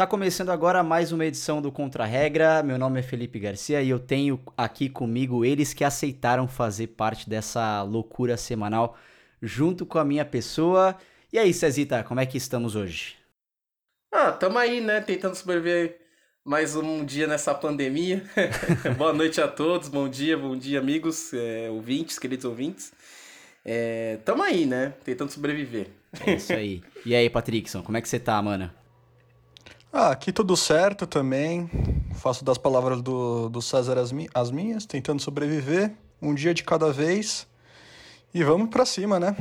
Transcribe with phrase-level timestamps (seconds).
[0.00, 2.62] Tá começando agora mais uma edição do Contra Regra.
[2.62, 7.28] Meu nome é Felipe Garcia e eu tenho aqui comigo eles que aceitaram fazer parte
[7.28, 8.96] dessa loucura semanal
[9.42, 10.96] junto com a minha pessoa.
[11.30, 13.16] E aí, Cezita, como é que estamos hoje?
[14.10, 15.02] Ah, tamo aí, né?
[15.02, 16.00] Tentando sobreviver
[16.42, 18.24] mais um dia nessa pandemia.
[18.96, 22.90] Boa noite a todos, bom dia, bom dia, amigos, é, ouvintes, queridos ouvintes.
[23.62, 24.94] É, tamo aí, né?
[25.04, 25.88] Tentando sobreviver.
[26.26, 26.82] É isso aí.
[27.04, 28.79] E aí, Patrickson, como é que você tá, mano?
[29.92, 31.68] Ah, aqui tudo certo também.
[32.14, 36.62] Faço das palavras do, do César as, mi as minhas, tentando sobreviver, um dia de
[36.62, 37.44] cada vez.
[38.32, 39.34] E vamos para cima, né?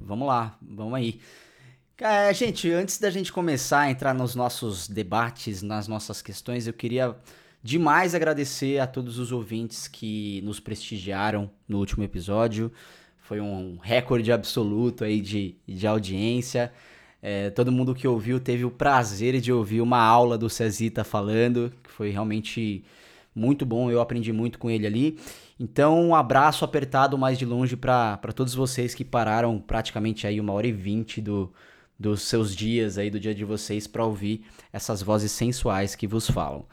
[0.00, 1.20] Vamos lá, vamos aí.
[1.98, 6.72] É, gente, antes da gente começar a entrar nos nossos debates, nas nossas questões, eu
[6.72, 7.14] queria
[7.62, 12.72] demais agradecer a todos os ouvintes que nos prestigiaram no último episódio.
[13.18, 16.72] Foi um recorde absoluto aí de, de audiência.
[17.28, 21.72] É, todo mundo que ouviu teve o prazer de ouvir uma aula do Cezita falando,
[21.82, 22.84] que foi realmente
[23.34, 25.18] muito bom, eu aprendi muito com ele ali.
[25.58, 30.52] Então, um abraço apertado mais de longe para todos vocês que pararam praticamente aí uma
[30.52, 31.52] hora e vinte do,
[31.98, 36.30] dos seus dias aí, do dia de vocês, para ouvir essas vozes sensuais que vos
[36.30, 36.64] falam.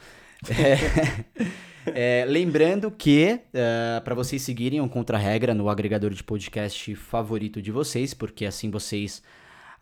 [1.88, 6.94] É, é, lembrando que, uh, é, para vocês seguirem o Contra-Regra no agregador de podcast
[6.94, 9.23] favorito de vocês, porque assim vocês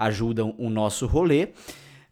[0.01, 1.49] ajudam o nosso rolê.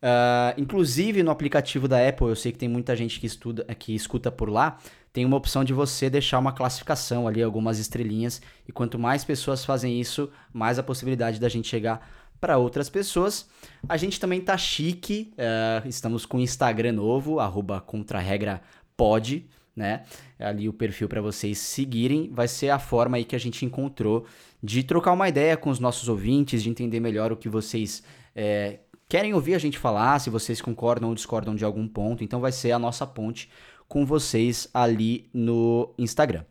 [0.02, 3.94] Uh, inclusive no aplicativo da Apple, eu sei que tem muita gente que, estuda, que
[3.94, 4.78] escuta por lá,
[5.12, 9.66] tem uma opção de você deixar uma classificação ali, algumas estrelinhas, e quanto mais pessoas
[9.66, 13.50] fazem isso, mais a possibilidade da gente chegar para outras pessoas.
[13.90, 19.46] A gente também tá chique, uh, estamos com Instagram novo, arroba contraregrapod,
[19.76, 20.04] né?
[20.38, 24.26] Ali o perfil para vocês seguirem, vai ser a forma aí que a gente encontrou
[24.62, 28.04] de trocar uma ideia com os nossos ouvintes, de entender melhor o que vocês
[28.36, 32.24] é, querem ouvir a gente falar, se vocês concordam ou discordam de algum ponto.
[32.24, 33.50] Então vai ser a nossa ponte
[33.88, 36.44] com vocês ali no Instagram.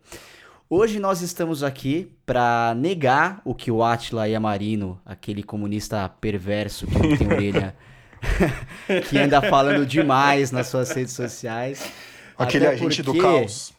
[0.69, 6.99] Hoje nós estamos aqui para negar o que o Atila Yamarino, aquele comunista perverso que
[6.99, 7.75] não tem orelha,
[9.09, 11.91] que anda falando demais nas suas redes sociais.
[12.37, 13.19] Aquele agente porque...
[13.19, 13.73] do caos.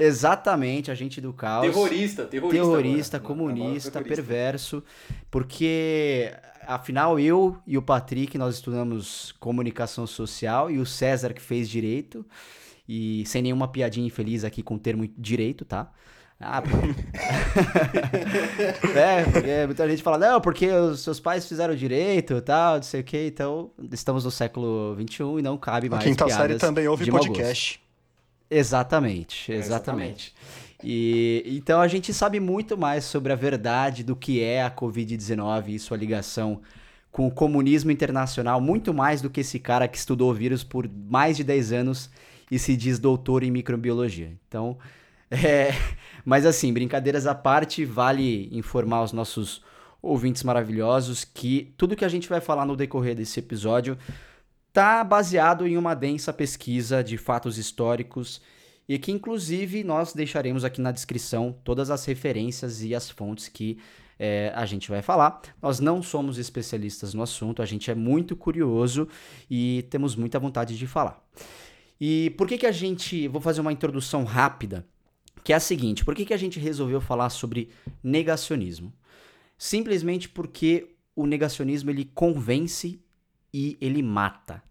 [0.00, 1.66] Exatamente, agente do caos.
[1.66, 2.64] Terrorista, terrorista.
[2.64, 3.34] Terrorista, agora.
[3.34, 4.00] comunista, terrorista.
[4.00, 4.82] perverso.
[5.30, 6.32] Porque,
[6.66, 12.24] afinal, eu e o Patrick, nós estudamos comunicação social e o César que fez direito.
[12.88, 15.92] E sem nenhuma piadinha infeliz aqui com o termo direito, tá?
[16.42, 16.62] Ah,
[18.96, 22.82] é, porque muita gente fala, não, porque os seus pais fizeram direito e tal, não
[22.82, 26.02] sei o que, então estamos no século XXI e não cabe mais.
[26.02, 27.78] A quinta série também ouve podcast.
[28.50, 30.34] Exatamente, exatamente.
[30.82, 35.68] E então a gente sabe muito mais sobre a verdade do que é a Covid-19
[35.68, 36.60] e sua ligação
[37.12, 41.36] com o comunismo internacional, muito mais do que esse cara que estudou vírus por mais
[41.36, 42.10] de 10 anos
[42.50, 44.32] e se diz doutor em microbiologia.
[44.48, 44.78] Então,
[45.30, 45.72] é,
[46.24, 49.62] mas assim, brincadeiras à parte, vale informar os nossos
[50.02, 53.98] ouvintes maravilhosos que tudo que a gente vai falar no decorrer desse episódio
[54.70, 58.40] está baseado em uma densa pesquisa de fatos históricos
[58.88, 63.78] e que, inclusive, nós deixaremos aqui na descrição todas as referências e as fontes que
[64.16, 65.42] é, a gente vai falar.
[65.60, 69.08] Nós não somos especialistas no assunto, a gente é muito curioso
[69.50, 71.20] e temos muita vontade de falar.
[72.00, 73.26] E por que, que a gente.
[73.26, 74.86] Vou fazer uma introdução rápida,
[75.42, 77.70] que é a seguinte: por que, que a gente resolveu falar sobre
[78.02, 78.92] negacionismo?
[79.58, 83.00] Simplesmente porque o negacionismo ele convence
[83.52, 84.62] e ele mata,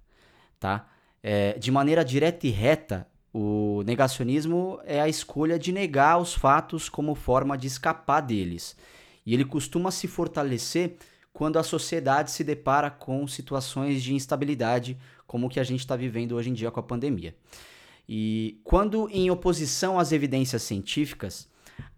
[0.60, 0.88] tá?
[1.22, 6.90] É, de maneira direta e reta, o negacionismo é a escolha de negar os fatos
[6.90, 8.76] como forma de escapar deles.
[9.26, 10.98] E ele costuma se fortalecer
[11.32, 14.98] quando a sociedade se depara com situações de instabilidade,
[15.28, 17.36] como o que a gente está vivendo hoje em dia com a pandemia.
[18.08, 21.48] E quando em oposição às evidências científicas,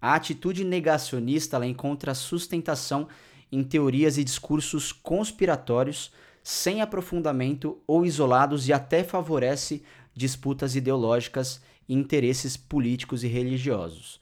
[0.01, 3.07] a atitude negacionista ela encontra sustentação
[3.49, 6.11] em teorias e discursos conspiratórios
[6.43, 9.83] sem aprofundamento ou isolados e até favorece
[10.13, 14.19] disputas ideológicas e interesses políticos e religiosos.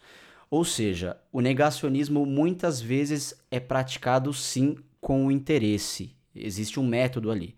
[0.50, 7.32] Ou seja, o negacionismo muitas vezes é praticado sim com o interesse, existe um método
[7.32, 7.56] ali.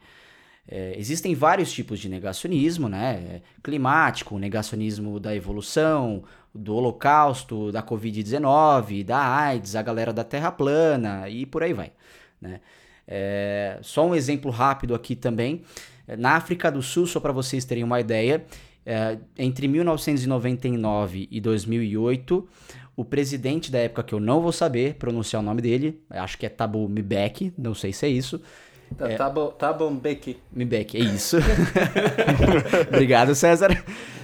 [0.67, 3.41] É, existem vários tipos de negacionismo, né?
[3.63, 6.23] Climático, negacionismo da evolução,
[6.53, 11.91] do holocausto, da Covid-19, da AIDS, a galera da Terra plana e por aí vai,
[12.39, 12.61] né?
[13.13, 15.63] É, só um exemplo rápido aqui também.
[16.17, 18.45] Na África do Sul, só para vocês terem uma ideia,
[18.85, 22.47] é, entre 1999 e 2008,
[22.95, 26.45] o presidente da época, que eu não vou saber pronunciar o nome dele, acho que
[26.45, 28.41] é Tabu Mbeki, não sei se é isso,
[28.97, 30.37] Tá, é, bom, Beck.
[30.51, 31.37] Beck, é isso.
[32.91, 33.69] Obrigado, César.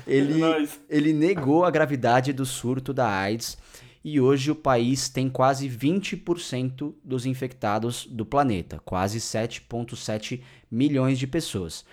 [0.06, 0.42] Ele,
[0.90, 3.58] ele negou a gravidade do surto da AIDS
[4.04, 11.28] e hoje o país tem quase 20% dos infectados do planeta, quase 7,7 milhões de
[11.28, 11.86] pessoas.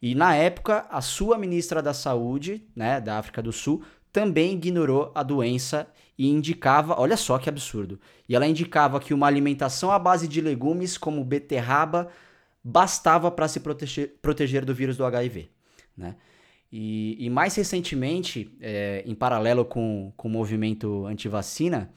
[0.00, 3.82] E na época, a sua ministra da Saúde, né, da África do Sul,
[4.12, 9.26] também ignorou a doença e indicava, olha só que absurdo, e ela indicava que uma
[9.26, 12.08] alimentação à base de legumes como beterraba
[12.62, 15.48] bastava para se proteger, proteger do vírus do HIV,
[15.96, 16.16] né?
[16.70, 21.90] E, e mais recentemente, é, em paralelo com, com o movimento anti-vacina,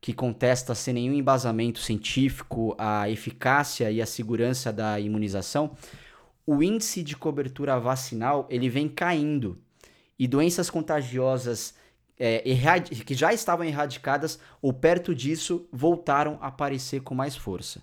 [0.00, 5.76] que contesta sem nenhum embasamento científico a eficácia e a segurança da imunização,
[6.44, 9.58] o índice de cobertura vacinal ele vem caindo
[10.18, 11.74] e doenças contagiosas
[12.18, 12.42] é,
[13.06, 17.80] que já estavam erradicadas ou perto disso voltaram a aparecer com mais força.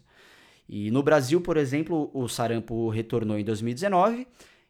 [0.67, 4.27] E no Brasil, por exemplo, o sarampo retornou em 2019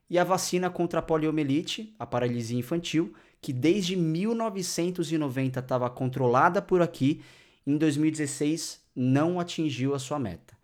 [0.09, 6.81] e a vacina contra a poliomielite, a paralisia infantil, que desde 1990 estava controlada por
[6.81, 7.21] aqui,
[7.65, 10.57] em 2016 não atingiu a sua meta.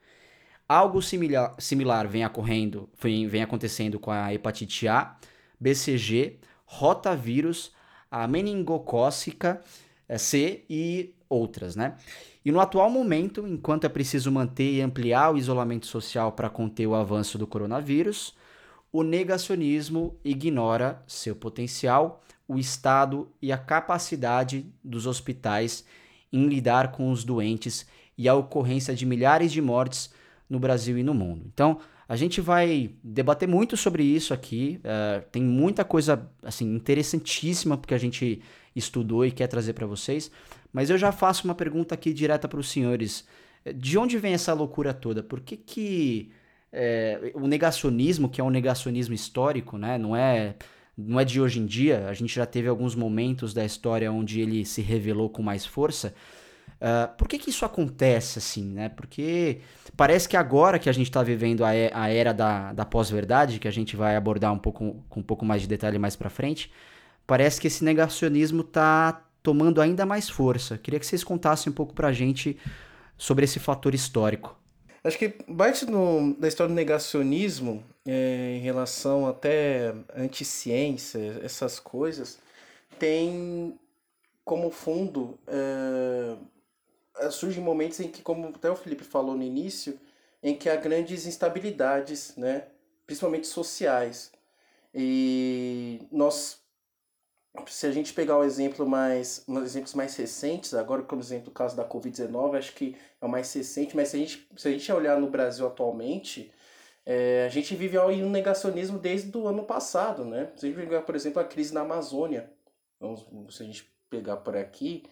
[0.68, 5.15] Algo similar, similar vem, ocorrendo, vem, vem acontecendo com a hepatite A,
[5.59, 7.71] BCG, rotavírus,
[8.09, 9.62] a meningocócica
[10.09, 11.98] eh, C e outras, né?
[12.44, 16.88] E no atual momento, enquanto é preciso manter e ampliar o isolamento social para conter
[16.88, 18.36] o avanço do coronavírus,
[18.95, 25.83] o negacionismo ignora seu potencial, o estado e a capacidade dos hospitais
[26.31, 27.86] em lidar com os doentes
[28.18, 30.13] e a ocorrência de milhares de mortes
[30.50, 31.42] no Brasil e no mundo.
[31.53, 31.77] Então,
[32.07, 34.80] a gente vai debater muito sobre isso aqui.
[34.80, 38.41] Uh, tem muita coisa assim interessantíssima porque a gente
[38.74, 40.31] estudou e quer trazer para vocês.
[40.71, 43.25] Mas eu já faço uma pergunta aqui direta para os senhores.
[43.75, 45.21] De onde vem essa loucura toda?
[45.21, 46.31] Por que, que
[46.77, 49.98] é, o negacionismo, que é um negacionismo histórico, né?
[49.98, 50.56] Não é,
[50.98, 52.07] não é de hoje em dia.
[52.10, 56.13] A gente já teve alguns momentos da história onde ele se revelou com mais força.
[56.75, 58.89] Uh, por que, que isso acontece assim, né?
[58.89, 59.62] Porque
[59.95, 63.68] parece que agora que a gente está vivendo a, a, era da, da pós-verdade, que
[63.69, 66.69] a gente vai abordar um pouco, com um pouco mais de detalhe mais para frente,
[67.25, 70.77] parece que esse negacionismo está tomando ainda mais força.
[70.77, 72.57] Queria que vocês contassem um pouco para a gente
[73.18, 74.60] sobre esse fator histórico.
[75.06, 82.40] Acho que parte no, da história do negacionismo, é, em relação até anti-ciência, essas coisas,
[82.98, 83.80] tem
[84.44, 85.38] como fundo.
[85.48, 90.00] É, surgem momentos em que, como até o Felipe falou no início,
[90.42, 92.63] em que há grandes instabilidades, né?
[93.06, 94.31] principalmente sociais.
[94.92, 96.64] E nós
[97.68, 101.52] se a gente pegar um exemplo mais, uns exemplos mais recentes, agora como exemplo do
[101.52, 104.72] caso da Covid-19, acho que é o mais recente, mas se a gente, se a
[104.72, 106.52] gente olhar no Brasil atualmente,
[107.06, 110.52] é, a gente vive um negacionismo desde o ano passado, né?
[110.56, 112.52] Se a gente pegar, por exemplo, a crise na Amazônia,
[113.00, 113.25] vamos,
[113.56, 115.04] se a gente pegar por aqui,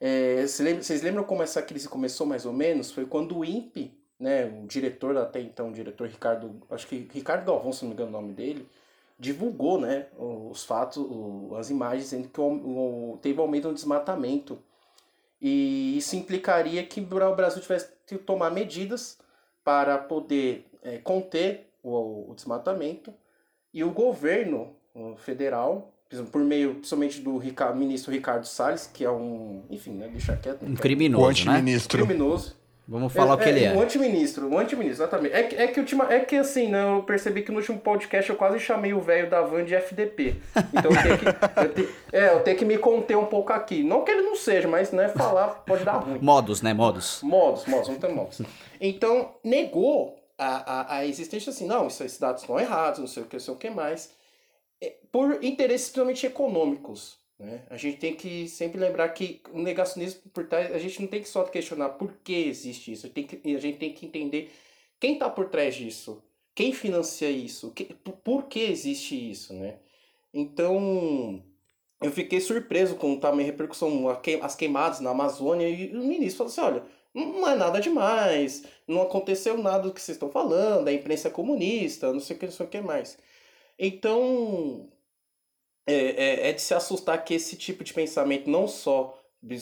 [0.00, 2.90] é, vocês lembram como essa crise começou mais ou menos?
[2.90, 7.44] Foi quando o INPE, né, o diretor até então, o diretor Ricardo, acho que Ricardo
[7.44, 8.68] Galvão, se não me engano o nome dele,
[9.18, 11.04] divulgou né, os fatos,
[11.58, 14.58] as imagens, dizendo que o, teve aumento no desmatamento.
[15.40, 19.18] E isso implicaria que o Brasil tivesse que tomar medidas
[19.62, 23.12] para poder é, conter o, o, desmatamento
[23.72, 24.74] e o governo
[25.18, 25.92] federal,
[26.30, 30.64] por meio principalmente do Ricardo, ministro Ricardo Salles, que é um, enfim, né, deixa quieto.
[30.64, 31.62] Um criminoso, né?
[31.88, 32.56] Criminoso
[32.86, 33.72] Vamos falar é, o que ele é.
[33.72, 35.34] Um antiministro, um antiministro, exatamente.
[35.34, 38.36] É, é, que, ultima, é que assim, né, eu percebi que no último podcast eu
[38.36, 40.36] quase chamei o velho da van de FDP.
[40.72, 41.26] Então eu tenho, que,
[41.60, 43.82] eu, te, é, eu tenho que me conter um pouco aqui.
[43.82, 46.18] Não que ele não seja, mas né, falar pode dar ruim.
[46.20, 46.74] Modos, né?
[46.74, 47.20] Modos.
[47.22, 48.42] Modos, modos, vamos ter modos.
[48.78, 53.26] Então, negou a, a, a existência assim, não, esses dados estão errados, não sei o
[53.26, 54.10] que, não sei o que mais.
[54.82, 57.23] É, por interesses principalmente econômicos.
[57.38, 57.62] Né?
[57.68, 61.20] A gente tem que sempre lembrar que o negacionismo por trás, a gente não tem
[61.20, 64.52] que só questionar por que existe isso, tem que, a gente tem que entender
[65.00, 66.22] quem está por trás disso,
[66.54, 67.92] quem financia isso, que,
[68.24, 69.78] por que existe isso, né?
[70.32, 71.42] Então,
[72.00, 74.08] eu fiquei surpreso com a repercussão,
[74.42, 79.02] as queimadas na Amazônia, e o ministro falou assim, olha, não é nada demais, não
[79.02, 82.46] aconteceu nada do que vocês estão falando, a imprensa é comunista, não sei o que,
[82.46, 83.18] não sei o que mais.
[83.78, 84.88] Então,
[85.86, 89.18] é, é, é, de se assustar que esse tipo de pensamento, não só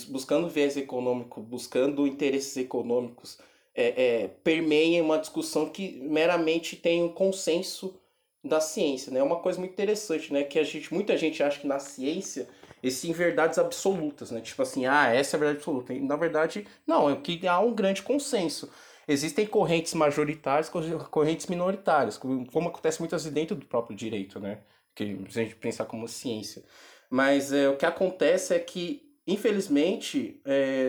[0.08, 3.38] buscando viés econômico, buscando interesses econômicos,
[3.74, 7.98] é, é, permeia uma discussão que meramente tem um consenso
[8.44, 9.20] da ciência, né?
[9.20, 10.42] É uma coisa muito interessante, né?
[10.42, 12.48] Que a gente, muita gente acha que na ciência
[12.82, 14.40] existem verdades absolutas, né?
[14.40, 15.94] Tipo assim, ah, essa é a verdade absoluta.
[15.94, 18.70] Na verdade, não, é que há um grande consenso.
[19.06, 20.70] existem correntes majoritárias,
[21.10, 24.60] correntes minoritárias, como acontece muitas vezes dentro do próprio direito, né?
[24.94, 26.62] Que a gente pensar como ciência.
[27.10, 30.40] Mas é, o que acontece é que, infelizmente,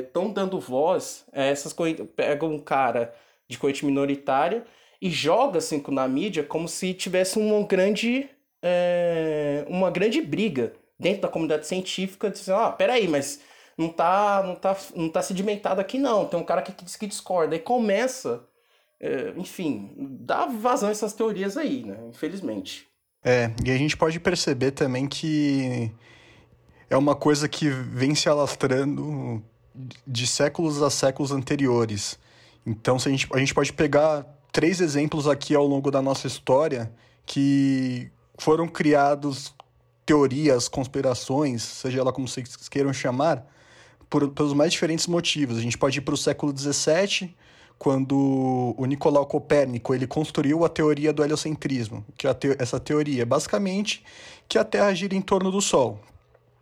[0.06, 2.06] estão é, dando voz a essas correntes.
[2.16, 3.14] Pega um cara
[3.48, 4.66] de corrente minoritária
[5.02, 8.30] e joga assim na mídia como se tivesse uma grande,
[8.62, 13.42] é, uma grande briga dentro da comunidade científica, dizendo, ah, peraí, mas
[13.78, 17.06] não tá, não tá, não tá sedimentado aqui não, tem um cara que diz que
[17.06, 18.48] discorda, e começa,
[19.00, 22.88] é, enfim, dá vazão a essas teorias aí, né, infelizmente.
[23.24, 25.92] É, e a gente pode perceber também que
[26.90, 29.42] é uma coisa que vem se alastrando
[30.06, 32.20] de séculos a séculos anteriores.
[32.66, 36.28] Então, se a, gente, a gente pode pegar três exemplos aqui ao longo da nossa
[36.28, 36.94] história
[37.26, 39.54] que foram criados
[40.06, 43.46] teorias, conspirações, seja ela como vocês queiram chamar,
[44.10, 45.58] por, pelos mais diferentes motivos.
[45.58, 47.36] A gente pode ir para o século XVII,
[47.78, 53.26] quando o Nicolau Copérnico ele construiu a teoria do heliocentrismo, que é te essa teoria
[53.26, 54.04] basicamente
[54.48, 56.00] que a Terra gira em torno do Sol.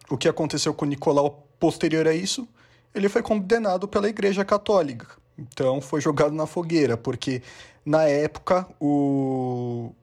[0.10, 2.48] O que aconteceu com Nicolau posterior a isso?
[2.94, 5.08] Ele foi condenado pela Igreja Católica.
[5.38, 7.42] Então foi jogado na fogueira, porque
[7.86, 9.94] na época o,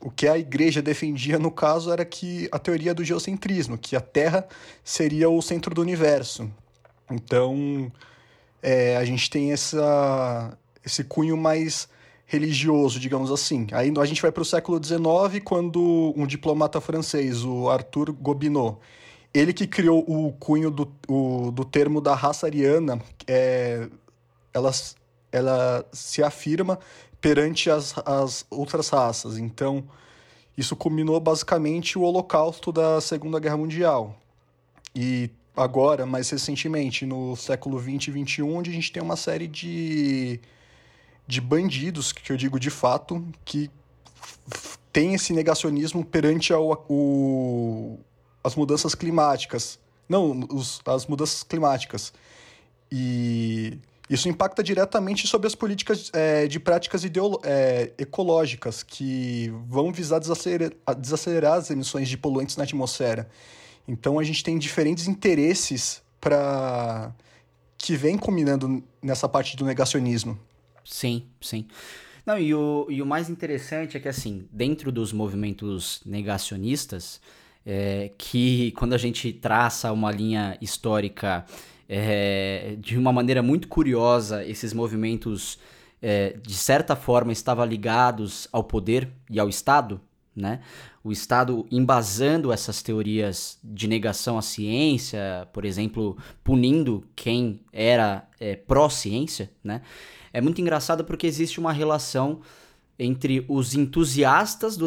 [0.00, 4.00] o que a igreja defendia no caso era que a teoria do geocentrismo, que a
[4.00, 4.46] Terra
[4.84, 6.50] seria o centro do universo.
[7.10, 7.90] Então,
[8.62, 11.88] é, a gente tem essa, esse cunho mais
[12.26, 13.66] religioso, digamos assim.
[13.72, 18.80] Aí a gente vai para o século XIX, quando um diplomata francês, o Arthur Gobineau,
[19.32, 23.88] ele que criou o cunho do, o, do termo da raça ariana, é,
[24.52, 24.70] ela,
[25.32, 26.78] ela se afirma
[27.20, 29.38] perante as, as outras raças.
[29.38, 29.84] Então,
[30.56, 34.18] isso culminou basicamente o holocausto da Segunda Guerra Mundial.
[34.94, 39.46] E agora, mais recentemente, no século 20 e 21, onde a gente tem uma série
[39.46, 40.40] de,
[41.26, 43.70] de bandidos, que eu digo de fato, que
[44.92, 47.98] tem esse negacionismo perante ao, o,
[48.42, 49.78] as mudanças climáticas.
[50.08, 52.12] Não, os, as mudanças climáticas.
[52.90, 57.02] E isso impacta diretamente sobre as políticas é, de práticas
[57.44, 63.28] é, ecológicas que vão visar desacelerar, desacelerar as emissões de poluentes na atmosfera.
[63.88, 67.12] Então a gente tem diferentes interesses para
[67.78, 70.38] que vem combinando nessa parte do negacionismo.
[70.84, 71.66] Sim, sim.
[72.26, 77.22] Não, e o, e o mais interessante é que, assim, dentro dos movimentos negacionistas,
[77.64, 81.46] é, que quando a gente traça uma linha histórica
[81.88, 85.58] é, de uma maneira muito curiosa, esses movimentos,
[86.02, 89.98] é, de certa forma, estavam ligados ao poder e ao Estado,
[90.36, 90.60] né?
[91.08, 98.54] O Estado embasando essas teorias de negação à ciência, por exemplo, punindo quem era é,
[98.54, 99.80] pró-ciência, né?
[100.34, 102.40] É muito engraçado porque existe uma relação
[102.98, 104.86] entre os entusiastas do,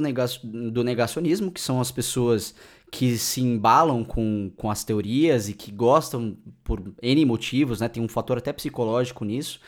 [0.70, 2.54] do negacionismo, que são as pessoas
[2.92, 7.90] que se embalam com, com as teorias e que gostam por N motivos, né?
[7.90, 9.60] Tem um fator até psicológico nisso.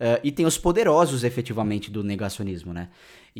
[0.00, 2.88] Uh, e tem os poderosos, efetivamente, do negacionismo, né?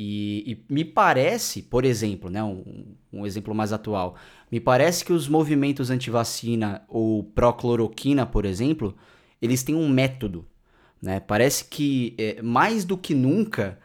[0.01, 4.15] E, e me parece, por exemplo, né, um, um, exemplo mais atual,
[4.49, 8.95] me parece que os movimentos anti-vacina ou pró-cloroquina, por exemplo,
[9.43, 10.47] eles têm um método,
[11.03, 11.19] né?
[11.19, 13.77] Parece que, é, mais do que nunca,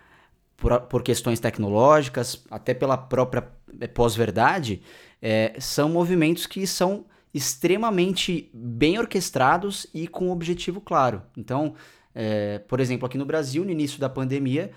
[0.55, 3.47] por, por questões tecnológicas, até pela própria
[3.81, 4.83] é, pós-verdade,
[5.19, 11.23] é, são movimentos que são extremamente bem orquestrados e com objetivo claro.
[11.35, 11.73] Então,
[12.13, 14.69] é, por exemplo, aqui no Brasil, no início da pandemia,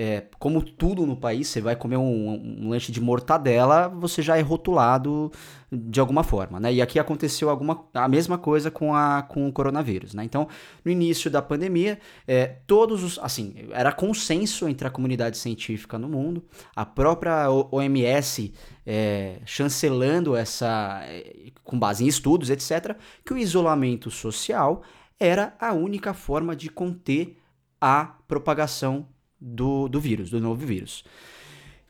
[0.00, 2.30] é, como tudo no país, você vai comer um,
[2.62, 5.32] um, lanche de mortadela, você já é rotulado
[5.72, 6.72] de alguma forma, né?
[6.72, 10.22] E aqui aconteceu alguma, a mesma coisa com, a, com o coronavírus, né?
[10.22, 10.46] Então,
[10.84, 16.08] no início da pandemia, é, todos os, assim, era consenso entre a comunidade científica no
[16.08, 16.44] mundo,
[16.76, 18.54] a própria OMS
[18.86, 24.82] é, chancelando essa, é, com base em estudos, etc., que o isolamento social
[25.18, 27.36] era a única forma de conter
[27.80, 29.08] a propagação
[29.40, 31.04] do, do vírus, do novo vírus.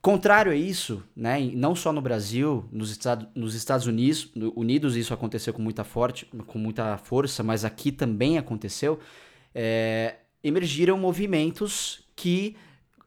[0.00, 5.12] Contrário a isso, né, não só no Brasil, nos, Estados, nos Estados Unidos, Unidos isso
[5.12, 9.00] aconteceu com muita, forte, com muita força, mas aqui também aconteceu,
[9.54, 12.56] é, emergiram movimentos que,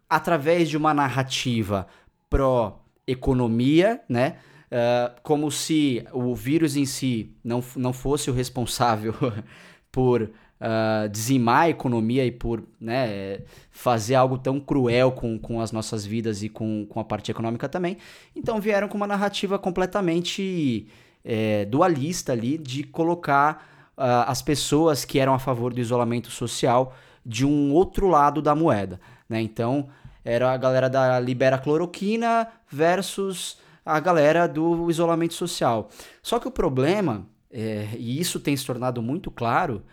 [0.10, 1.88] através de uma narrativa
[2.30, 4.38] pró-economia, né,
[4.72, 9.14] uh, como se o vírus em si não, não fosse o responsável
[9.92, 10.30] por
[10.62, 13.40] uh, dizimar a economia e por né,
[13.72, 17.68] fazer algo tão cruel com, com as nossas vidas e com, com a parte econômica
[17.68, 17.98] também.
[18.36, 20.88] Então vieram com uma narrativa completamente
[21.26, 26.94] é, dualista ali de colocar uh, as pessoas que eram a favor do isolamento social
[27.26, 29.00] de um outro lado da moeda.
[29.28, 29.42] Né?
[29.42, 29.90] Então,
[30.24, 35.90] era a galera da libera cloroquina versus a galera do isolamento social.
[36.22, 39.84] Só que o problema, é, e isso tem se tornado muito claro,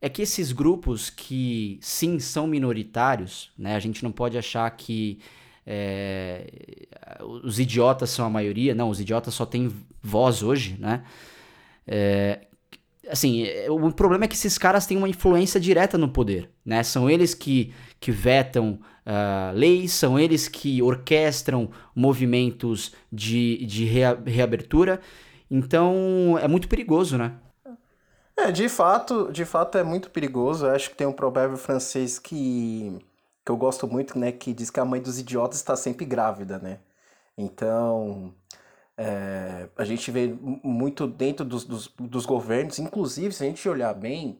[0.00, 3.74] é que esses grupos que sim são minoritários, né?
[3.74, 5.18] A gente não pode achar que
[5.66, 6.46] é,
[7.20, 9.70] os idiotas são a maioria, não, os idiotas só têm
[10.02, 11.04] voz hoje, né?
[11.86, 12.46] É,
[13.10, 16.82] assim, é, o problema é que esses caras têm uma influência direta no poder, né?
[16.82, 24.18] São eles que, que vetam uh, leis, são eles que orquestram movimentos de, de rea,
[24.26, 25.00] reabertura,
[25.50, 27.32] então é muito perigoso, né?
[28.38, 30.66] É, de fato, de fato é muito perigoso.
[30.66, 32.98] Eu acho que tem um provérbio francês que
[33.48, 36.58] que eu gosto muito, né, que diz que a mãe dos idiotas está sempre grávida,
[36.58, 36.80] né?
[37.34, 38.34] Então,
[38.94, 40.26] é, a gente vê
[40.62, 44.38] muito dentro dos, dos, dos, governos, inclusive, se a gente olhar bem,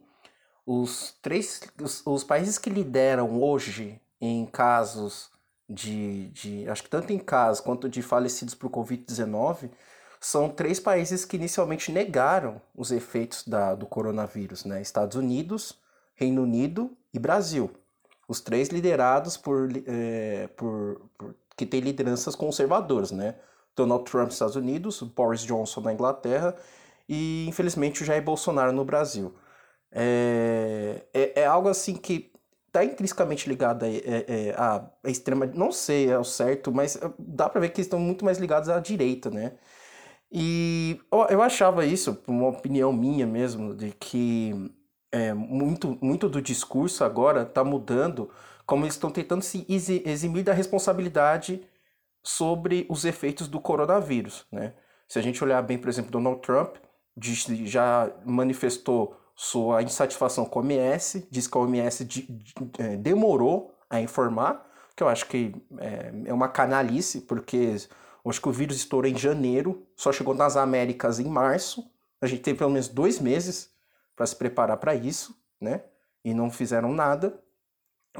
[0.66, 5.30] os três, os, os países que lideram hoje em casos
[5.66, 9.70] de, de, acho que tanto em casos quanto de falecidos por Covid-19,
[10.20, 14.80] são três países que inicialmente negaram os efeitos da, do coronavírus, né?
[14.82, 15.78] Estados Unidos,
[16.14, 17.70] Reino Unido e Brasil
[18.28, 23.36] os três liderados por, é, por, por, que tem lideranças conservadoras, né?
[23.74, 26.54] Donald Trump nos Estados Unidos, Boris Johnson na Inglaterra
[27.08, 29.34] e infelizmente o Jair Bolsonaro no Brasil.
[29.90, 32.30] É, é, é algo assim que
[32.66, 37.48] está intrinsecamente ligado a, é, é, a, extrema, não sei é o certo, mas dá
[37.48, 39.54] para ver que estão muito mais ligados à direita, né?
[40.30, 44.52] E eu, achava isso, uma opinião minha mesmo, de que
[45.10, 48.30] é, muito, muito do discurso agora está mudando,
[48.66, 51.66] como eles estão tentando se eximir da responsabilidade
[52.22, 54.46] sobre os efeitos do coronavírus.
[54.52, 54.74] Né?
[55.08, 56.76] Se a gente olhar bem, por exemplo, Donald Trump
[57.16, 62.96] diz, já manifestou sua insatisfação com a OMS, diz que a OMS de, de, é,
[62.96, 67.76] demorou a informar, que eu acho que é, é uma canalice, porque
[68.30, 72.42] acho que o vírus estourou em janeiro, só chegou nas Américas em março, a gente
[72.42, 73.72] teve pelo menos dois meses
[74.16, 75.84] para se preparar para isso, né?
[76.24, 77.40] E não fizeram nada.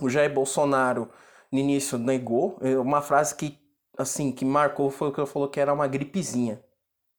[0.01, 1.11] O Jair Bolsonaro,
[1.51, 2.59] no início, negou.
[2.61, 3.59] É, uma frase que,
[3.97, 6.63] assim, que marcou foi o que ele falou que era uma gripezinha,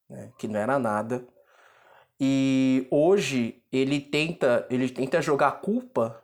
[0.08, 0.32] né?
[0.38, 1.26] Que não era nada.
[2.18, 6.22] E hoje ele tenta, ele tenta jogar a culpa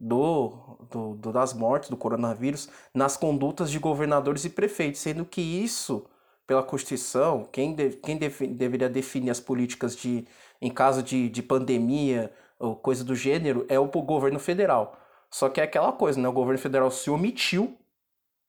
[0.00, 5.42] do, do, do, das mortes do coronavírus nas condutas de governadores e prefeitos, sendo que
[5.42, 6.06] isso,
[6.46, 10.26] pela Constituição, quem, de, quem deve, deveria definir as políticas de
[10.60, 14.98] em caso de, de pandemia ou coisa do gênero, é o governo federal.
[15.30, 16.28] Só que é aquela coisa, né?
[16.28, 17.78] O governo federal se omitiu,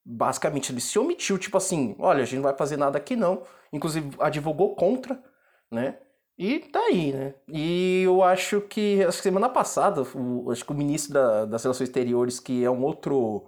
[0.04, 3.44] basicamente ele se omitiu, tipo assim, olha, a gente não vai fazer nada aqui não.
[3.72, 5.22] Inclusive advogou contra,
[5.70, 5.98] né?
[6.44, 7.36] E tá aí, né?
[7.48, 11.62] E eu acho que, acho que semana passada, o, acho que o ministro da, das
[11.62, 13.46] Relações Exteriores, que é um outro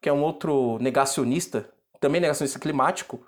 [0.00, 3.20] que é um outro negacionista, também negacionista climático,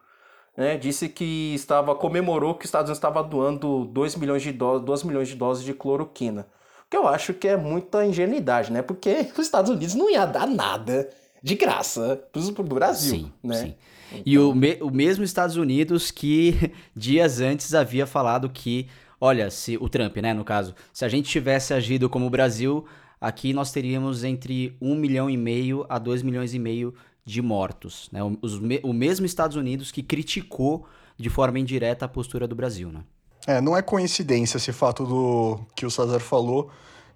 [0.56, 4.86] né, disse que estava comemorou que os Estados Unidos estava doando 2 milhões de doses,
[4.86, 6.46] 2 milhões de doses de cloroquina.
[6.88, 8.82] Que eu acho que é muita ingenuidade, né?
[8.82, 11.10] Porque os Estados Unidos não ia dar nada
[11.42, 13.56] de graça para o Brasil, sim, né?
[13.56, 13.74] Sim.
[14.12, 14.22] Então...
[14.24, 18.88] E o, me, o mesmo Estados Unidos que dias antes havia falado que,
[19.20, 22.84] olha, se o Trump, né, no caso, se a gente tivesse agido como o Brasil,
[23.20, 26.94] aqui nós teríamos entre 1 milhão e meio a 2 milhões e meio
[27.24, 28.08] de mortos.
[28.12, 28.22] Né?
[28.22, 32.90] O, os, o mesmo Estados Unidos que criticou de forma indireta a postura do Brasil.
[32.90, 33.02] Né?
[33.46, 36.70] É, não é coincidência esse fato do que o César falou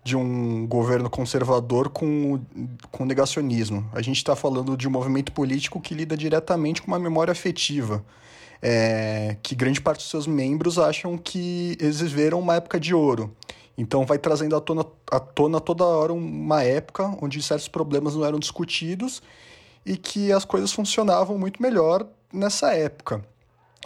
[0.07, 2.41] de um governo conservador com,
[2.93, 3.91] com negacionismo.
[3.93, 8.05] A gente está falando de um movimento político que lida diretamente com uma memória afetiva.
[8.63, 13.35] É, que grande parte dos seus membros acham que eles viveram uma época de ouro.
[13.77, 18.25] Então vai trazendo à tona, à tona toda hora uma época onde certos problemas não
[18.25, 19.21] eram discutidos
[19.85, 23.25] e que as coisas funcionavam muito melhor nessa época.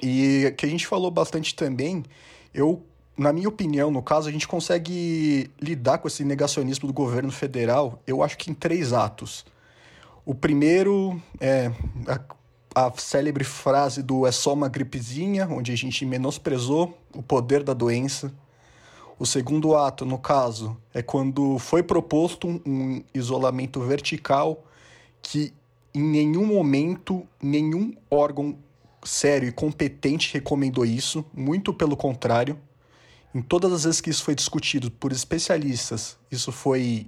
[0.03, 2.05] E que a gente falou bastante também,
[2.55, 2.83] eu,
[3.21, 8.03] na minha opinião, no caso, a gente consegue lidar com esse negacionismo do governo federal,
[8.07, 9.45] eu acho que em três atos.
[10.25, 11.71] O primeiro é
[12.75, 17.63] a, a célebre frase do é só uma gripezinha, onde a gente menosprezou o poder
[17.63, 18.33] da doença.
[19.19, 24.65] O segundo ato, no caso, é quando foi proposto um, um isolamento vertical
[25.21, 25.53] que
[25.93, 28.57] em nenhum momento, nenhum órgão
[29.05, 32.59] sério e competente recomendou isso, muito pelo contrário.
[33.35, 37.07] Em todas as vezes que isso foi discutido por especialistas, isso foi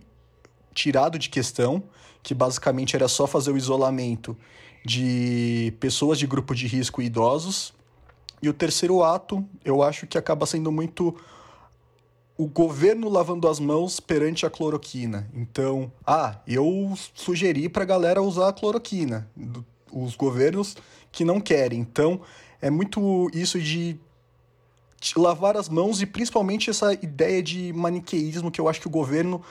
[0.73, 1.83] tirado de questão,
[2.23, 4.37] que basicamente era só fazer o isolamento
[4.85, 7.73] de pessoas de grupo de risco e idosos.
[8.41, 11.17] E o terceiro ato, eu acho que acaba sendo muito
[12.37, 15.31] o governo lavando as mãos perante a cloroquina.
[15.35, 19.29] Então, ah, eu sugeri para a galera usar a cloroquina.
[19.93, 20.77] Os governos
[21.11, 21.81] que não querem.
[21.81, 22.21] Então,
[22.61, 23.99] é muito isso de
[25.17, 29.43] lavar as mãos e principalmente essa ideia de maniqueísmo que eu acho que o governo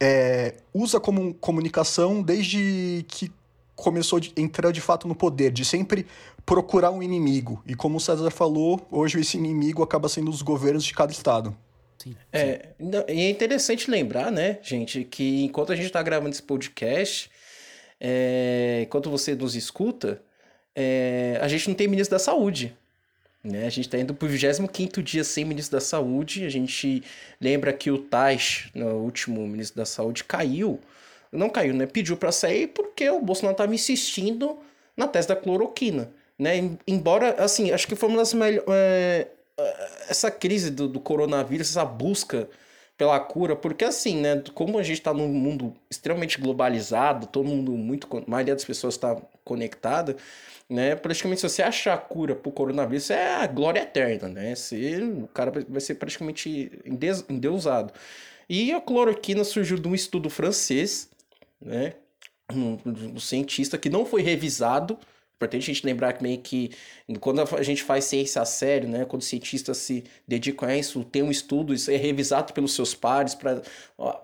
[0.00, 3.30] é, usa como comunicação desde que
[3.74, 6.06] começou a entrar de fato no poder, de sempre
[6.44, 7.62] procurar um inimigo.
[7.66, 11.56] E como o César falou, hoje esse inimigo acaba sendo os governos de cada estado.
[11.98, 12.70] Sim, é,
[13.08, 17.30] e é interessante lembrar, né, gente, que enquanto a gente está gravando esse podcast,
[18.00, 20.20] é, enquanto você nos escuta,
[20.74, 22.76] é, a gente não tem ministro da saúde.
[23.44, 23.66] Né?
[23.66, 26.44] A gente está indo para o 25 dia sem ministro da Saúde.
[26.44, 27.02] A gente
[27.40, 30.78] lembra que o Tais, no último ministro da Saúde, caiu.
[31.30, 31.86] Não caiu, né?
[31.86, 34.58] Pediu para sair porque o Bolsonaro estava insistindo
[34.96, 36.10] na tese da cloroquina.
[36.38, 36.76] Né?
[36.86, 38.64] Embora, assim, acho que foi uma das melhores.
[38.68, 39.28] É,
[39.58, 42.48] é, essa crise do, do coronavírus, essa busca
[43.02, 47.72] pela cura, porque assim, né, como a gente está num mundo extremamente globalizado, todo mundo
[47.72, 50.16] muito, a maioria das pessoas está conectada,
[50.70, 50.94] né?
[50.94, 54.54] Praticamente, se você achar a cura pro coronavírus, é a glória eterna, né?
[54.54, 56.70] Se, o cara vai ser praticamente
[57.28, 57.92] endeusado.
[58.48, 61.10] E a cloroquina surgiu de um estudo francês,
[61.60, 61.94] né?
[62.54, 62.78] Um,
[63.16, 64.96] um cientista que não foi revisado.
[65.42, 66.70] Importante a gente lembrar também que
[67.18, 69.04] quando a gente faz ciência a sério, né?
[69.04, 73.34] Quando cientistas se dedicam a isso, tem um estudo, isso é revisado pelos seus pares
[73.34, 73.60] para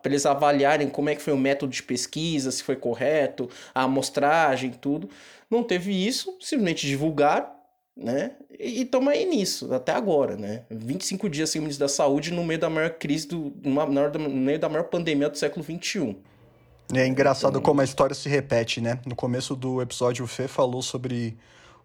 [0.04, 4.70] eles avaliarem como é que foi o método de pesquisa, se foi correto, a amostragem,
[4.70, 5.10] tudo.
[5.50, 7.48] Não teve isso, simplesmente divulgaram,
[7.96, 8.36] né?
[8.56, 10.62] E estamos aí nisso, até agora, né?
[10.70, 14.58] 25 dias sem o ministro da Saúde no meio da maior crise, do, no meio
[14.60, 16.16] da maior pandemia do século XXI.
[16.94, 18.98] É engraçado como a história se repete, né?
[19.04, 21.36] No começo do episódio, o Fê falou sobre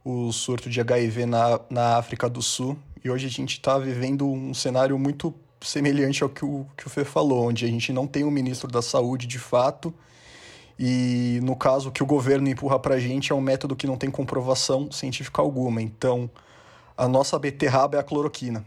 [0.04, 2.78] o surto de HIV na, na África do Sul.
[3.04, 6.89] E hoje a gente está vivendo um cenário muito semelhante ao que o, que o
[6.89, 9.94] Fê falou, onde a gente não tem um ministro da saúde de fato
[10.78, 13.88] e no caso, o que o governo empurra para a gente é um método que
[13.88, 15.82] não tem comprovação científica alguma.
[15.82, 16.30] Então,
[16.98, 18.66] a nossa beterraba é a cloroquina.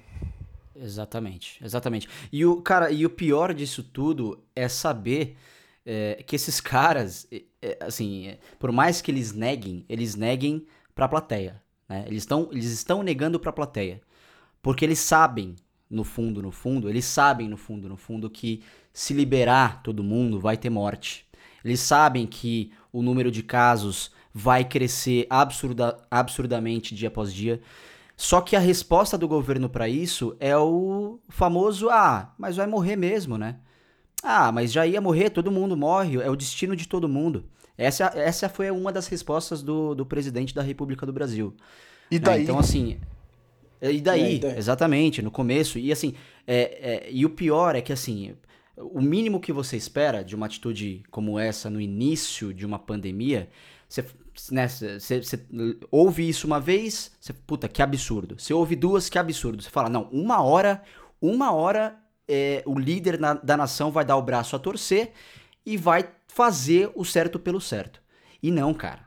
[0.75, 2.09] Exatamente, exatamente.
[2.31, 5.37] E o cara, e o pior disso tudo é saber
[5.87, 7.29] é, que esses caras,
[7.63, 11.63] é, assim, é, por mais que eles neguem, eles neguem para a plateia.
[11.89, 12.05] Né?
[12.09, 14.03] Eles estão eles estão negando para a plateia,
[14.61, 15.55] porque eles sabem
[15.89, 20.41] no fundo, no fundo, eles sabem no fundo, no fundo que se liberar todo mundo
[20.41, 21.25] vai ter morte.
[21.65, 27.61] Eles sabem que o número de casos vai crescer absurda, absurdamente dia após dia.
[28.17, 32.97] Só que a resposta do governo para isso é o famoso: ah, mas vai morrer
[32.97, 33.61] mesmo, né?
[34.23, 37.45] Ah, mas já ia morrer, todo mundo morre, é o destino de todo mundo.
[37.77, 41.55] Essa, essa foi uma das respostas do, do presidente da República do Brasil.
[42.11, 42.41] E daí?
[42.41, 42.99] É, então, assim.
[43.81, 45.79] E daí, daí, exatamente, no começo.
[45.79, 46.15] E assim,
[46.47, 48.35] é, é, e o pior é que assim,
[48.77, 53.49] o mínimo que você espera de uma atitude como essa no início de uma pandemia,
[53.89, 54.05] você,
[54.51, 55.41] né, você, você
[55.91, 58.37] ouve isso uma vez, você, puta, que absurdo.
[58.39, 59.63] Você ouve duas, que absurdo.
[59.63, 60.83] Você fala, não, uma hora,
[61.21, 65.13] uma hora é, o líder na, da nação vai dar o braço a torcer
[65.65, 68.01] e vai fazer o certo pelo certo.
[68.43, 69.07] E não, cara.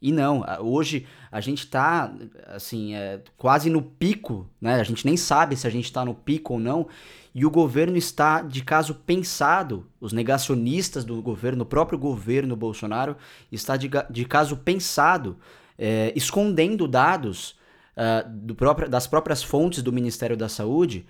[0.00, 2.12] E não, hoje a gente tá,
[2.46, 4.80] assim, é, quase no pico, né?
[4.80, 6.86] A gente nem sabe se a gente tá no pico ou não,
[7.34, 13.16] e o governo está de caso pensado, os negacionistas do governo, o próprio governo Bolsonaro,
[13.50, 15.36] está de, de caso pensado,
[15.76, 17.56] é, escondendo dados
[17.96, 21.06] uh, do próprio, das próprias fontes do Ministério da Saúde,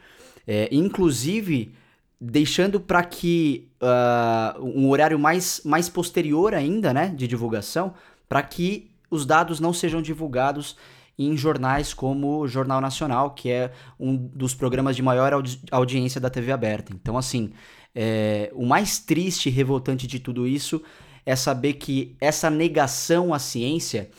[0.49, 1.75] é, inclusive
[2.19, 7.95] deixando para que uh, um horário mais, mais posterior ainda, né, de divulgação,
[8.29, 10.77] para que os dados não sejam divulgados
[11.19, 16.21] em jornais como o Jornal Nacional, que é um dos programas de maior audi audiência
[16.21, 16.93] da TV aberta.
[16.95, 17.53] Então, assim,
[17.95, 20.83] é, o mais triste e revoltante de tudo isso
[21.27, 24.11] é saber que essa negação à ciência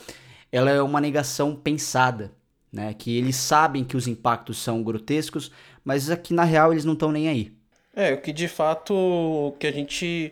[0.51, 2.33] ela é uma negação pensada,
[2.71, 2.93] né?
[2.93, 5.51] Que eles sabem que os impactos são grotescos,
[5.89, 7.51] mas aqui na real eles não estão nem aí.
[7.95, 10.31] É, o que de fato que a gente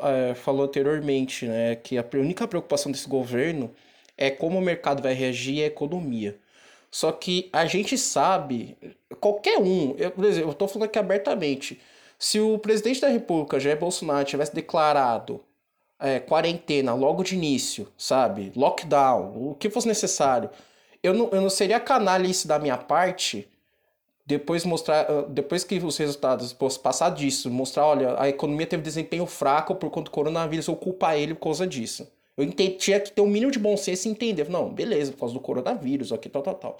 [0.00, 1.74] é, falou anteriormente, né?
[1.74, 3.74] Que a única preocupação desse governo
[4.16, 6.38] é como o mercado vai reagir à economia.
[6.92, 8.76] Só que a gente sabe,
[9.18, 11.80] qualquer um, eu, por exemplo, eu estou falando aqui abertamente,
[12.16, 15.40] se o presidente da República, Jair Bolsonaro, tivesse declarado
[15.98, 18.52] é, quarentena logo de início, sabe?
[18.54, 20.48] Lockdown, o que fosse necessário,
[21.02, 23.48] eu não, eu não seria canalice da minha parte
[24.28, 29.24] depois mostrar, ah, depois que os resultados passar disso, mostrar, olha, a economia teve desempenho
[29.24, 30.78] fraco por conta do coronavírus, eu
[31.16, 32.06] ele por causa disso.
[32.36, 34.50] Eu entendi, tinha que ter um mínimo de bom senso e entender.
[34.50, 36.76] Não, beleza, por causa do coronavírus, aqui, tal, tal, tal.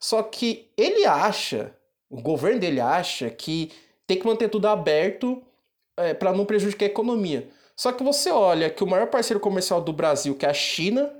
[0.00, 1.72] Só que ele acha
[2.10, 3.70] O governo dele acha que
[4.06, 5.42] tem que manter tudo aberto
[5.96, 7.48] é, para não prejudicar a economia.
[7.76, 11.12] Só que você olha que o maior parceiro comercial do Brasil, que é a China,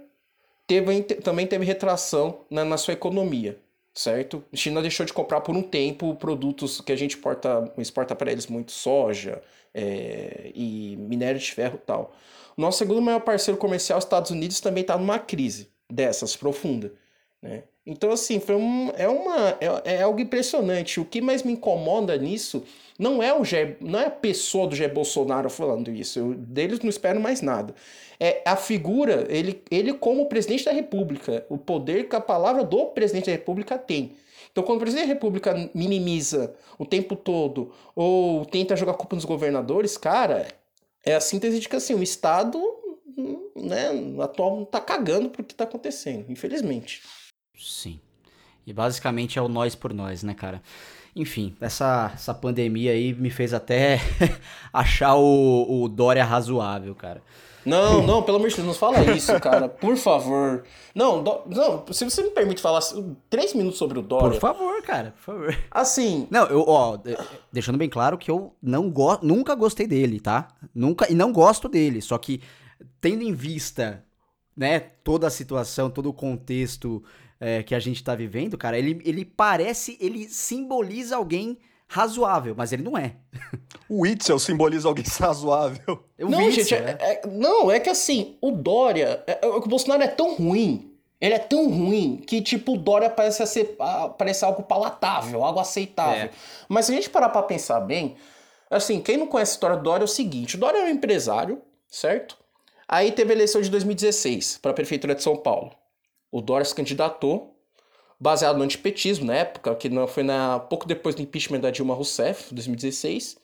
[0.66, 3.59] teve, também teve retração na, na sua economia,
[3.94, 4.44] certo?
[4.53, 8.31] A China deixou de comprar por um tempo produtos que a gente exporta, exporta para
[8.31, 9.42] eles muito, soja
[9.74, 12.14] é, e minério de ferro tal.
[12.57, 16.92] Nosso segundo maior parceiro comercial, Estados Unidos, também está numa crise dessas, profunda.
[17.40, 17.64] Né?
[17.87, 21.01] Então, assim, foi um, é, uma, é, é, algo impressionante.
[21.01, 22.62] O que mais me incomoda nisso
[22.99, 26.19] não é o Jair, não é a pessoa do Jair Bolsonaro falando isso.
[26.19, 27.75] Eu, deles não espero mais nada.
[28.19, 32.87] É a figura, ele, ele como presidente da República, o poder que a palavra do
[32.87, 34.12] presidente da República tem.
[34.53, 39.25] Então, quando o presidente da República minimiza o tempo todo ou tenta jogar culpa nos
[39.25, 40.49] governadores, cara,
[41.05, 42.61] é a síntese de que assim, o Estado
[43.57, 43.88] né,
[44.23, 47.03] atual tá cagando pro que tá acontecendo, infelizmente.
[47.61, 48.01] Sim.
[48.66, 50.62] E basicamente é o nós por nós, né, cara?
[51.14, 54.01] Enfim, essa, essa pandemia aí me fez até
[54.73, 57.23] achar o, o Dória razoável, cara.
[57.64, 59.68] Não, não, pelo amor de Deus, não fala isso, cara.
[59.68, 60.64] Por favor.
[60.94, 62.81] Não, do, não, se você me permite falar
[63.29, 64.31] três minutos sobre o Dória.
[64.31, 65.59] Por favor, cara, por favor.
[65.70, 66.27] Assim.
[66.31, 66.99] Não, eu, ó,
[67.53, 70.49] deixando bem claro que eu não go nunca gostei dele, tá?
[70.75, 72.01] Nunca, e não gosto dele.
[72.01, 72.40] Só que,
[73.01, 74.05] tendo em vista,
[74.57, 77.03] né, toda a situação, todo o contexto
[77.40, 82.72] é, que a gente tá vivendo, cara, ele, ele parece, ele simboliza alguém razoável, mas
[82.72, 83.16] ele não é.
[83.88, 86.05] O Itzel simboliza alguém razoável.
[86.16, 89.61] Eu não, Witzel, gente, é, é, não, é que assim, o Dória, é, é, o
[89.62, 93.76] Bolsonaro é tão ruim, ele é tão ruim que, tipo, o Dória parece, ser,
[94.16, 96.26] parece algo palatável, algo aceitável.
[96.26, 96.31] É.
[96.68, 98.16] Mas se a gente parar pra pensar bem,
[98.70, 100.88] assim, quem não conhece a história do Dória é o seguinte, o Dória é um
[100.88, 102.38] empresário, certo?
[102.88, 105.72] Aí teve a eleição de 2016 para a prefeitura de São Paulo.
[106.31, 107.57] O Dória se candidatou
[108.19, 111.95] baseado no antipetismo na época, que não foi na pouco depois do impeachment da Dilma
[111.95, 113.38] Rousseff, 2016,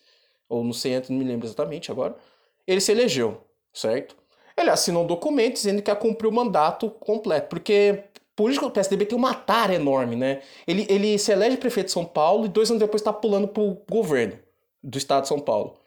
[0.48, 2.14] ou não sei não me lembro exatamente agora.
[2.66, 3.40] Ele se elegeu,
[3.72, 4.16] certo?
[4.56, 9.06] Ele assinou um documento dizendo que ia cumprir o mandato completo, porque político do PSDB
[9.06, 10.42] tem uma tara enorme, né?
[10.66, 13.82] Ele, ele se elege prefeito de São Paulo e dois anos depois está pulando pro
[13.90, 14.38] governo
[14.82, 15.78] do estado de São Paulo,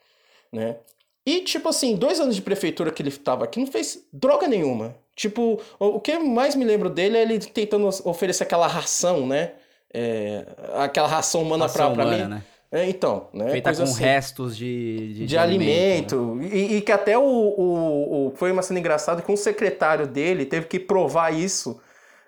[0.51, 0.77] né?
[1.25, 4.95] E, tipo assim, dois anos de prefeitura que ele estava aqui não fez droga nenhuma.
[5.19, 9.51] Tipo, o que mais me lembro dele é ele tentando oferecer aquela ração, né?
[9.93, 12.23] É, aquela ração humana ração pra, pra mim.
[12.23, 12.41] Né?
[12.71, 13.51] É, então, né?
[13.51, 16.15] Feita com assim, restos de, de, de, de alimento.
[16.15, 16.35] alimento.
[16.35, 16.57] Né?
[16.57, 20.45] E, e, que até o, o, o, Foi uma cena engraçada que um secretário dele
[20.45, 21.81] teve que provar isso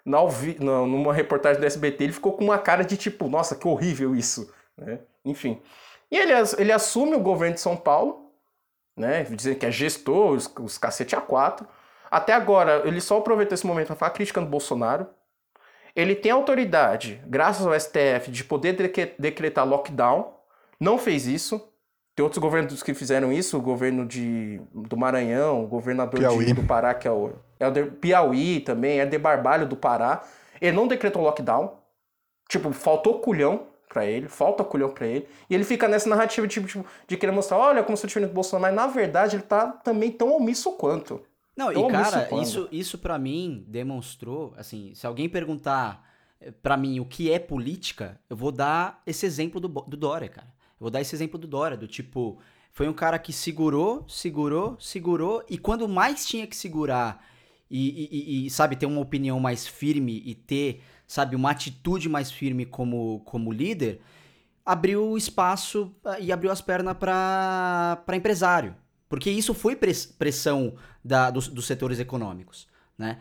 [0.04, 0.20] na,
[0.60, 2.04] numa reportagem do SBT.
[2.04, 4.54] Ele ficou com uma cara de tipo, nossa, que horrível isso.
[4.78, 5.00] Né?
[5.24, 5.62] Enfim.
[6.12, 8.34] E ele, ele assume o governo de São Paulo,
[8.98, 9.24] né?
[9.24, 11.66] Dizendo que é gestor, os, os cacete a quatro.
[12.12, 15.08] Até agora, ele só aproveitou esse momento para falar criticando Bolsonaro.
[15.96, 18.74] Ele tem autoridade, graças ao STF, de poder
[19.18, 20.34] decretar lockdown.
[20.78, 21.70] Não fez isso.
[22.14, 26.64] Tem outros governos que fizeram isso, o governo de, do Maranhão, o governador de, do
[26.64, 30.22] Pará, que é o, o Piauí também, é de Barbalho do Pará.
[30.60, 31.80] Ele não decretou lockdown.
[32.50, 35.28] Tipo, faltou culhão para ele, falta culhão para ele.
[35.50, 38.36] E ele fica nessa narrativa tipo, tipo, de querer mostrar, olha como sou diferente do
[38.36, 41.22] Bolsonaro, mas na verdade ele tá também tão omisso quanto.
[41.56, 46.08] Não, e cara, isso, isso para mim demonstrou, assim, se alguém perguntar
[46.40, 50.30] eh, para mim o que é política, eu vou dar esse exemplo do, do Dória,
[50.30, 50.48] cara.
[50.48, 52.40] Eu vou dar esse exemplo do Dória, do tipo,
[52.72, 57.24] foi um cara que segurou, segurou, segurou, e quando mais tinha que segurar
[57.70, 62.32] e, e, e, sabe, ter uma opinião mais firme e ter, sabe, uma atitude mais
[62.32, 64.02] firme como, como líder,
[64.66, 68.76] abriu espaço eh, e abriu as pernas para empresário.
[69.12, 72.66] Porque isso foi pressão da, dos, dos setores econômicos,
[72.98, 73.20] né?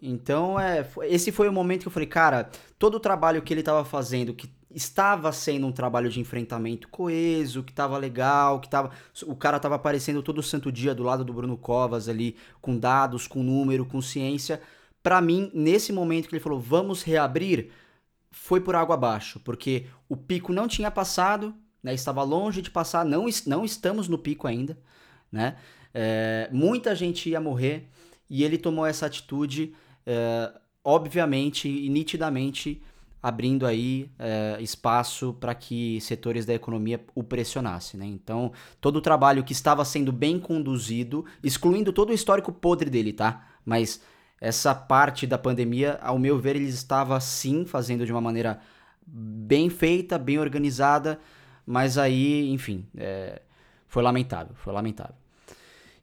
[0.00, 3.58] Então, é, esse foi o momento que eu falei, cara, todo o trabalho que ele
[3.58, 8.92] estava fazendo, que estava sendo um trabalho de enfrentamento coeso, que estava legal, que tava,
[9.26, 13.26] o cara estava aparecendo todo santo dia do lado do Bruno Covas ali, com dados,
[13.26, 14.62] com número, com ciência.
[15.02, 17.72] Para mim, nesse momento que ele falou, vamos reabrir,
[18.30, 21.52] foi por água abaixo, porque o pico não tinha passado,
[21.82, 24.78] né, estava longe de passar, não, não estamos no pico ainda
[25.32, 25.56] né?
[25.94, 27.88] É, muita gente ia morrer
[28.28, 29.74] e ele tomou essa atitude,
[30.06, 30.52] é,
[30.84, 32.82] obviamente e nitidamente
[33.22, 38.00] abrindo aí é, espaço para que setores da economia o pressionassem.
[38.00, 38.06] Né?
[38.06, 43.12] Então, todo o trabalho que estava sendo bem conduzido, excluindo todo o histórico podre dele,
[43.12, 43.46] tá?
[43.64, 44.00] Mas
[44.40, 48.60] essa parte da pandemia, ao meu ver, ele estava sim fazendo de uma maneira
[49.06, 51.20] bem feita, bem organizada,
[51.64, 53.40] mas aí, enfim, é,
[53.92, 55.14] foi lamentável, foi lamentável.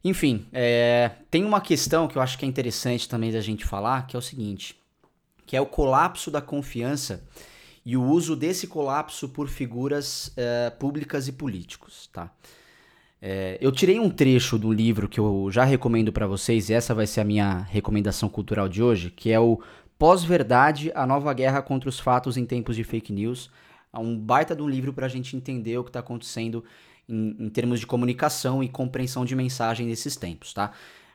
[0.04, 4.06] Enfim, é, tem uma questão que eu acho que é interessante também da gente falar,
[4.06, 4.80] que é o seguinte,
[5.44, 7.24] que é o colapso da confiança
[7.84, 12.32] e o uso desse colapso por figuras é, públicas e políticos, tá?
[13.20, 16.94] É, eu tirei um trecho do livro que eu já recomendo para vocês, e essa
[16.94, 19.60] vai ser a minha recomendação cultural de hoje, que é o
[19.98, 23.50] Pós-Verdade, a Nova Guerra contra os Fatos em Tempos de Fake News.
[23.92, 26.64] É um baita de um livro para a gente entender o que está acontecendo
[27.10, 30.72] em, em, termos de comunicação e compreensão de mensagem nesses tempos, tá?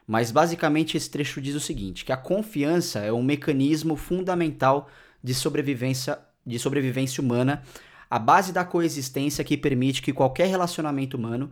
[0.06, 4.90] Mas basicamente esse trecho diz o seguinte, que a confiança é um mecanismo fundamental
[5.22, 7.62] de sobrevivência, de sobrevivência humana,
[8.10, 11.50] a base da coexistência que permite que qualquer relacionamento humano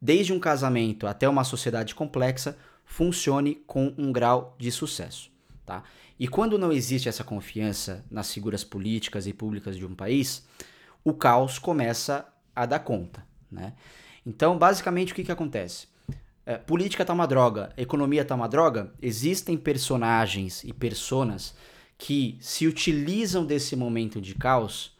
[0.00, 5.30] desde um casamento até uma sociedade complexa, funcione com um grau de sucesso.
[5.64, 5.82] Tá?
[6.18, 10.46] E quando não existe essa confiança nas figuras políticas e públicas de um país,
[11.04, 13.26] o caos começa a dar conta.
[13.50, 13.72] Né?
[14.24, 15.88] Então, basicamente, o que, que acontece?
[16.44, 18.92] É, política tá uma droga, economia tá uma droga.
[19.02, 21.54] Existem personagens e personas
[21.98, 24.96] que se utilizam desse momento de caos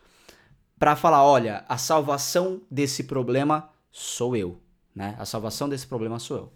[0.79, 4.61] para falar: olha, a salvação desse problema sou eu.
[4.95, 5.15] Né?
[5.19, 6.53] A salvação desse problema sou eu.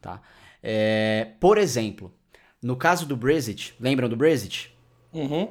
[0.00, 0.22] Tá?
[0.62, 2.12] É, por exemplo,
[2.62, 4.74] no caso do Brexit, lembram do Brexit?
[5.12, 5.48] Uhum.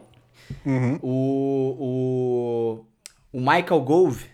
[0.65, 0.99] Uhum.
[1.01, 2.85] O,
[3.33, 4.25] o, o Michael Gove,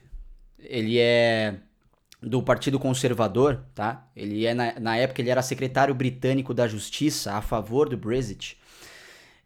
[0.69, 1.55] ele é
[2.21, 4.07] do Partido Conservador, tá?
[4.15, 8.57] Ele é na, na época ele era secretário britânico da Justiça a favor do Brexit.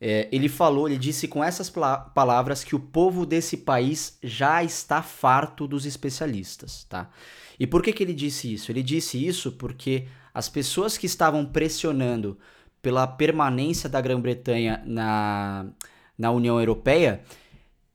[0.01, 5.01] É, ele falou, ele disse com essas palavras que o povo desse país já está
[5.01, 7.09] farto dos especialistas, tá?
[7.59, 8.71] E por que, que ele disse isso?
[8.71, 12.39] Ele disse isso porque as pessoas que estavam pressionando
[12.81, 15.65] pela permanência da Grã-Bretanha na,
[16.17, 17.21] na União Europeia,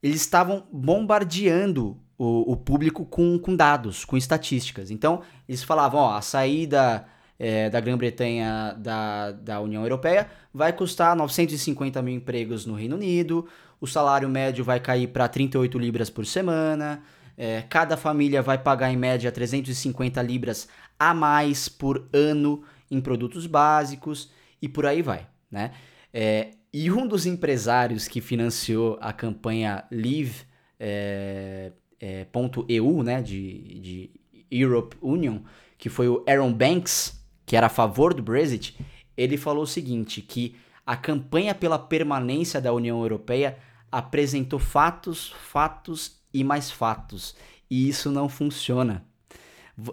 [0.03, 4.91] eles estavam bombardeando o, o público com, com dados, com estatísticas.
[4.91, 7.07] Então, eles falavam, ó, a saída
[7.39, 13.47] é, da Grã-Bretanha da, da União Europeia vai custar 950 mil empregos no Reino Unido,
[13.81, 17.03] o salário médio vai cair para 38 libras por semana,
[17.37, 23.47] é, cada família vai pagar em média 350 libras a mais por ano em produtos
[23.47, 24.31] básicos
[24.63, 25.73] e por aí vai, né?
[26.13, 30.43] É, e um dos empresários que financiou a campanha Leave
[30.79, 31.73] é,
[32.05, 32.27] é,
[32.69, 34.11] .eu, né, de, de
[34.51, 35.39] Europe Union,
[35.79, 38.79] que foi o Aaron Banks, que era a favor do Brexit,
[39.17, 43.57] ele falou o seguinte, que a campanha pela permanência da União Europeia
[43.91, 47.35] apresentou fatos, fatos e mais fatos.
[47.71, 49.03] E isso não funciona.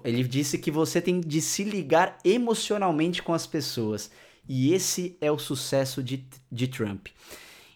[0.04, 4.12] Ele disse que você tem de se ligar emocionalmente com as pessoas.
[4.50, 7.08] E esse é o sucesso de, de Trump.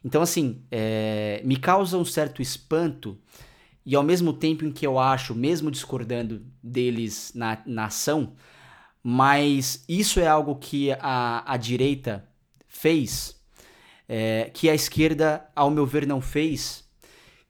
[0.04, 3.18] Então, assim, é, me causa um certo espanto,
[3.86, 8.34] e ao mesmo tempo em que eu acho, mesmo discordando deles na, na ação,
[9.04, 12.28] mas isso é algo que a, a direita
[12.68, 13.40] fez,
[14.10, 16.84] é, que a esquerda, ao meu ver, não fez,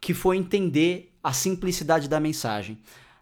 [0.02, 2.78] que foi entender a simplicidade da mensagem,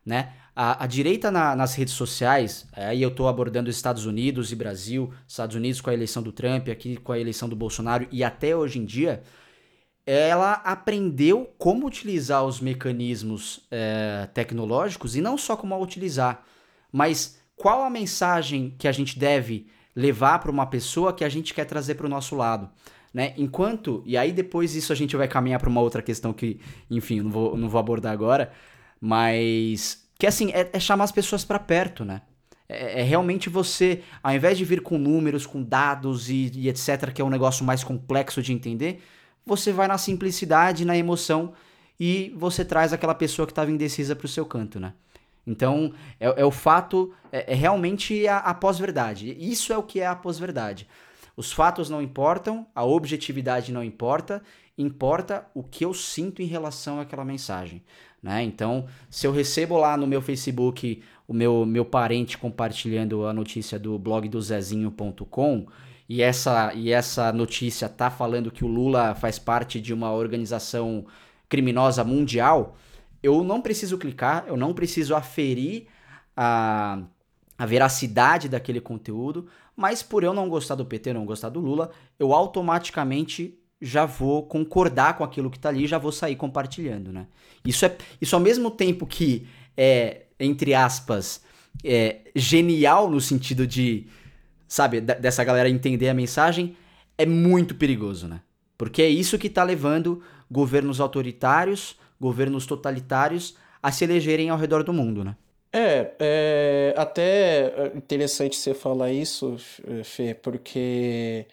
[0.06, 0.34] né?
[0.56, 4.56] A, a direita na, nas redes sociais, aí eu estou abordando os Estados Unidos e
[4.56, 8.23] Brasil, Estados Unidos com a eleição do Trump, aqui com a eleição do Bolsonaro e
[8.23, 9.23] até hoje em dia,
[10.06, 16.44] ela aprendeu como utilizar os mecanismos é, tecnológicos e não só como a utilizar,
[16.92, 21.54] mas qual a mensagem que a gente deve levar para uma pessoa que a gente
[21.54, 22.70] quer trazer para o nosso lado.
[23.13, 23.34] Né?
[23.38, 27.22] Enquanto, e aí depois isso a gente vai caminhar para uma outra questão que, enfim,
[27.22, 28.52] não vou, não vou abordar agora,
[29.00, 32.22] mas que assim, é, é chamar as pessoas para perto, né?
[32.68, 37.12] É, é, realmente você, ao invés de vir com números, com dados e, e etc.,
[37.13, 39.04] que é um negócio mais complexo de entender,
[39.45, 41.53] você vai na simplicidade, na emoção
[41.99, 44.93] e você traz aquela pessoa que estava indecisa para o seu canto, né?
[45.45, 49.36] Então, é, é o fato, é, é realmente a, a pós-verdade.
[49.39, 50.88] Isso é o que é a pós-verdade.
[51.36, 54.41] Os fatos não importam, a objetividade não importa,
[54.77, 57.82] importa o que eu sinto em relação àquela mensagem.
[58.21, 58.43] Né?
[58.43, 63.77] Então, se eu recebo lá no meu Facebook o meu, meu parente compartilhando a notícia
[63.77, 65.65] do blog do Zezinho.com
[66.08, 71.06] e essa, e essa notícia tá falando que o Lula faz parte de uma organização
[71.48, 72.78] criminosa mundial,
[73.22, 75.88] eu não preciso clicar, eu não preciso aferir
[76.36, 77.02] a,
[77.58, 81.92] a veracidade daquele conteúdo, mas por eu não gostar do PT, não gostar do Lula,
[82.19, 87.27] eu automaticamente já vou concordar com aquilo que está ali, já vou sair compartilhando, né?
[87.65, 91.42] Isso é isso ao mesmo tempo que é entre aspas
[91.84, 94.08] é, genial no sentido de
[94.74, 96.76] sabe dessa galera entender a mensagem
[97.15, 98.42] é muito perigoso, né?
[98.76, 104.84] Porque é isso que está levando governos autoritários, governos totalitários a se elegerem ao redor
[104.84, 105.36] do mundo, né?
[105.71, 109.58] É, é até interessante você falar isso,
[110.04, 111.46] Fê, porque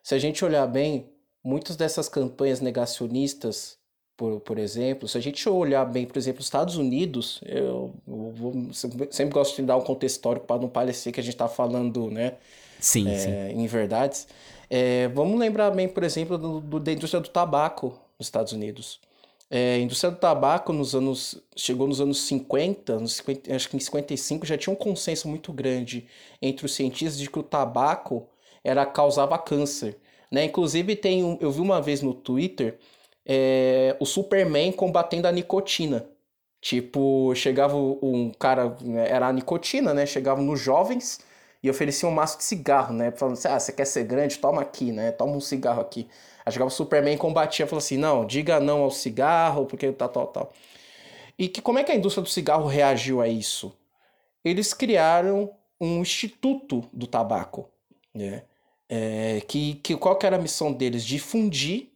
[0.00, 1.06] se a gente olhar bem,
[1.42, 3.78] muitas dessas campanhas negacionistas
[4.18, 8.32] por, por exemplo, se a gente olhar bem, por exemplo, os Estados Unidos, eu, eu
[8.34, 11.46] vou, sempre gosto de dar um contexto histórico para não parecer que a gente está
[11.46, 12.36] falando, né?
[12.78, 13.30] Sim, é, sim.
[13.60, 14.26] Em verdades.
[14.70, 19.00] É, vamos lembrar bem, por exemplo, do, do, da indústria do tabaco nos Estados Unidos.
[19.50, 23.76] É, a indústria do tabaco nos anos chegou nos anos 50, nos 50, acho que
[23.76, 26.06] em 55 já tinha um consenso muito grande
[26.42, 28.28] entre os cientistas de que o tabaco
[28.62, 29.96] era causava câncer,
[30.30, 30.44] né?
[30.44, 32.78] Inclusive tem um, eu vi uma vez no Twitter
[33.24, 36.06] é, o Superman combatendo a nicotina.
[36.60, 38.76] Tipo, chegava um cara,
[39.06, 40.04] era a nicotina, né?
[40.06, 41.20] Chegava nos jovens
[41.62, 43.10] e oferecia um maço de cigarro, né?
[43.10, 44.38] Falando assim, ah, você quer ser grande?
[44.38, 45.10] Toma aqui, né?
[45.12, 46.08] Toma um cigarro aqui.
[46.44, 50.08] Aí chegava o Superman e combatia, falou assim, não, diga não ao cigarro, porque tal,
[50.08, 50.52] tal, tal.
[51.38, 53.76] E que como é que a indústria do cigarro reagiu a isso?
[54.44, 55.50] Eles criaram
[55.80, 57.68] um instituto do tabaco,
[58.14, 58.44] né?
[58.88, 61.04] É, que, que qual que era a missão deles?
[61.04, 61.90] Difundir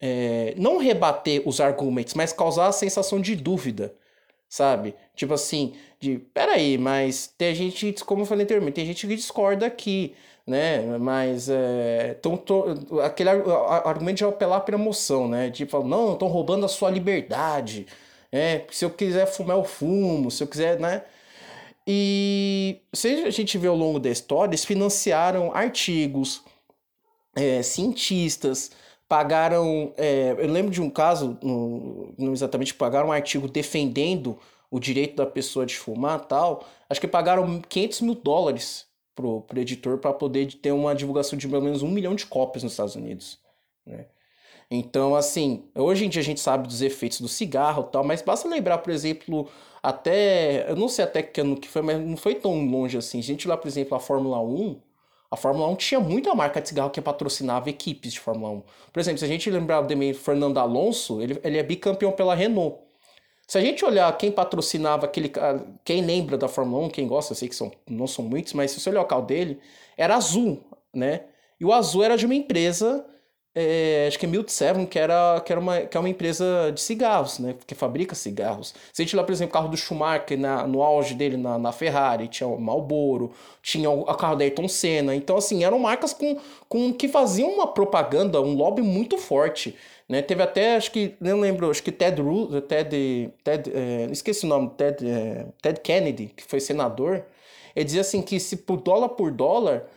[0.00, 3.94] é, não rebater os argumentos, mas causar a sensação de dúvida,
[4.48, 4.94] sabe?
[5.14, 9.66] Tipo assim, de peraí, mas tem gente, como eu falei anteriormente, tem gente que discorda
[9.66, 10.14] aqui,
[10.46, 10.98] né?
[10.98, 12.64] Mas é, tão, tão,
[13.04, 15.50] aquele argumento de apelar para emoção, né?
[15.50, 17.86] Tipo, não, estão roubando a sua liberdade.
[18.32, 21.02] É, se eu quiser fumar, eu fumo, se eu quiser, né?
[21.86, 26.42] E se a gente vê ao longo da história, eles financiaram artigos,
[27.34, 28.70] é, cientistas,
[29.08, 29.92] pagaram.
[29.96, 34.38] É, eu lembro de um caso, não, exatamente pagaram um artigo defendendo
[34.70, 36.66] o direito da pessoa de fumar tal.
[36.88, 41.48] Acho que pagaram 500 mil dólares pro, pro editor para poder ter uma divulgação de
[41.48, 43.38] pelo menos um milhão de cópias nos Estados Unidos.
[43.86, 44.06] Né?
[44.70, 48.46] Então, assim, hoje em dia a gente sabe dos efeitos do cigarro tal, mas basta
[48.46, 49.48] lembrar, por exemplo,
[49.82, 50.70] até.
[50.70, 53.18] Eu não sei até que ano que foi, mas não foi tão longe assim.
[53.18, 54.78] A gente lá, por exemplo, a Fórmula 1
[55.30, 58.62] a Fórmula 1 tinha muita marca de cigarro que patrocinava equipes de Fórmula 1.
[58.92, 62.78] Por exemplo, se a gente lembrar do Fernando Alonso, ele, ele é bicampeão pela Renault.
[63.46, 65.32] Se a gente olhar quem patrocinava aquele.
[65.84, 68.70] Quem lembra da Fórmula 1, quem gosta, eu sei que são, não são muitos, mas
[68.70, 69.58] se você olhar o carro dele,
[69.96, 70.62] era azul,
[70.94, 71.22] né?
[71.58, 73.04] E o azul era de uma empresa
[73.60, 76.70] é, acho que é Milt Seven, que, era, que, era uma, que é uma empresa
[76.72, 77.56] de cigarros, né?
[77.66, 78.74] Que fabrica cigarros.
[78.92, 81.58] Se a gente lá, por exemplo, o carro do Schumacher na, no auge dele na,
[81.58, 83.32] na Ferrari, tinha o Marlboro,
[83.62, 85.14] tinha o, o carro da Ayrton Senna.
[85.14, 86.38] Então, assim, eram marcas com,
[86.68, 89.74] com que faziam uma propaganda, um lobby muito forte.
[90.08, 90.22] Né?
[90.22, 94.48] Teve até, acho que, não lembro, acho que Ted, Ru, Ted, Ted é, esqueci o
[94.48, 97.24] nome, Ted, é, Ted Kennedy, que foi senador,
[97.76, 99.88] ele dizia assim que se por dólar por dólar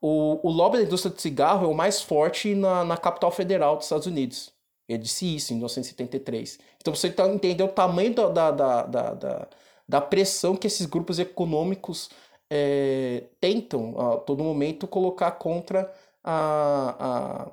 [0.00, 3.76] o, o lobby da indústria de cigarro é o mais forte na, na capital federal
[3.76, 4.52] dos Estados Unidos.
[4.88, 6.58] Ele disse isso em 1973.
[6.80, 9.48] Então você tá, entendeu o tamanho da, da, da, da,
[9.88, 12.10] da pressão que esses grupos econômicos
[12.50, 15.92] é, tentam a todo momento colocar contra
[16.22, 17.50] a,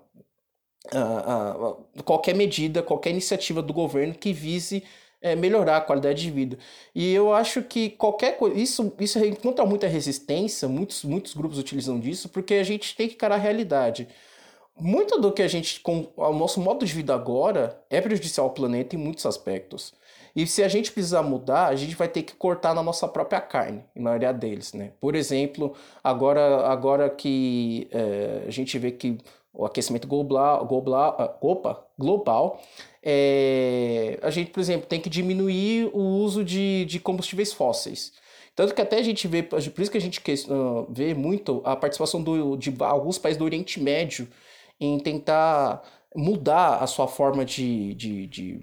[0.93, 1.69] a, a,
[1.99, 4.83] a, qualquer medida, qualquer iniciativa do governo que vise
[5.23, 6.57] é, melhorar a qualidade de vida.
[6.93, 8.59] E eu acho que qualquer coisa.
[8.59, 13.15] Isso, isso encontra muita resistência, muitos, muitos grupos utilizam disso, porque a gente tem que
[13.15, 14.07] encarar a realidade.
[14.77, 15.79] Muito do que a gente.
[15.79, 19.93] com o nosso modo de vida agora é prejudicial ao planeta em muitos aspectos.
[20.35, 23.39] E se a gente precisar mudar, a gente vai ter que cortar na nossa própria
[23.39, 24.91] carne, em maioria deles, né?
[24.99, 29.19] Por exemplo, agora, agora que é, a gente vê que
[29.53, 32.59] o aquecimento global, global, opa, global
[33.03, 38.13] é, a gente, por exemplo, tem que diminuir o uso de, de combustíveis fósseis.
[38.55, 41.75] Tanto que até a gente vê, por isso que a gente uh, vê muito a
[41.75, 44.27] participação do, de alguns países do Oriente Médio
[44.79, 45.83] em tentar
[46.15, 48.59] mudar a sua forma de, de, de,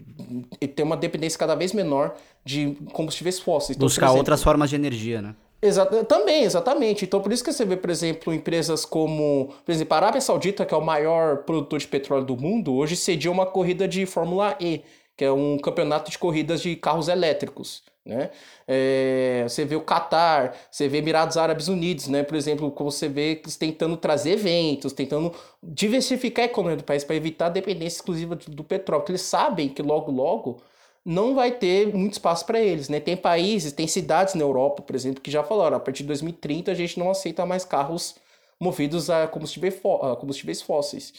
[0.60, 2.14] de ter uma dependência cada vez menor
[2.44, 3.76] de combustíveis fósseis.
[3.76, 5.34] Então, Buscar exemplo, outras formas de energia, né?
[5.62, 7.04] Exato, também, exatamente.
[7.04, 10.64] Então, por isso que você vê, por exemplo, empresas como, por exemplo, a Arábia Saudita,
[10.64, 14.56] que é o maior produtor de petróleo do mundo, hoje cedia uma corrida de Fórmula
[14.58, 14.82] E,
[15.14, 17.82] que é um campeonato de corridas de carros elétricos.
[18.06, 18.30] Né?
[18.66, 22.22] É, você vê o Catar, você vê Emirados Árabes Unidos, né?
[22.22, 25.30] por exemplo, como você vê tentando trazer eventos, tentando
[25.62, 29.68] diversificar a economia do país para evitar a dependência exclusiva do petróleo, porque eles sabem
[29.68, 30.62] que logo, logo
[31.04, 33.00] não vai ter muito espaço para eles, né?
[33.00, 36.70] Tem países, tem cidades na Europa, por exemplo, que já falaram, a partir de 2030
[36.70, 38.16] a gente não aceita mais carros
[38.60, 39.80] movidos a combustíveis,
[40.20, 41.14] combustíveis fósseis.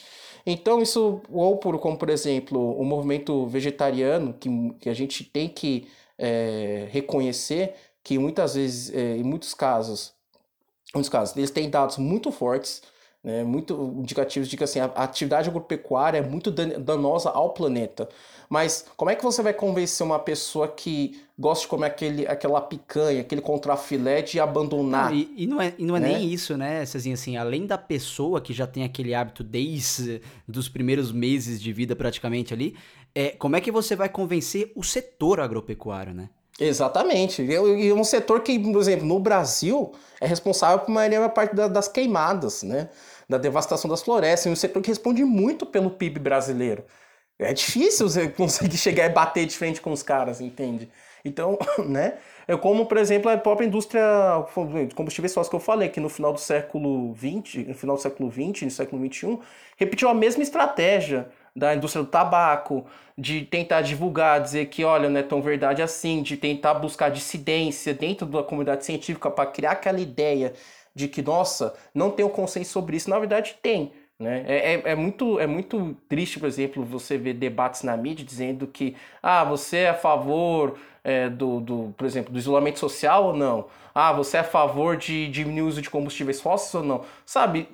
[0.46, 4.48] Então isso, ou por, como por exemplo, o movimento vegetariano, que,
[4.80, 7.74] que a gente tem que é, reconhecer
[8.04, 10.12] que muitas vezes, é, em muitos casos,
[10.94, 12.82] muitos casos, eles têm dados muito fortes,
[13.22, 18.08] né, muito indicativos de que assim, a atividade agropecuária é muito danosa ao planeta.
[18.52, 22.60] Mas como é que você vai convencer uma pessoa que gosta de comer aquele, aquela
[22.60, 25.08] picanha, aquele contrafilé de abandonar?
[25.08, 26.08] Não, e, e, não é, e não é né?
[26.08, 27.14] nem isso, né, Cezinha?
[27.14, 31.96] Assim, além da pessoa que já tem aquele hábito desde dos primeiros meses de vida
[31.96, 32.76] praticamente ali,
[33.14, 36.28] é, como é que você vai convencer o setor agropecuário, né?
[36.60, 37.40] Exatamente.
[37.40, 42.62] E um setor que, por exemplo, no Brasil é responsável por uma parte das queimadas,
[42.62, 42.90] né?
[43.26, 44.44] Da devastação das florestas.
[44.44, 46.84] E um setor que responde muito pelo PIB brasileiro.
[47.42, 50.88] É difícil você conseguir chegar e bater de frente com os caras, entende?
[51.24, 52.14] Então, né?
[52.46, 54.02] É como, por exemplo, a própria indústria
[54.88, 58.02] de combustíveis fósseis que eu falei, que no final do século XX, no final do
[58.02, 59.38] século XX, no século XXI,
[59.76, 62.84] repetiu a mesma estratégia da indústria do tabaco,
[63.16, 67.94] de tentar divulgar, dizer que, olha, não é tão verdade assim, de tentar buscar dissidência
[67.94, 70.54] dentro da comunidade científica para criar aquela ideia
[70.94, 73.08] de que, nossa, não tem um consenso sobre isso.
[73.08, 73.92] Na verdade, tem.
[74.22, 74.44] Né?
[74.46, 78.66] É, é, é, muito, é muito triste, por exemplo, você ver debates na mídia dizendo
[78.66, 83.36] que ah, você é a favor é, do, do, por exemplo, do isolamento social ou
[83.36, 83.66] não?
[83.92, 87.04] Ah, você é a favor de diminuir o uso de combustíveis fósseis ou não?
[87.26, 87.68] Sabe,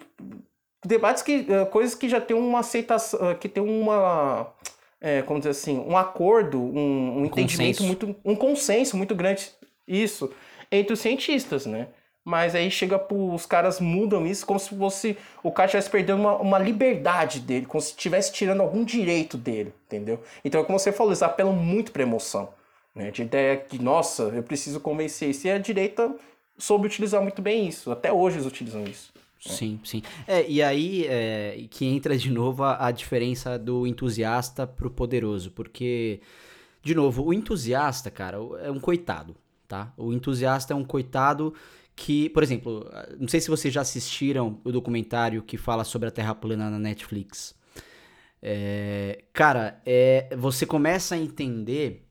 [0.84, 1.46] debates que.
[1.48, 3.32] Uh, coisas que já tem uma aceitação.
[3.32, 4.52] Uh, que tem uma.
[5.00, 8.06] É, como dizer assim, um acordo, um, um entendimento consenso.
[8.06, 8.16] muito.
[8.24, 9.50] um consenso muito grande.
[9.86, 10.32] Isso.
[10.72, 11.88] Entre os cientistas, né?
[12.28, 16.20] Mas aí chega pro, os caras mudam isso como se fosse o cara estivesse perdendo
[16.20, 20.22] uma, uma liberdade dele, como se estivesse tirando algum direito dele, entendeu?
[20.44, 22.50] Então, como você falou, eles apelam muito pra emoção,
[22.94, 23.10] né?
[23.10, 25.46] De ideia que, nossa, eu preciso convencer isso.
[25.46, 26.14] E a direita
[26.58, 29.10] soube utilizar muito bem isso, até hoje eles utilizam isso.
[29.16, 29.54] Né?
[29.54, 30.02] Sim, sim.
[30.26, 35.50] É, e aí é, que entra de novo a, a diferença do entusiasta pro poderoso,
[35.52, 36.20] porque,
[36.82, 39.34] de novo, o entusiasta, cara, é um coitado,
[39.66, 39.94] tá?
[39.96, 41.54] O entusiasta é um coitado
[41.98, 42.88] que, por exemplo,
[43.18, 46.78] não sei se vocês já assistiram o documentário que fala sobre a Terra plana na
[46.78, 47.56] Netflix.
[48.40, 52.06] É, cara, é, você começa a entender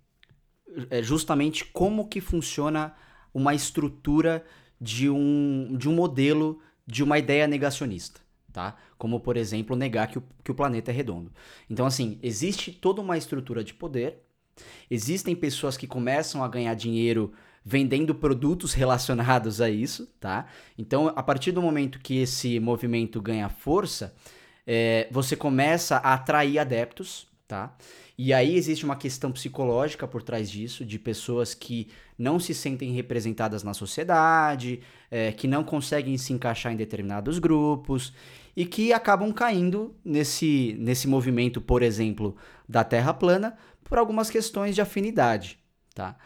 [0.89, 2.93] é, justamente como que funciona
[3.33, 4.43] uma estrutura
[4.79, 8.19] de um, de um modelo de uma ideia negacionista,
[8.51, 8.75] tá?
[8.97, 11.31] Como, por exemplo, negar que o, que o planeta é redondo.
[11.69, 14.21] Então, assim, existe toda uma estrutura de poder,
[14.91, 17.31] existem pessoas que começam a ganhar dinheiro
[17.69, 20.47] vendendo produtos relacionados a isso, tá?
[20.77, 24.15] Então, a partir do momento que esse movimento ganha força,
[24.65, 27.75] é, você começa a atrair adeptos, tá?
[28.17, 32.93] E aí existe uma questão psicológica por trás disso, de pessoas que não se sentem
[32.93, 34.79] representadas na sociedade,
[35.11, 38.13] é, que não conseguem se encaixar em determinados grupos
[38.55, 42.37] e que acabam caindo nesse, nesse movimento, por exemplo,
[42.67, 45.59] da Terra plana, por algumas questões de afinidade,
[45.93, 46.17] tá?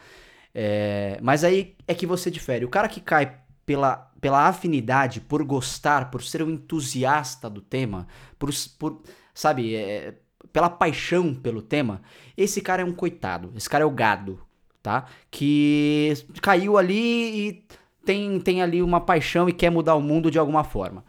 [0.54, 2.64] É, mas aí é que você difere.
[2.64, 8.06] O cara que cai pela, pela afinidade, por gostar, por ser um entusiasta do tema,
[8.38, 9.02] por, por
[9.34, 10.14] sabe, é,
[10.52, 12.02] pela paixão pelo tema,
[12.36, 13.52] esse cara é um coitado.
[13.56, 14.40] Esse cara é o gado,
[14.82, 15.06] tá?
[15.30, 17.66] Que caiu ali e
[18.04, 21.04] tem, tem ali uma paixão e quer mudar o mundo de alguma forma.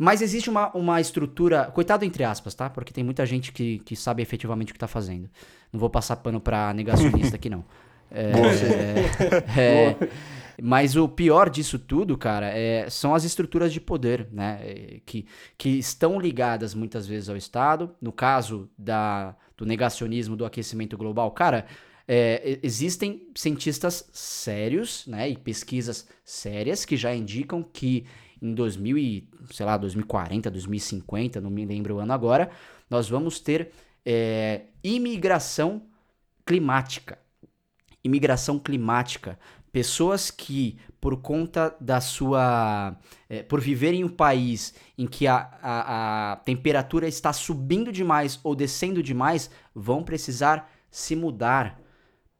[0.00, 2.70] Mas existe uma, uma estrutura, coitado entre aspas, tá?
[2.70, 5.28] Porque tem muita gente que, que sabe efetivamente o que tá fazendo.
[5.72, 7.64] Não vou passar pano pra negacionista aqui, não.
[8.10, 10.08] É, é, é,
[10.60, 14.58] mas o pior disso tudo, cara, é, são as estruturas de poder, né?
[14.62, 17.94] É, que, que estão ligadas muitas vezes ao Estado.
[18.00, 21.66] No caso da, do negacionismo do aquecimento global, cara,
[22.06, 25.28] é, existem cientistas sérios, né?
[25.28, 28.06] E pesquisas sérias que já indicam que
[28.40, 32.50] em 2000 e, sei lá, 2040, 2050, não me lembro o ano agora,
[32.88, 33.70] nós vamos ter
[34.04, 35.82] é, imigração
[36.46, 37.18] climática
[38.08, 39.38] imigração climática.
[39.70, 42.96] Pessoas que, por conta da sua.
[43.28, 48.40] É, por viver em um país em que a, a, a temperatura está subindo demais
[48.42, 51.80] ou descendo demais, vão precisar se mudar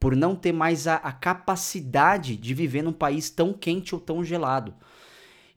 [0.01, 4.25] por não ter mais a, a, capacidade de viver num país tão quente ou tão
[4.25, 4.75] gelado.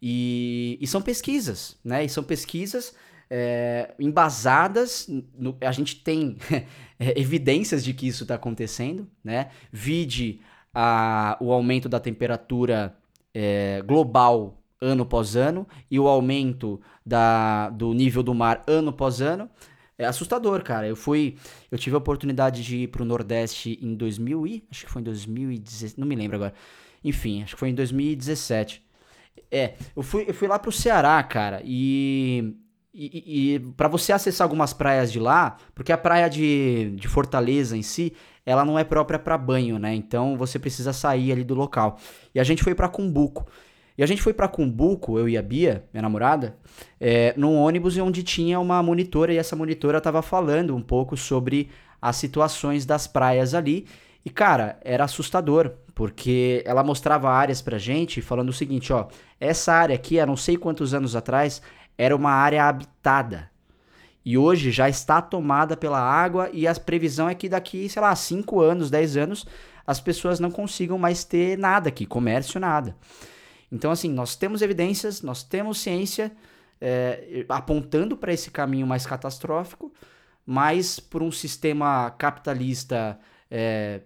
[0.02, 2.04] E, e são pesquisas, né?
[2.04, 2.94] E são pesquisas
[3.34, 5.08] é, embasadas.
[5.38, 6.36] No, a gente tem
[7.00, 9.50] é, evidências de que isso está acontecendo, né?
[9.72, 10.42] Vide
[10.74, 12.94] a, o aumento da temperatura
[13.34, 19.22] é, global ano após ano e o aumento da, do nível do mar ano após
[19.22, 19.50] ano.
[19.98, 20.88] É assustador, cara.
[20.88, 21.38] Eu fui,
[21.72, 25.02] eu tive a oportunidade de ir para o Nordeste em 2000 e acho que foi
[25.02, 26.54] em 2017, não me lembro agora.
[27.04, 28.84] Enfim, acho que foi em 2017.
[29.50, 32.56] É, eu fui, eu fui lá pro Ceará, cara, e
[32.94, 37.78] e, e para você acessar algumas praias de lá, porque a praia de, de Fortaleza
[37.78, 38.14] em si,
[38.46, 39.94] ela não é própria para banho, né?
[39.96, 41.98] Então você precisa sair ali do local.
[42.36, 43.48] E a gente foi para Cumbuco.
[43.98, 46.58] E a gente foi para Cumbuco, eu e a Bia, minha namorada,
[47.00, 51.70] é, num ônibus onde tinha uma monitora e essa monitora estava falando um pouco sobre
[52.02, 53.86] as situações das praias ali.
[54.24, 59.08] E cara, era assustador, porque ela mostrava áreas pra gente falando o seguinte, ó,
[59.40, 61.62] essa área aqui, há não sei quantos anos atrás,
[61.98, 63.50] era uma área habitada.
[64.24, 68.16] E hoje já está tomada pela água e a previsão é que daqui, sei lá,
[68.16, 69.46] 5 anos, 10 anos,
[69.86, 72.96] as pessoas não consigam mais ter nada aqui, comércio, nada.
[73.72, 76.32] Então, assim, nós temos evidências, nós temos ciência
[76.80, 79.92] é, apontando para esse caminho mais catastrófico,
[80.46, 83.20] mas por um sistema capitalista
[83.50, 84.02] é,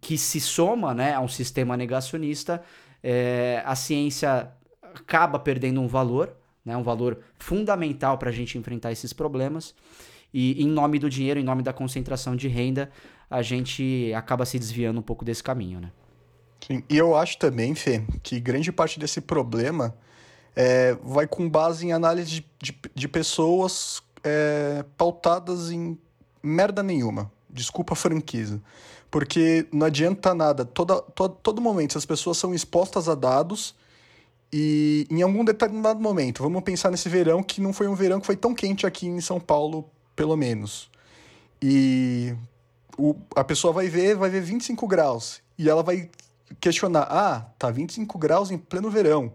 [0.00, 2.62] que se soma né, a um sistema negacionista,
[3.02, 4.50] é, a ciência
[4.82, 6.34] acaba perdendo um valor,
[6.66, 9.72] né, um valor fundamental para a gente enfrentar esses problemas.
[10.34, 12.90] E em nome do dinheiro, em nome da concentração de renda,
[13.30, 15.92] a gente acaba se desviando um pouco desse caminho, né?
[16.66, 19.96] Sim, e eu acho também, Fê, que grande parte desse problema
[20.56, 25.96] é, vai com base em análise de, de, de pessoas é, pautadas em
[26.42, 27.30] merda nenhuma.
[27.48, 28.60] Desculpa a franqueza.
[29.10, 30.64] Porque não adianta nada.
[30.64, 33.74] Toda, todo, todo momento, as pessoas são expostas a dados
[34.58, 38.24] e em algum determinado momento, vamos pensar nesse verão, que não foi um verão que
[38.24, 40.90] foi tão quente aqui em São Paulo, pelo menos.
[41.60, 42.34] E
[42.96, 45.42] o, a pessoa vai ver, vai ver 25 graus.
[45.58, 46.08] E ela vai
[46.58, 49.30] questionar: ah, tá 25 graus em pleno verão.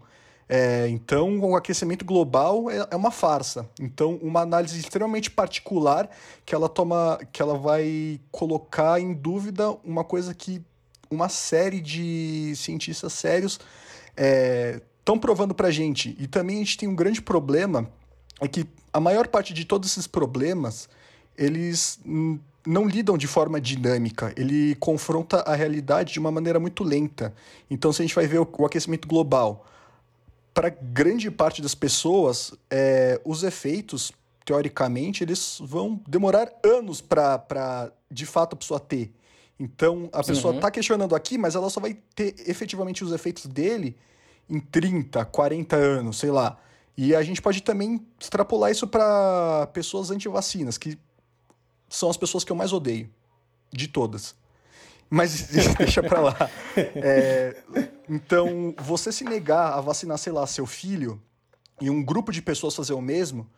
[0.49, 3.69] É, então, o aquecimento global é, é, uma farsa.
[3.79, 6.09] Então, uma análise extremamente particular
[6.43, 10.63] que ela toma, que ela vai colocar em dúvida uma coisa que
[11.11, 13.59] uma série de cientistas sérios
[15.01, 16.15] estão provando para gente.
[16.17, 17.91] E também a gente tem um grande problema
[18.39, 20.89] é que a maior parte de todos esses problemas
[21.37, 21.99] eles
[22.65, 27.33] não lidam de forma dinâmica, ele confronta a realidade de uma maneira muito lenta.
[27.69, 29.65] Então, se a gente vai ver o, aquecimento global,
[30.53, 34.11] para grande parte das pessoas, é, os efeitos,
[34.45, 39.11] teoricamente, eles vão demorar anos para, de fato, a pessoa ter.
[39.59, 40.71] Então, a pessoa está uhum.
[40.71, 43.95] questionando aqui, mas ela só vai ter efetivamente os efeitos dele
[44.49, 46.57] em 30, 40 anos, sei lá.
[46.97, 50.97] E a gente pode também extrapolar isso para pessoas anti-vacinas, que
[51.89, 53.09] são as pessoas que eu mais odeio.
[53.73, 54.35] De todas.
[55.09, 56.49] Mas deixa pra lá.
[56.75, 57.63] É,
[58.09, 61.21] então, você se negar a vacinar, sei lá, seu filho
[61.79, 63.49] e um grupo de pessoas fazer o mesmo,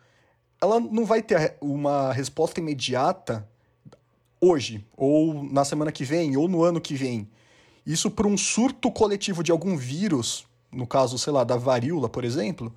[0.61, 3.47] ela não vai ter uma resposta imediata
[4.39, 7.29] hoje, ou na semana que vem, ou no ano que vem.
[7.85, 12.23] Isso por um surto coletivo de algum vírus, no caso, sei lá, da varíola, por
[12.23, 12.73] exemplo,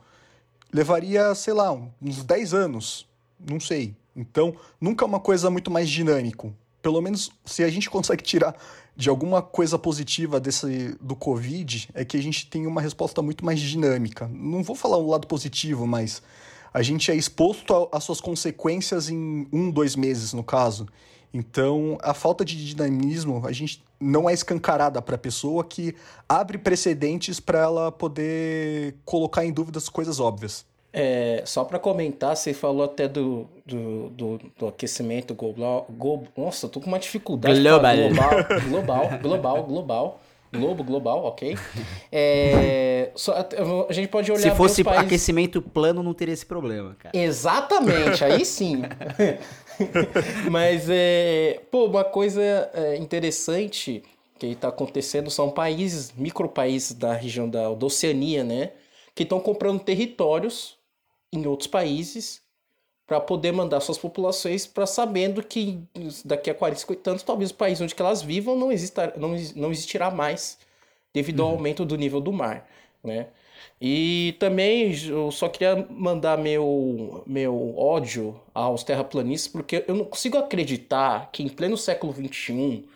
[0.73, 3.07] levaria, sei lá, uns 10 anos.
[3.39, 3.95] Não sei.
[4.15, 6.55] Então, nunca é uma coisa muito mais dinâmico.
[6.83, 8.57] Pelo menos se a gente consegue tirar
[8.97, 13.45] de alguma coisa positiva desse do Covid, é que a gente tem uma resposta muito
[13.45, 14.29] mais dinâmica.
[14.33, 16.23] Não vou falar um lado positivo, mas
[16.73, 20.87] a gente é exposto às suas consequências em um, dois meses, no caso.
[21.33, 25.95] Então, a falta de dinamismo, a gente não é escancarada para a pessoa que
[26.29, 30.65] abre precedentes para ela poder colocar em dúvida as coisas óbvias.
[30.99, 36.29] É, só para comentar, você falou até do, do, do, do aquecimento global, global.
[36.35, 37.61] Nossa, eu tô com uma dificuldade.
[37.61, 37.95] Global.
[37.97, 40.21] Global, global, global, global.
[40.53, 41.59] Globo, global, ok.
[42.11, 43.47] É, só,
[43.89, 44.41] a gente pode olhar.
[44.41, 45.05] Se fosse países...
[45.05, 47.17] aquecimento plano, não teria esse problema, cara.
[47.17, 48.83] Exatamente, aí sim.
[50.51, 54.03] Mas, é, pô, uma coisa é, interessante
[54.39, 58.73] que está acontecendo são países, micropaíses da região da, da Oceania, né?
[59.15, 60.77] Que estão comprando territórios
[61.33, 62.43] em outros países
[63.07, 65.79] para poder mandar suas populações para sabendo que
[66.25, 69.71] daqui a 40, 50 anos, talvez o país onde elas vivam não, exista, não, não
[69.71, 70.59] existirá mais
[71.15, 71.55] devido ao uhum.
[71.55, 72.69] aumento do nível do mar,
[73.03, 73.29] né?
[73.81, 80.39] E também eu só queria mandar meu, meu ódio aos terraplanistas, porque eu não consigo
[80.39, 82.89] acreditar que em pleno século XXI,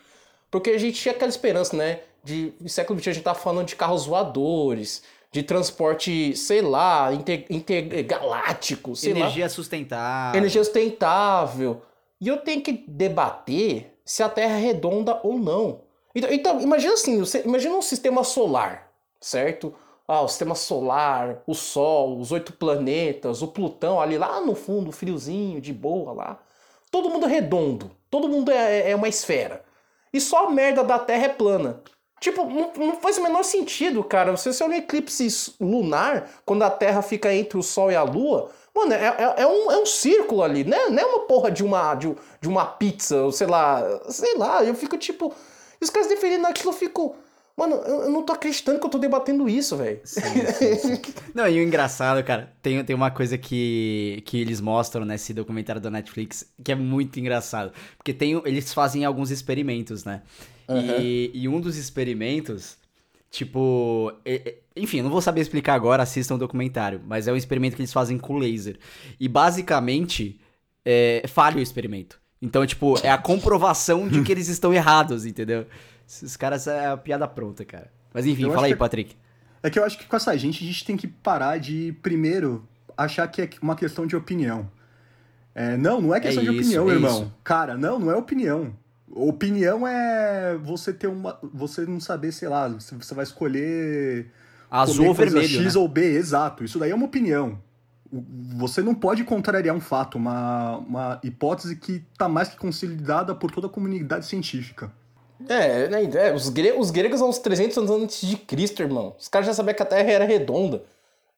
[0.50, 2.00] porque a gente tinha aquela esperança, né?
[2.24, 7.12] De, no século XXI a gente tá falando de carros voadores, de transporte, sei lá,
[7.12, 9.48] inter, intergaláctico, sei Energia lá.
[9.48, 10.38] sustentável.
[10.38, 11.82] Energia sustentável.
[12.20, 15.82] E eu tenho que debater se a Terra é redonda ou não.
[16.14, 19.74] Então, então imagina assim, imagina um sistema solar, certo?
[20.12, 24.90] Ah, o sistema solar, o Sol, os oito planetas, o Plutão ali lá no fundo,
[24.90, 26.40] friozinho, de boa lá.
[26.90, 29.64] Todo mundo é redondo, todo mundo é, é uma esfera.
[30.12, 31.80] E só a merda da Terra é plana.
[32.20, 34.36] Tipo, não, não, faz o menor sentido, cara.
[34.36, 38.02] Você se olha um eclipse lunar, quando a Terra fica entre o Sol e a
[38.02, 40.88] Lua, mano, é, é, é um, é um círculo ali, né?
[40.88, 44.64] Não é uma porra de uma, de, de uma pizza, ou sei lá, sei lá,
[44.64, 45.32] eu fico tipo.
[45.80, 47.14] Os caras defendendo aquilo, eu fico.
[47.56, 50.00] Mano, eu, não tô acreditando que eu tô debatendo isso, velho.
[51.34, 55.80] não, e o engraçado, cara, tem, tem uma coisa que, que eles mostram nesse documentário
[55.80, 57.72] da Netflix que é muito engraçado.
[57.96, 60.22] Porque tem, eles fazem alguns experimentos, né?
[60.68, 61.00] Uhum.
[61.00, 62.78] E, e um dos experimentos,
[63.30, 64.12] tipo.
[64.74, 67.02] Enfim, não vou saber explicar agora, assistam o documentário.
[67.06, 68.78] Mas é um experimento que eles fazem com laser.
[69.18, 70.40] E basicamente,
[70.84, 72.20] é, falha o experimento.
[72.40, 75.66] Então, tipo, é a comprovação de que eles estão errados, entendeu?
[76.10, 77.88] Esses caras é a piada pronta, cara.
[78.12, 78.78] Mas enfim, eu fala aí, que...
[78.78, 79.16] Patrick.
[79.62, 82.66] É que eu acho que com essa gente a gente tem que parar de, primeiro,
[82.96, 84.68] achar que é uma questão de opinião.
[85.54, 87.22] É, não, não é questão é de opinião, é irmão.
[87.22, 87.32] Isso.
[87.44, 88.74] Cara, não, não é opinião.
[89.08, 91.38] Opinião é você ter uma.
[91.54, 94.32] Você não saber, sei lá, você vai escolher.
[94.68, 95.48] Azul ou vermelho.
[95.48, 95.80] X né?
[95.80, 96.64] ou B, exato.
[96.64, 97.60] Isso daí é uma opinião.
[98.56, 103.52] Você não pode contrariar um fato, uma, uma hipótese que está mais que consolidada por
[103.52, 104.92] toda a comunidade científica.
[105.48, 109.14] É, né, é os, gre os gregos há uns 300 anos antes de Cristo, irmão.
[109.18, 110.82] Os caras já sabiam que a Terra era redonda.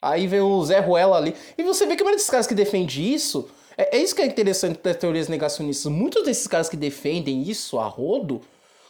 [0.00, 1.34] Aí vem o Zé Ruela ali.
[1.56, 3.48] E você vê que a maioria desses caras que defende isso.
[3.76, 5.90] É, é isso que é interessante das teorias negacionistas.
[5.90, 8.40] Muitos desses caras que defendem isso a rodo,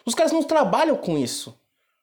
[0.05, 1.55] os caras não trabalham com isso.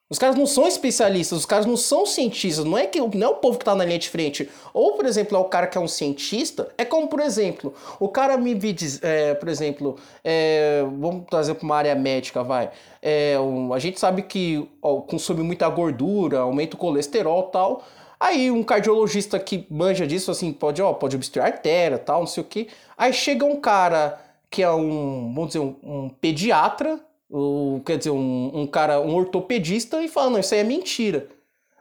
[0.09, 3.29] Os caras não são especialistas, os caras não são cientistas, não é que não é
[3.29, 4.49] o povo que está na linha de frente.
[4.73, 8.09] Ou, por exemplo, é o cara que é um cientista, é como, por exemplo, o
[8.09, 12.71] cara me diz, é, por exemplo, é, vamos trazer para uma área médica, vai.
[13.03, 17.83] É, um, a gente sabe que ó, consome muita gordura, aumenta o colesterol tal.
[18.19, 22.27] Aí um cardiologista que manja disso, assim, pode, ó, pode obstruir a artéria tal, não
[22.27, 22.67] sei o que.
[22.97, 26.99] Aí chega um cara que é um, vamos dizer, um, um pediatra
[27.29, 31.27] o, quer dizer, um, um cara, um ortopedista, e fala, não, isso aí é mentira.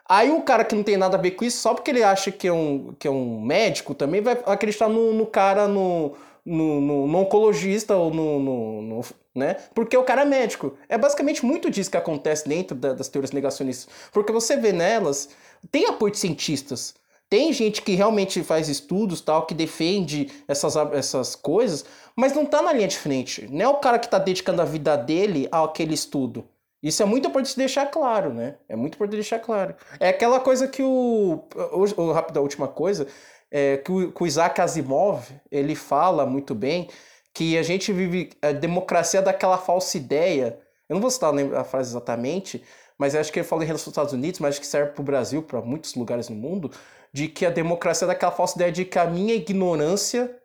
[0.09, 2.30] Aí o cara que não tem nada a ver com isso, só porque ele acha
[2.30, 6.80] que é um, que é um médico, também vai acreditar no, no cara, no, no,
[6.80, 9.01] no, no, oncologista ou no, no, no,
[9.34, 9.57] né?
[9.74, 10.76] Porque o cara é médico.
[10.88, 13.88] É basicamente muito disso que acontece dentro da, das teorias negacionistas.
[14.11, 15.28] Porque você vê nelas,
[15.70, 16.94] tem apoio de cientistas.
[17.30, 21.84] Tem gente que realmente faz estudos, tal, que defende essas, essas coisas,
[22.16, 23.46] mas não está na linha de frente.
[23.50, 26.48] Não é o cara que está dedicando a vida dele àquele estudo.
[26.82, 28.54] Isso é muito importante deixar claro, né?
[28.68, 29.74] É muito importante deixar claro.
[29.98, 31.44] É aquela coisa que o.
[31.56, 33.06] o, o rápido, a última coisa.
[33.50, 36.88] É, que, o, que o Isaac Asimov ele fala muito bem
[37.32, 40.58] que a gente vive a democracia daquela falsa ideia.
[40.88, 42.62] Eu não vou citar a frase exatamente,
[42.99, 45.01] mas acho que ele fala em relação aos Estados Unidos, mas acho que serve para
[45.01, 46.70] o Brasil, para muitos lugares no mundo,
[47.12, 50.36] de que a democracia é daquela falsa ideia de que a minha ignorância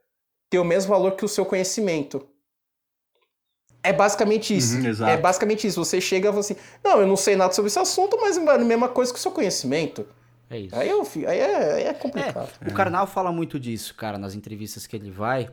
[0.50, 2.26] tem o mesmo valor que o seu conhecimento.
[3.84, 4.78] É basicamente isso.
[4.78, 5.84] Uhum, é basicamente isso.
[5.84, 8.50] Você chega e fala assim: Não, eu não sei nada sobre esse assunto, mas é
[8.50, 10.08] a mesma coisa que o seu conhecimento.
[10.50, 10.76] É isso.
[10.76, 12.50] Aí, eu, aí, é, aí é complicado.
[12.62, 15.50] É, o Karnal fala muito disso, cara, nas entrevistas que ele vai.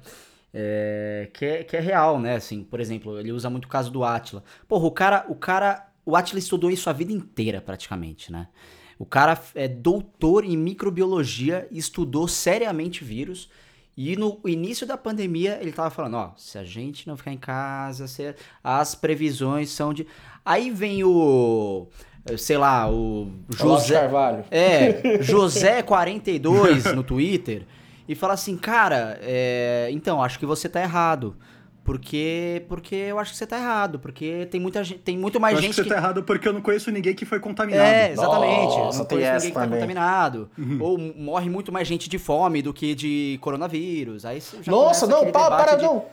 [0.53, 2.37] É, que, é, que é real, né?
[2.37, 4.45] Assim, por exemplo, ele usa muito o caso do Atila.
[4.69, 5.87] Porra, o cara, o cara.
[6.05, 8.49] O Atila estudou isso a vida inteira, praticamente, né?
[8.99, 13.49] O cara é doutor em microbiologia, estudou seriamente vírus
[13.97, 17.39] e no início da pandemia, ele tava falando, ó, se a gente não ficar em
[17.39, 20.07] casa, se, as previsões são de...
[20.45, 21.89] Aí vem o
[22.39, 24.45] sei lá, o José Carvalho.
[24.51, 27.67] É, José 42 no Twitter
[28.09, 31.37] e fala assim, cara, é, então acho que você tá errado.
[31.91, 35.57] Porque, porque eu acho que você tá errado, porque tem muita gente, tem muito mais
[35.57, 35.95] eu gente acho que você que...
[35.97, 37.83] tá errado porque eu não conheço ninguém que foi contaminado.
[37.83, 38.77] É, exatamente.
[38.77, 40.49] Nossa, não conheço ninguém que foi contaminado.
[40.57, 40.79] Uhum.
[40.81, 44.25] Ou morre muito mais gente de fome do que de coronavírus.
[44.25, 45.83] Aí Nossa, não, para, para, de...
[45.83, 46.05] não.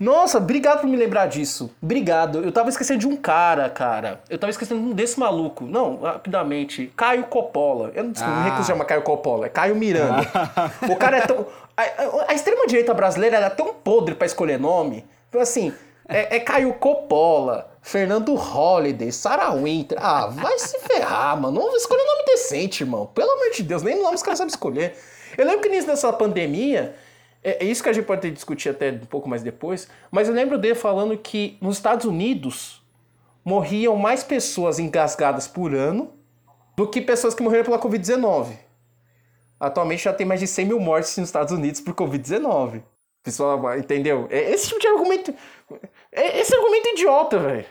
[0.00, 1.70] Nossa, obrigado por me lembrar disso.
[1.82, 2.42] Obrigado.
[2.42, 4.22] Eu tava esquecendo de um cara, cara.
[4.30, 5.66] Eu tava esquecendo de um desse maluco.
[5.66, 6.90] Não, rapidamente.
[6.96, 7.90] Caio Coppola.
[7.94, 8.26] Eu não, ah.
[8.26, 9.44] não recuso chamar Caio Coppola.
[9.44, 10.26] É Caio Miranda.
[10.32, 10.70] Ah.
[10.90, 11.44] O cara é tão...
[11.80, 15.06] A, a, a extrema-direita brasileira era tão podre para escolher nome.
[15.40, 15.72] Assim,
[16.06, 19.96] é, é Caio Coppola, Fernando Holliday, Sarah Winter.
[20.00, 21.60] Ah, vai se ferrar, mano.
[21.76, 23.06] Escolha um nome decente, irmão.
[23.06, 24.94] Pelo amor de Deus, nem nome os caras sabem escolher.
[25.38, 26.94] Eu lembro que nisso dessa pandemia...
[27.42, 30.34] É, é isso que a gente pode discutir até um pouco mais depois, mas eu
[30.34, 32.82] lembro dele falando que nos Estados Unidos
[33.42, 36.12] morriam mais pessoas engasgadas por ano
[36.76, 38.58] do que pessoas que morreram pela Covid-19.
[39.60, 42.82] Atualmente já tem mais de 100 mil mortes nos Estados Unidos por Covid-19.
[43.22, 44.26] Pessoal, entendeu?
[44.30, 45.34] É esse tipo de argumento.
[46.10, 47.66] É esse argumento idiota, velho.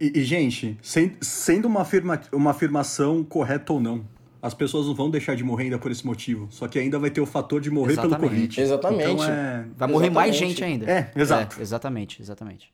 [0.00, 0.78] E, e, gente,
[1.20, 4.06] sendo uma, afirma, uma afirmação correta ou não,
[4.40, 6.46] as pessoas não vão deixar de morrer ainda por esse motivo.
[6.50, 8.18] Só que ainda vai ter o fator de morrer exatamente.
[8.18, 8.60] pelo Covid.
[8.60, 9.10] Exatamente.
[9.10, 9.66] Então é...
[9.76, 10.10] Vai morrer exatamente.
[10.12, 10.90] mais gente ainda.
[10.90, 11.58] É, exato.
[11.58, 12.72] É, exatamente, exatamente.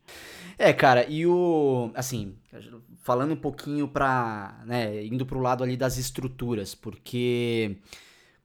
[0.57, 1.89] É, cara, e o.
[1.95, 2.35] Assim,
[3.01, 4.59] falando um pouquinho pra.
[4.65, 7.77] Né, indo pro lado ali das estruturas, porque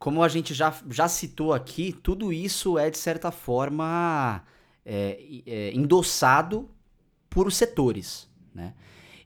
[0.05, 4.45] como a gente já, já citou aqui, tudo isso é, de certa forma,
[4.85, 6.69] é, é, endossado
[7.31, 8.29] por setores.
[8.55, 8.75] Né?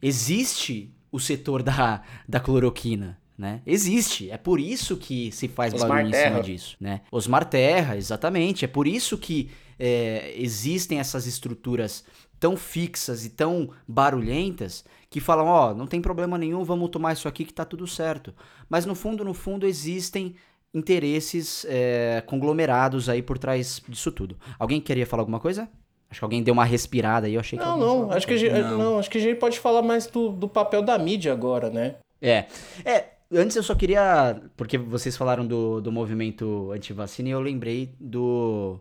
[0.00, 3.18] Existe o setor da, da cloroquina.
[3.36, 3.60] Né?
[3.66, 6.26] Existe, é por isso que se faz Osmar barulho Terra.
[6.26, 7.00] em cima disso, né?
[7.10, 9.50] Osmar Terra, exatamente, é por isso que
[9.80, 12.04] é, existem essas estruturas
[12.38, 17.14] tão fixas e tão barulhentas que falam, ó, oh, não tem problema nenhum, vamos tomar
[17.14, 18.32] isso aqui que tá tudo certo.
[18.68, 20.36] Mas no fundo, no fundo, existem
[20.74, 24.36] interesses é, conglomerados aí por trás disso tudo.
[24.58, 25.68] Alguém queria falar alguma coisa?
[26.10, 28.52] Acho que alguém deu uma respirada aí, eu achei que Não, não, acho que, gente,
[28.52, 28.78] não.
[28.78, 28.98] não.
[28.98, 31.96] acho que a gente pode falar mais do, do papel da mídia agora, né?
[32.20, 32.46] É.
[32.82, 34.40] É, antes eu só queria.
[34.56, 38.80] Porque vocês falaram do, do movimento anti-vacina e eu lembrei do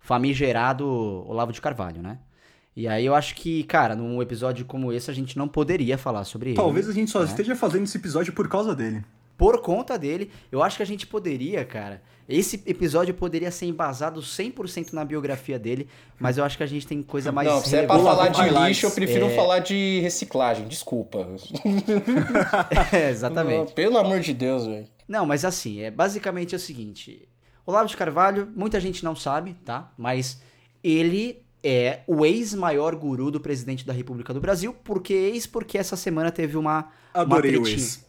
[0.00, 0.86] famigerado
[1.28, 2.18] Olavo de Carvalho, né?
[2.74, 6.24] E aí eu acho que, cara, num episódio como esse a gente não poderia falar
[6.24, 6.86] sobre Talvez ele.
[6.86, 7.26] Talvez a gente só né?
[7.26, 9.04] esteja fazendo esse episódio por causa dele
[9.36, 10.30] por conta dele.
[10.50, 12.02] Eu acho que a gente poderia, cara.
[12.28, 16.86] Esse episódio poderia ser embasado 100% na biografia dele, mas eu acho que a gente
[16.86, 17.48] tem coisa mais.
[17.48, 19.34] Não, se é pra falar de lixo, eu prefiro é...
[19.34, 21.26] falar de reciclagem, desculpa.
[22.92, 23.58] é, exatamente.
[23.58, 24.86] Não, pelo amor de Deus, velho.
[25.08, 27.28] Não, mas assim, é basicamente é o seguinte:
[27.66, 29.92] Olavo de Carvalho, muita gente não sabe, tá?
[29.98, 30.40] Mas
[30.82, 34.72] ele é o ex-maior guru do presidente da República do Brasil.
[34.72, 35.46] Por que ex?
[35.46, 36.88] Porque essa semana teve uma.
[37.12, 38.04] Adorei uma o ex.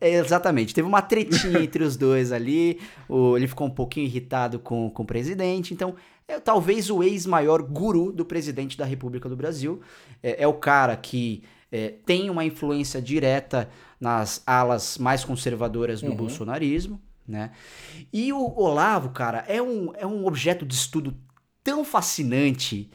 [0.00, 0.74] É, exatamente.
[0.74, 2.80] Teve uma tretinha entre os dois ali.
[3.08, 5.74] O, ele ficou um pouquinho irritado com, com o presidente.
[5.74, 5.94] Então,
[6.26, 9.80] é talvez o ex-maior guru do presidente da República do Brasil.
[10.22, 13.68] É, é o cara que é, tem uma influência direta
[14.00, 16.16] nas alas mais conservadoras do uhum.
[16.16, 17.00] bolsonarismo.
[17.26, 17.50] Né?
[18.12, 21.14] E o Olavo, cara, é um, é um objeto de estudo
[21.62, 22.90] tão fascinante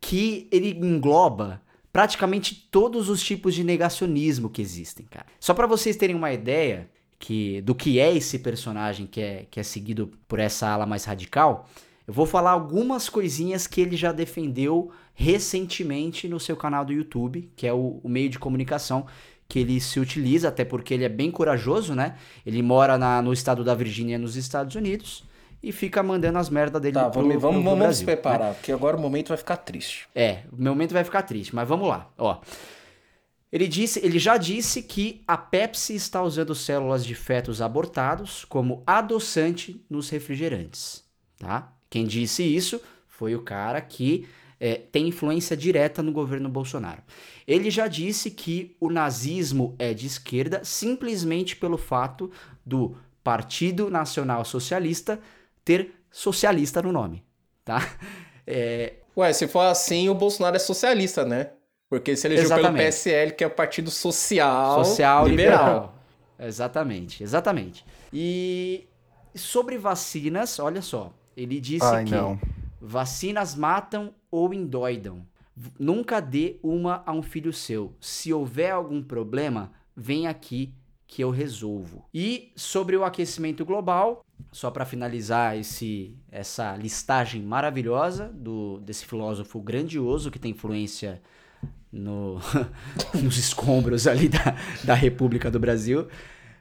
[0.00, 1.62] que ele engloba
[1.96, 5.24] praticamente todos os tipos de negacionismo que existem, cara.
[5.40, 9.58] Só para vocês terem uma ideia que do que é esse personagem que é, que
[9.58, 11.66] é seguido por essa ala mais radical,
[12.06, 17.50] eu vou falar algumas coisinhas que ele já defendeu recentemente no seu canal do YouTube,
[17.56, 19.06] que é o, o meio de comunicação
[19.48, 22.18] que ele se utiliza, até porque ele é bem corajoso, né?
[22.44, 25.24] Ele mora na, no estado da Virgínia, nos Estados Unidos
[25.66, 28.50] e fica mandando as merdas dele tá, pro, vamos, pro, pro vamos Brasil, se preparar,
[28.50, 28.54] né?
[28.54, 30.08] porque agora o momento vai ficar triste.
[30.14, 32.38] É, o momento vai ficar triste, mas vamos lá, ó.
[33.50, 38.84] Ele, disse, ele já disse que a Pepsi está usando células de fetos abortados como
[38.86, 41.02] adoçante nos refrigerantes,
[41.36, 41.72] tá?
[41.90, 44.24] Quem disse isso foi o cara que
[44.60, 47.02] é, tem influência direta no governo Bolsonaro.
[47.44, 52.30] Ele já disse que o nazismo é de esquerda simplesmente pelo fato
[52.64, 55.18] do Partido Nacional Socialista
[55.66, 57.22] ter socialista no nome,
[57.64, 57.78] tá?
[58.48, 58.98] É...
[59.16, 61.50] Ué, se for assim, o Bolsonaro é socialista, né?
[61.90, 62.76] Porque se elegeu exatamente.
[62.76, 65.58] pelo PSL, que é o Partido Social, Social Liberal.
[65.58, 65.94] liberal.
[66.38, 67.84] Exatamente, exatamente.
[68.12, 68.86] E
[69.34, 72.38] sobre vacinas, olha só, ele disse Ai, que não.
[72.80, 75.26] vacinas matam ou endoidam.
[75.76, 77.96] Nunca dê uma a um filho seu.
[78.00, 80.72] Se houver algum problema, vem aqui
[81.06, 82.04] que eu resolvo.
[82.12, 84.24] E sobre o aquecimento global,
[84.56, 91.20] só para finalizar esse, essa listagem maravilhosa do, desse filósofo grandioso que tem influência
[91.92, 92.40] no,
[93.22, 96.08] nos escombros ali da, da República do Brasil.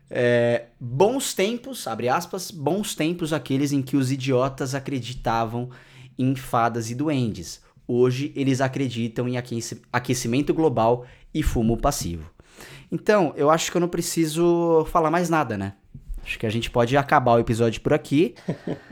[0.10, 5.70] É, bons tempos, abre aspas, bons tempos aqueles em que os idiotas acreditavam
[6.20, 7.62] em fadas e duendes.
[7.88, 12.30] Hoje eles acreditam em aquecimento global e fumo passivo.
[12.92, 15.76] Então, eu acho que eu não preciso falar mais nada, né?
[16.26, 18.34] Acho que a gente pode acabar o episódio por aqui.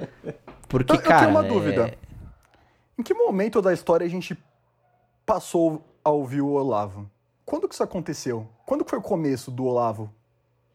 [0.70, 1.16] Porque, eu, cara.
[1.16, 1.50] Eu tenho uma é...
[1.50, 1.98] dúvida.
[2.98, 4.38] Em que momento da história a gente
[5.26, 7.10] passou a ouvir o Olavo?
[7.44, 8.48] Quando que isso aconteceu?
[8.66, 10.14] Quando foi o começo do Olavo?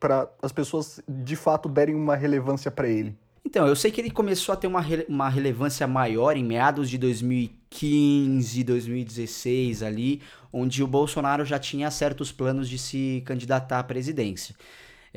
[0.01, 3.17] Para as pessoas de fato derem uma relevância para ele?
[3.45, 6.91] Então, eu sei que ele começou a ter uma, rele uma relevância maior em meados
[6.91, 10.21] de 2015, 2016 ali,
[10.53, 14.55] onde o Bolsonaro já tinha certos planos de se candidatar à presidência.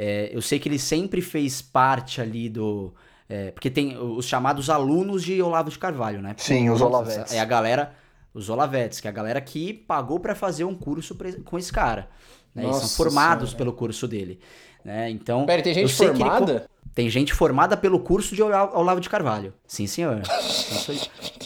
[0.03, 2.91] É, eu sei que ele sempre fez parte ali do.
[3.29, 6.33] É, porque tem os chamados alunos de Olavo de Carvalho, né?
[6.37, 7.31] Sim, os Olavetes.
[7.31, 7.93] É a galera,
[8.33, 12.09] os Olavetes, que é a galera que pagou para fazer um curso com esse cara.
[12.55, 12.63] Né?
[12.63, 13.57] Eles são formados senhora.
[13.59, 14.39] pelo curso dele.
[14.83, 15.11] Né?
[15.11, 16.51] Então, Pera, tem gente formada?
[16.51, 16.61] Ele,
[16.95, 19.53] tem gente formada pelo curso de Olavo de Carvalho.
[19.67, 20.23] Sim, senhor.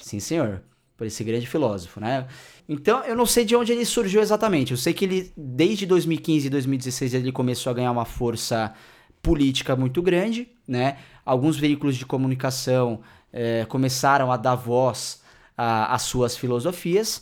[0.02, 0.64] Sim, senhor.
[0.96, 2.26] Por esse grande filósofo, né?
[2.68, 4.72] Então, eu não sei de onde ele surgiu exatamente.
[4.72, 8.74] Eu sei que ele, desde 2015 e 2016, ele começou a ganhar uma força
[9.22, 10.98] política muito grande, né?
[11.26, 13.02] Alguns veículos de comunicação
[13.34, 15.22] é, começaram a dar voz
[15.58, 17.22] às suas filosofias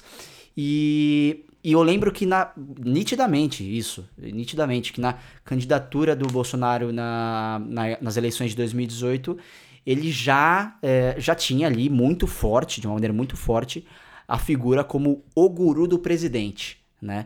[0.58, 5.16] e, e eu lembro que na, nitidamente isso, nitidamente que na
[5.46, 9.38] candidatura do Bolsonaro na, na nas eleições de 2018
[9.86, 13.86] ele já, é, já tinha ali muito forte, de uma maneira muito forte,
[14.28, 17.26] a figura como o guru do presidente, né?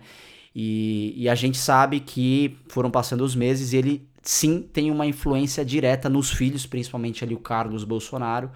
[0.55, 5.05] E, e a gente sabe que foram passando os meses e ele sim tem uma
[5.05, 8.51] influência direta nos filhos, principalmente ali o Carlos Bolsonaro,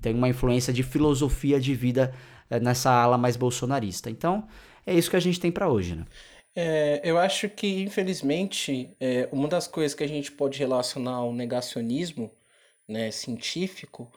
[0.00, 2.14] tem uma influência de filosofia de vida
[2.50, 4.10] é, nessa ala mais bolsonarista.
[4.10, 4.46] Então,
[4.86, 6.04] é isso que a gente tem para hoje, né?
[6.54, 11.32] É, eu acho que, infelizmente, é, uma das coisas que a gente pode relacionar ao
[11.32, 12.30] negacionismo
[12.88, 14.10] né, científico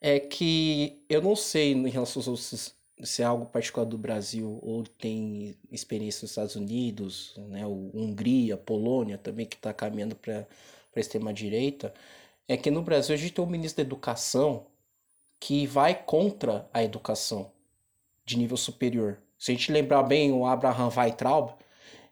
[0.00, 2.74] é que eu não sei em relação aos outros
[3.04, 9.18] se é algo particular do Brasil ou tem experiência nos Estados Unidos, né, Hungria, Polônia
[9.18, 10.46] também que está caminhando para
[10.94, 11.92] a extrema direita,
[12.48, 14.66] é que no Brasil a gente tem um ministro da Educação
[15.40, 17.50] que vai contra a educação
[18.24, 19.18] de nível superior.
[19.38, 21.52] Se a gente lembrar bem o Abraham Weitraub,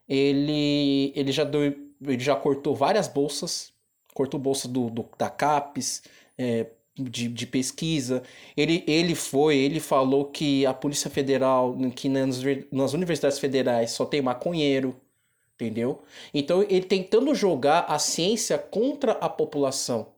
[0.09, 3.72] ele, ele, já, deu, ele já cortou várias bolsas,
[4.12, 6.03] cortou bolsa do, do da CAPES,
[6.36, 8.22] é, de, de pesquisa.
[8.57, 12.40] Ele, ele foi, ele falou que a Polícia Federal, que nas,
[12.70, 14.95] nas universidades federais só tem maconheiro,
[15.55, 16.03] entendeu?
[16.34, 20.09] Então ele tentando jogar a ciência contra a população,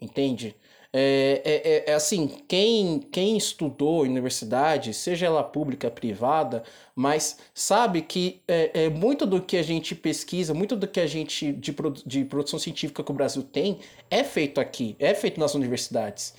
[0.00, 0.56] entende?
[0.98, 6.62] É, é, é, é, assim, quem, quem estudou em universidade, seja ela pública, privada,
[6.94, 11.06] mas sabe que é, é, muito do que a gente pesquisa, muito do que a
[11.06, 11.76] gente de,
[12.06, 13.78] de produção científica que o Brasil tem,
[14.10, 16.32] é feito aqui, é feito nas universidades.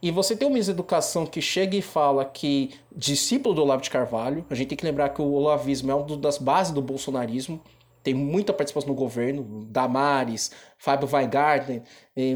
[0.00, 4.46] E você tem uma educação que chega e fala que discípulo do Olavo de Carvalho,
[4.48, 7.60] a gente tem que lembrar que o olavismo é uma das bases do bolsonarismo,
[8.06, 11.82] tem muita participação no governo, Damares, Fábio Weingarten,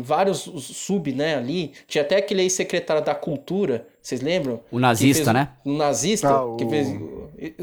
[0.02, 1.70] vários sub, né, ali.
[1.86, 4.58] Tinha até aquele ex-secretário da Cultura, vocês lembram?
[4.68, 5.50] O nazista, fez, né?
[5.64, 6.56] Um nazista, ah, o...
[6.56, 6.88] que fez...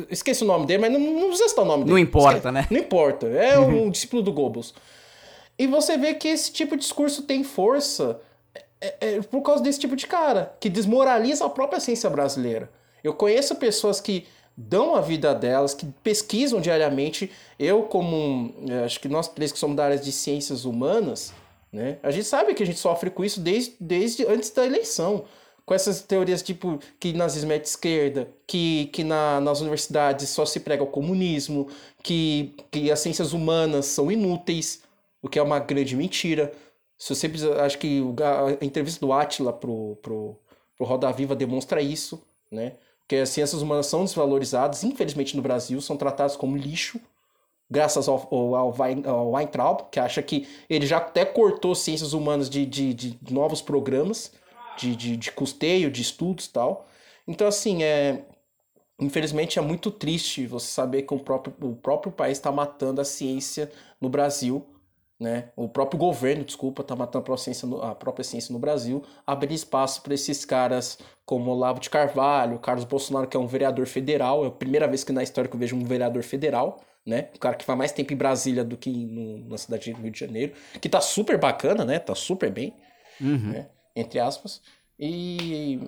[0.09, 1.91] Esqueci o nome dele, mas não, não precisa citar o nome dele.
[1.91, 2.51] Não importa, Esque...
[2.51, 2.67] né?
[2.71, 3.87] Não importa, é uhum.
[3.87, 4.73] um discípulo do Goebbels.
[5.59, 8.21] E você vê que esse tipo de discurso tem força
[8.79, 12.71] é, é, por causa desse tipo de cara, que desmoraliza a própria ciência brasileira.
[13.03, 14.25] Eu conheço pessoas que
[14.57, 17.31] dão a vida delas, que pesquisam diariamente.
[17.59, 21.31] Eu, como é, acho que nós três que somos da área de ciências humanas,
[21.71, 25.25] né, a gente sabe que a gente sofre com isso desde, desde antes da eleição.
[25.63, 30.45] Com essas teorias tipo que nazismo é de esquerda, que, que na, nas universidades só
[30.45, 31.67] se prega o comunismo,
[32.01, 34.81] que, que as ciências humanas são inúteis,
[35.21, 36.53] o que é uma grande mentira.
[36.97, 38.01] Se você precisa, acho que
[38.61, 40.37] a entrevista do Atila pro, pro,
[40.77, 42.73] pro Roda Viva demonstra isso, né?
[43.07, 46.99] Que as ciências humanas são desvalorizadas, infelizmente no Brasil, são tratadas como lixo,
[47.69, 52.65] graças ao, ao, ao Weintraub, que acha que ele já até cortou ciências humanas de,
[52.65, 54.33] de, de novos programas,
[54.77, 56.87] de, de, de custeio, de estudos e tal.
[57.27, 58.25] Então, assim, é,
[58.99, 63.05] infelizmente é muito triste você saber que o próprio, o próprio país está matando a
[63.05, 64.65] ciência no Brasil
[65.19, 65.49] né?
[65.55, 69.03] O próprio governo, desculpa, está matando a própria, ciência no, a própria ciência no Brasil,
[69.25, 73.87] abrir espaço para esses caras como Olavo de Carvalho, Carlos Bolsonaro, que é um vereador
[73.87, 77.29] federal, é a primeira vez que na história que eu vejo um vereador federal, né?
[77.35, 80.11] O cara que faz mais tempo em Brasília do que no, na cidade do Rio
[80.11, 81.99] de Janeiro, que tá super bacana, né?
[81.99, 82.73] Tá super bem,
[83.19, 83.53] uhum.
[83.53, 83.69] né?
[83.95, 84.61] entre aspas.
[84.99, 85.79] E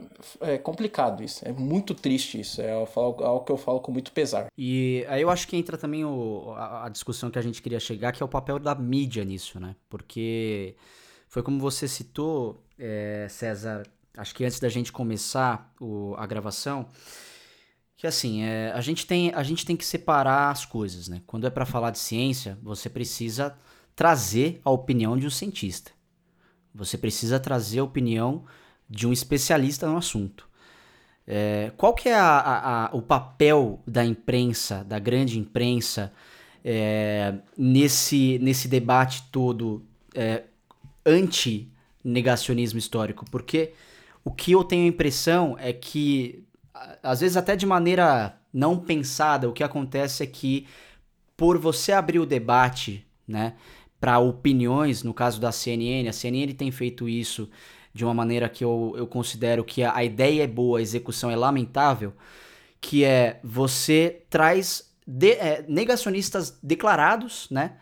[0.41, 4.51] é complicado isso, é muito triste isso, é algo que eu falo com muito pesar.
[4.55, 7.79] E aí eu acho que entra também o, a, a, discussão que a gente queria
[7.79, 9.75] chegar, que é o papel da mídia nisso, né?
[9.89, 10.75] Porque
[11.27, 13.81] foi como você citou, é, César,
[14.15, 16.87] acho que antes da gente começar o, a gravação,
[17.97, 21.23] que assim, é, a, gente tem, a gente tem que separar as coisas, né?
[21.25, 23.57] Quando é para falar de ciência, você precisa
[23.95, 25.91] trazer a opinião de um cientista.
[26.75, 28.45] Você precisa trazer a opinião
[28.89, 30.49] de um especialista no assunto.
[31.27, 36.11] É, qual que é a, a, a, o papel da imprensa, da grande imprensa,
[36.65, 39.85] é, nesse, nesse debate todo
[40.15, 40.43] é,
[41.05, 43.25] anti-negacionismo histórico?
[43.29, 43.73] Porque
[44.25, 46.43] o que eu tenho a impressão é que,
[47.03, 50.65] às vezes até de maneira não pensada, o que acontece é que
[51.37, 53.53] por você abrir o debate, né,
[53.99, 57.49] para opiniões, no caso da CNN, a CNN tem feito isso
[57.93, 61.35] de uma maneira que eu, eu considero que a, ideia é boa, a execução é
[61.35, 62.13] lamentável,
[62.79, 67.77] que é você traz de, é, negacionistas declarados, né?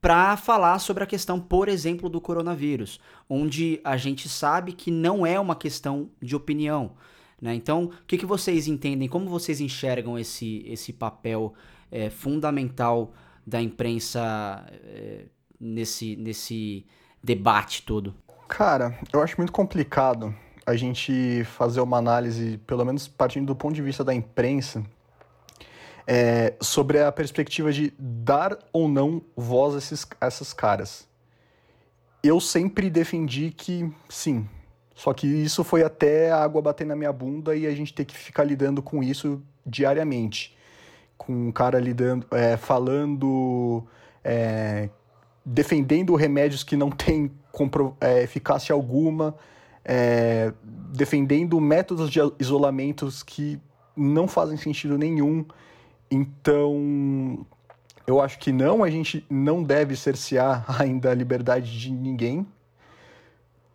[0.00, 5.26] Para falar sobre a questão, por exemplo, do coronavírus, onde a gente sabe que não
[5.26, 6.92] é uma questão de opinião.
[7.40, 7.54] Né?
[7.54, 9.08] Então, o que, que vocês entendem?
[9.08, 11.54] Como vocês enxergam esse, esse papel
[11.90, 15.24] é, fundamental da imprensa é,
[15.58, 16.86] nesse, nesse
[17.22, 18.14] debate todo?
[18.48, 20.34] Cara, eu acho muito complicado
[20.64, 24.82] a gente fazer uma análise, pelo menos partindo do ponto de vista da imprensa,
[26.06, 31.08] é, sobre a perspectiva de dar ou não voz a esses, a essas caras.
[32.22, 34.48] Eu sempre defendi que sim,
[34.94, 38.04] só que isso foi até a água bater na minha bunda e a gente ter
[38.04, 40.56] que ficar lidando com isso diariamente.
[41.18, 43.86] com um cara lidando, é, falando,
[44.22, 44.90] é,
[45.44, 46.90] defendendo remédios que não
[47.56, 49.34] têm é, eficácia alguma,
[49.84, 50.52] é,
[50.92, 53.60] defendendo métodos de isolamentos que
[53.96, 55.44] não fazem sentido nenhum.
[56.10, 57.46] Então,
[58.06, 62.46] eu acho que não, a gente não deve cercear ainda a liberdade de ninguém.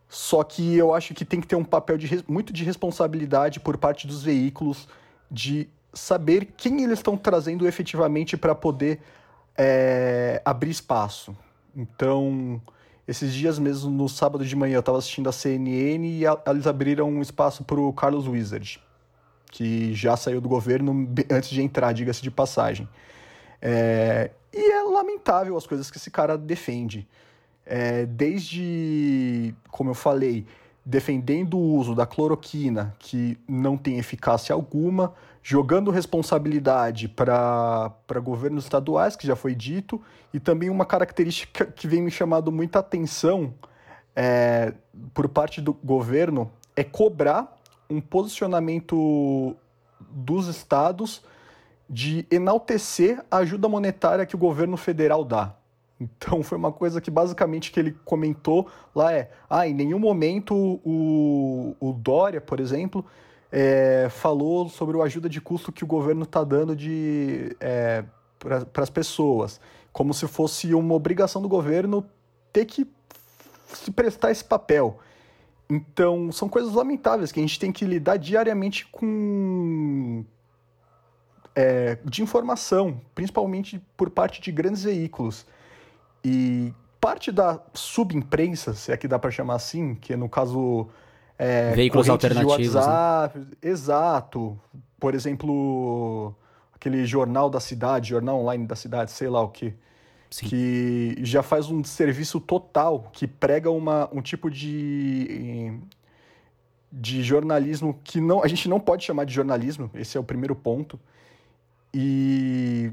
[0.08, 3.78] Só que eu acho que tem que ter um papel de, muito de responsabilidade por
[3.78, 4.88] parte dos veículos
[5.30, 9.00] de saber quem eles estão trazendo efetivamente para poder
[9.58, 11.36] é, abrir espaço.
[11.76, 12.62] Então,
[13.12, 17.10] esses dias mesmo, no sábado de manhã, eu estava assistindo a CNN e eles abriram
[17.10, 18.82] um espaço para o Carlos Wizard,
[19.52, 22.88] que já saiu do governo antes de entrar, diga-se de passagem.
[23.62, 27.06] É, e é lamentável as coisas que esse cara defende.
[27.66, 30.46] É, desde, como eu falei,
[30.86, 39.16] defendendo o uso da cloroquina, que não tem eficácia alguma, jogando responsabilidade para governos estaduais,
[39.16, 40.02] que já foi dito,
[40.34, 43.54] e também uma característica que vem me chamando muita atenção
[44.16, 44.74] é,
[45.14, 47.58] por parte do governo é cobrar
[47.90, 49.56] um posicionamento
[50.00, 51.22] dos estados
[51.90, 55.56] de enaltecer a ajuda monetária que o governo federal dá.
[56.00, 60.56] Então foi uma coisa que basicamente que ele comentou lá é, ah, em nenhum momento
[60.56, 63.06] o, o Dória, por exemplo,
[63.52, 68.04] é, falou sobre a ajuda de custo que o governo está dando de é,
[68.40, 69.60] para as pessoas,
[69.92, 72.06] como se fosse uma obrigação do governo
[72.54, 72.88] ter que
[73.68, 75.00] se prestar esse papel.
[75.70, 80.26] Então, são coisas lamentáveis que a gente tem que lidar diariamente com,
[81.56, 85.46] é, de informação, principalmente por parte de grandes veículos.
[86.24, 90.90] E parte da subimprensa, se é que dá para chamar assim, que no caso
[91.42, 92.82] é, veículos alternativos, né?
[92.82, 93.46] WhatsApp, né?
[93.64, 94.60] exato.
[95.00, 96.36] Por exemplo,
[96.72, 99.74] aquele jornal da cidade, jornal online da cidade, sei lá o que,
[100.30, 100.46] Sim.
[100.46, 105.80] que já faz um serviço total, que prega uma, um tipo de
[106.94, 110.56] de jornalismo que não a gente não pode chamar de jornalismo, esse é o primeiro
[110.56, 111.00] ponto.
[111.92, 112.92] E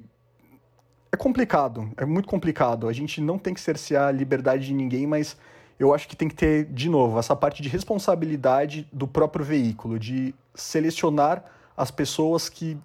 [1.12, 2.88] é complicado, é muito complicado.
[2.88, 5.36] A gente não tem que cercear a liberdade de ninguém, mas
[5.78, 9.98] eu acho que tem que ter, de novo, essa parte de responsabilidade do próprio veículo,
[9.98, 11.44] de selecionar
[11.76, 12.76] as pessoas que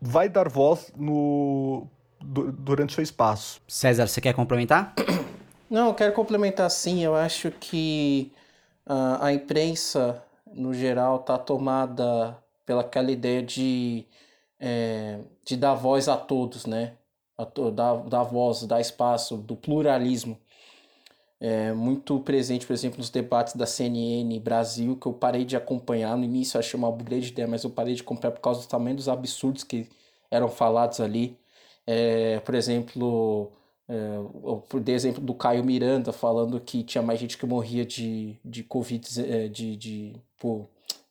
[0.00, 1.86] vai dar voz no,
[2.20, 3.60] durante o seu espaço.
[3.68, 4.94] César, você quer complementar?
[5.70, 7.04] Não, eu quero complementar sim.
[7.04, 8.32] Eu acho que
[8.86, 10.22] uh, a imprensa,
[10.52, 14.04] no geral, está tomada pelaquela ideia de
[14.58, 16.94] é, de dar voz a todos, né?
[17.36, 20.38] A to, dar, dar voz, dar espaço, do pluralismo.
[21.40, 26.16] É muito presente, por exemplo, nos debates da CNN Brasil, que eu parei de acompanhar.
[26.16, 28.68] No início eu achei uma grande ideia, mas eu parei de acompanhar por causa do
[28.68, 29.88] tamanho dos absurdos que
[30.30, 31.38] eram falados ali.
[31.86, 33.52] É, por exemplo,
[33.88, 39.06] é, exemplo do Caio Miranda falando que tinha mais gente que morria de, de Covid,
[39.20, 40.16] é, de, de,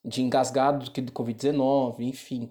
[0.03, 2.49] de engasgado do que do Covid-19, enfim.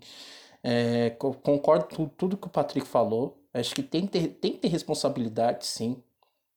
[0.62, 3.38] É, concordo com tudo que o Patrick falou.
[3.52, 6.02] Acho que tem que ter, tem que ter responsabilidade, sim.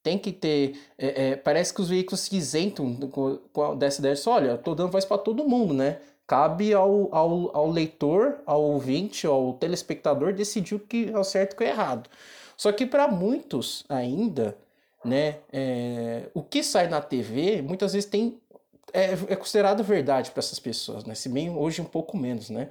[0.06, 0.80] Tem que ter.
[0.99, 2.95] É, é, parece que os veículos se isentam
[3.76, 4.16] dessa ideia.
[4.16, 5.97] Só, olha, tô dando voz para todo mundo, né?
[6.28, 11.53] Cabe ao, ao, ao leitor, ao ouvinte, ao telespectador decidir o que é o certo
[11.53, 12.08] e o que é errado.
[12.56, 14.56] Só que para muitos ainda,
[15.03, 18.39] né, é, o que sai na TV muitas vezes tem
[18.93, 21.16] é, é considerado verdade para essas pessoas, né?
[21.16, 22.70] Se bem hoje um pouco menos, né?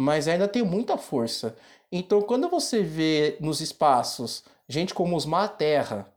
[0.00, 1.54] mas ainda tem muita força.
[1.92, 6.10] Então, quando você vê nos espaços gente como Osmar Terra,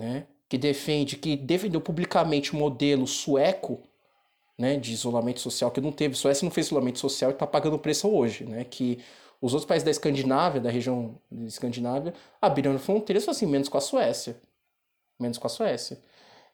[0.00, 3.78] né, que defende, que defendeu publicamente o modelo sueco,
[4.58, 7.78] né, de isolamento social, que não teve, Suécia não fez isolamento social e está pagando
[7.78, 8.98] preço hoje, né, que
[9.40, 13.80] os outros países da Escandinávia, da região da Escandinávia, abriram fronteiras assim, menos com a
[13.80, 14.36] Suécia.
[15.18, 15.98] Menos com a Suécia.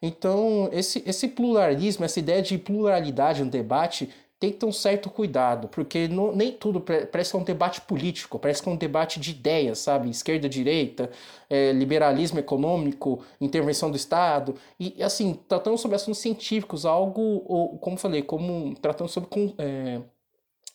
[0.00, 5.08] Então, esse, esse pluralismo, essa ideia de pluralidade no debate tem que ter um certo
[5.08, 8.76] cuidado, porque não, nem tudo parece que é um debate político, parece que é um
[8.76, 10.10] debate de ideias, sabe?
[10.10, 11.10] Esquerda, direita,
[11.48, 17.96] é, liberalismo econômico, intervenção do Estado, e assim, tratando sobre assuntos científicos, algo, ou, como
[17.96, 20.00] falei, como tratando sobre é,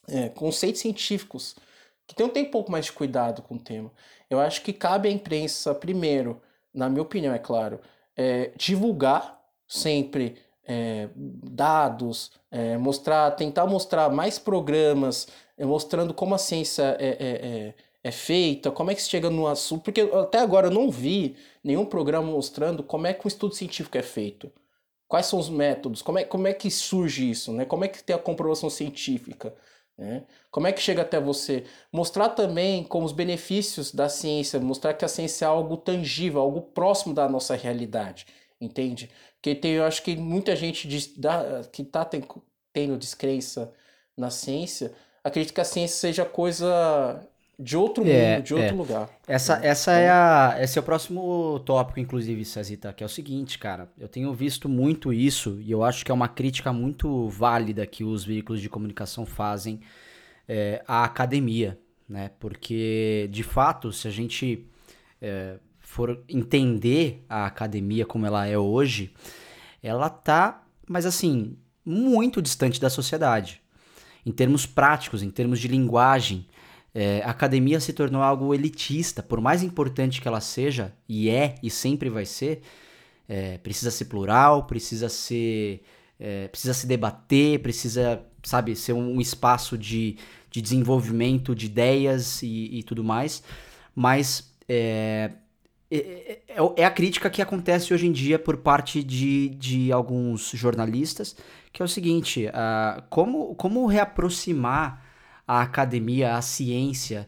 [0.08, 1.56] é, conceitos científicos,
[2.08, 3.92] que tem, tem um pouco mais de cuidado com o tema.
[4.28, 6.42] Eu acho que cabe à imprensa, primeiro,
[6.74, 7.80] na minha opinião, é claro,
[8.18, 10.36] é, divulgar sempre
[10.72, 15.28] é, dados, é, mostrar, tentar mostrar mais programas,
[15.58, 17.74] é, mostrando como a ciência é, é, é,
[18.06, 21.36] é, feita, como é que se chega no assunto, porque até agora eu não vi
[21.62, 24.50] nenhum programa mostrando como é que um estudo científico é feito.
[25.10, 26.02] Quais são os métodos?
[26.02, 27.52] Como é, como é que surge isso?
[27.52, 27.66] Né?
[27.66, 29.54] Como é que tem a comprovação científica?
[29.98, 30.24] Né?
[30.50, 31.66] Como é que chega até você?
[31.92, 36.62] Mostrar também como os benefícios da ciência, mostrar que a ciência é algo tangível, algo
[36.62, 38.26] próximo da nossa realidade,
[38.62, 39.10] entende?
[39.36, 41.12] Porque tem, eu acho que muita gente diz,
[41.72, 42.08] que está
[42.72, 43.74] tendo descrença
[44.16, 44.94] na ciência,
[45.24, 47.28] acredita que a ciência seja coisa
[47.58, 48.72] de outro é, mundo, de outro é.
[48.72, 49.10] lugar.
[49.28, 49.68] Essa, né?
[49.68, 53.90] essa é a, esse é o próximo tópico, inclusive, Cezita, que é o seguinte, cara.
[54.00, 58.04] Eu tenho visto muito isso e eu acho que é uma crítica muito válida que
[58.04, 59.82] os veículos de comunicação fazem
[60.48, 61.80] é, à academia,
[62.10, 62.32] né?
[62.40, 64.66] Porque, de fato, se a gente
[65.22, 65.58] é,
[65.92, 69.14] for entender a academia como ela é hoje,
[69.84, 73.62] ela tá, mas assim, muito distante da sociedade.
[74.26, 76.48] Em termos práticos, em termos de linguagem,
[76.96, 81.56] é, a academia se tornou algo elitista, por mais importante que ela seja, e é
[81.62, 82.62] e sempre vai ser,
[83.28, 85.84] é, precisa ser plural, precisa ser.
[86.18, 90.18] É, precisa se debater, precisa, sabe, ser um, espaço de,
[90.50, 93.44] de desenvolvimento de ideias e, e tudo mais.
[93.94, 95.32] Mas é,
[95.92, 100.50] é, é, é, a crítica que acontece hoje em dia por parte de, de alguns
[100.52, 101.36] jornalistas,
[101.74, 105.04] que é o seguinte: uh, como, como reaproximar
[105.46, 107.28] a academia, a ciência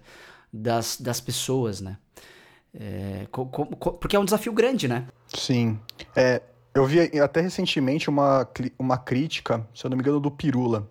[0.51, 1.97] das, das pessoas, né?
[2.73, 3.27] É,
[3.99, 5.07] porque é um desafio grande, né?
[5.27, 5.77] Sim.
[6.15, 6.41] É,
[6.73, 8.47] eu vi até recentemente uma,
[8.79, 10.89] uma crítica, se eu não me engano, do Pirula,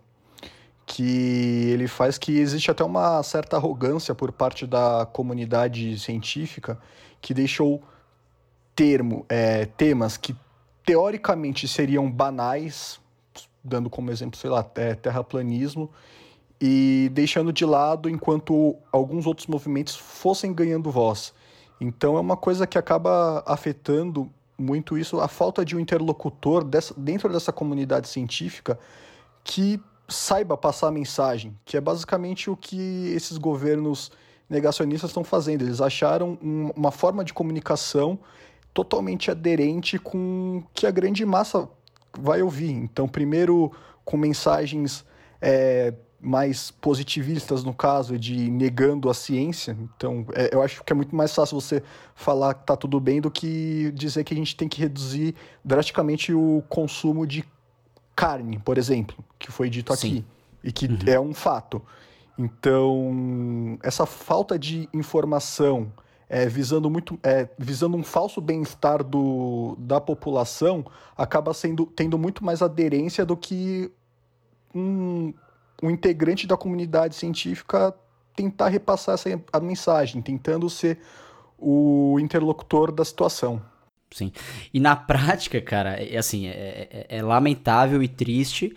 [0.87, 6.79] que ele faz que existe até uma certa arrogância por parte da comunidade científica
[7.23, 7.83] que deixou
[8.75, 10.37] termo, é, temas que
[10.85, 13.01] teoricamente seriam banais,
[13.63, 15.89] dando como exemplo, sei lá, é, terraplanismo,
[16.61, 21.33] e deixando de lado enquanto alguns outros movimentos fossem ganhando voz.
[21.81, 26.95] Então é uma coisa que acaba afetando muito isso, a falta de um interlocutor dessa,
[26.97, 28.79] dentro dessa comunidade científica
[29.43, 34.13] que saiba passar a mensagem, que é basicamente o que esses governos
[34.53, 35.63] negacionistas estão fazendo.
[35.63, 38.19] Eles acharam um, uma forma de comunicação
[38.73, 41.69] totalmente aderente com que a grande massa
[42.19, 42.71] vai ouvir.
[42.71, 43.73] Então, primeiro
[44.05, 45.05] com mensagens
[45.41, 49.77] é, mais positivistas no caso, de negando a ciência.
[49.97, 51.83] Então, é, eu acho que é muito mais fácil você
[52.15, 55.35] falar que tá tudo bem do que dizer que a gente tem que reduzir
[55.65, 57.45] drasticamente o consumo de
[58.15, 60.09] carne, por exemplo, que foi dito Sim.
[60.09, 60.25] aqui
[60.63, 60.99] e que uhum.
[61.07, 61.83] é um fato.
[62.39, 65.93] Então, essa falta de informação
[66.29, 69.01] é, visando muito é, visando um falso bem-estar
[69.79, 70.83] da população
[71.15, 73.93] acaba sendo tendo muito mais aderência do que
[74.75, 75.35] um,
[75.83, 77.95] um integrante da comunidade científica
[78.35, 80.99] tentar repassar essa a mensagem, tentando ser
[81.59, 83.63] o interlocutor da situação.
[84.11, 84.33] Sim.
[84.73, 88.75] E na prática, cara, é assim, é, é, é lamentável e triste,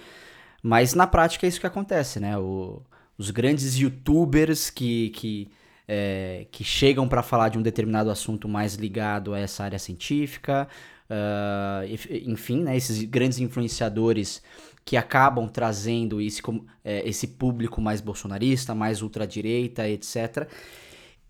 [0.61, 2.37] mas na prática é isso que acontece, né?
[2.37, 2.81] O,
[3.17, 5.49] os grandes youtubers que, que,
[5.87, 10.67] é, que chegam para falar de um determinado assunto mais ligado a essa área científica,
[11.09, 11.85] uh,
[12.25, 14.41] enfim, né, esses grandes influenciadores
[14.83, 16.41] que acabam trazendo esse,
[16.83, 20.47] é, esse público mais bolsonarista, mais ultradireita, etc.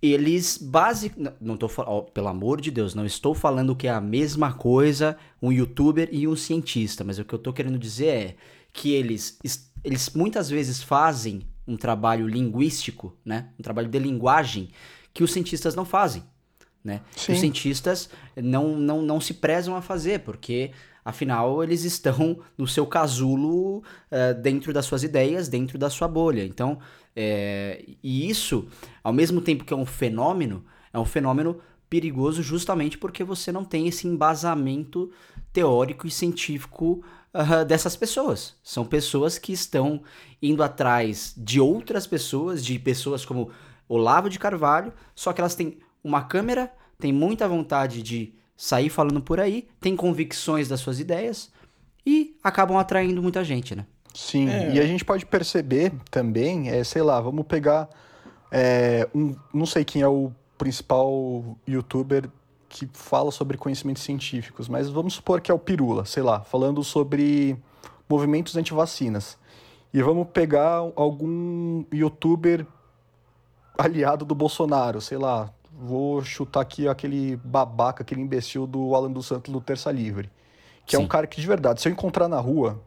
[0.01, 1.35] Eles basicamente.
[1.39, 2.11] Não tô falando.
[2.11, 6.27] Pelo amor de Deus, não estou falando que é a mesma coisa um youtuber e
[6.27, 8.35] um cientista, mas o que eu estou querendo dizer é
[8.73, 9.39] que eles,
[9.83, 13.49] eles muitas vezes fazem um trabalho linguístico, né?
[13.59, 14.69] um trabalho de linguagem,
[15.13, 16.23] que os cientistas não fazem.
[16.83, 17.01] Né?
[17.15, 20.71] Os cientistas não, não, não se prezam a fazer, porque
[21.05, 26.43] Afinal, eles estão no seu casulo uh, dentro das suas ideias, dentro da sua bolha.
[26.43, 26.79] Então,
[27.15, 28.67] é, e isso,
[29.03, 33.63] ao mesmo tempo que é um fenômeno, é um fenômeno perigoso justamente porque você não
[33.63, 35.11] tem esse embasamento
[35.53, 37.03] teórico e científico
[37.35, 38.55] uh, dessas pessoas.
[38.63, 40.01] São pessoas que estão
[40.41, 43.51] indo atrás de outras pessoas, de pessoas como
[43.87, 49.21] Olavo de Carvalho, só que elas têm uma câmera, têm muita vontade de sair falando
[49.21, 51.51] por aí, tem convicções das suas ideias
[52.05, 53.85] e acabam atraindo muita gente, né?
[54.13, 54.73] Sim, é.
[54.73, 57.89] e a gente pode perceber também, é, sei lá, vamos pegar
[58.49, 62.29] é, um, não sei quem é o principal youtuber
[62.67, 66.83] que fala sobre conhecimentos científicos, mas vamos supor que é o Pirula, sei lá, falando
[66.83, 67.57] sobre
[68.09, 69.37] movimentos anti-vacinas.
[69.93, 72.65] E vamos pegar algum youtuber
[73.77, 79.25] aliado do Bolsonaro, sei lá, vou chutar aqui aquele babaca, aquele imbecil do Alan dos
[79.25, 80.29] Santos do Terça Livre.
[80.85, 81.01] Que Sim.
[81.01, 82.81] é um cara que, de verdade, se eu encontrar na rua,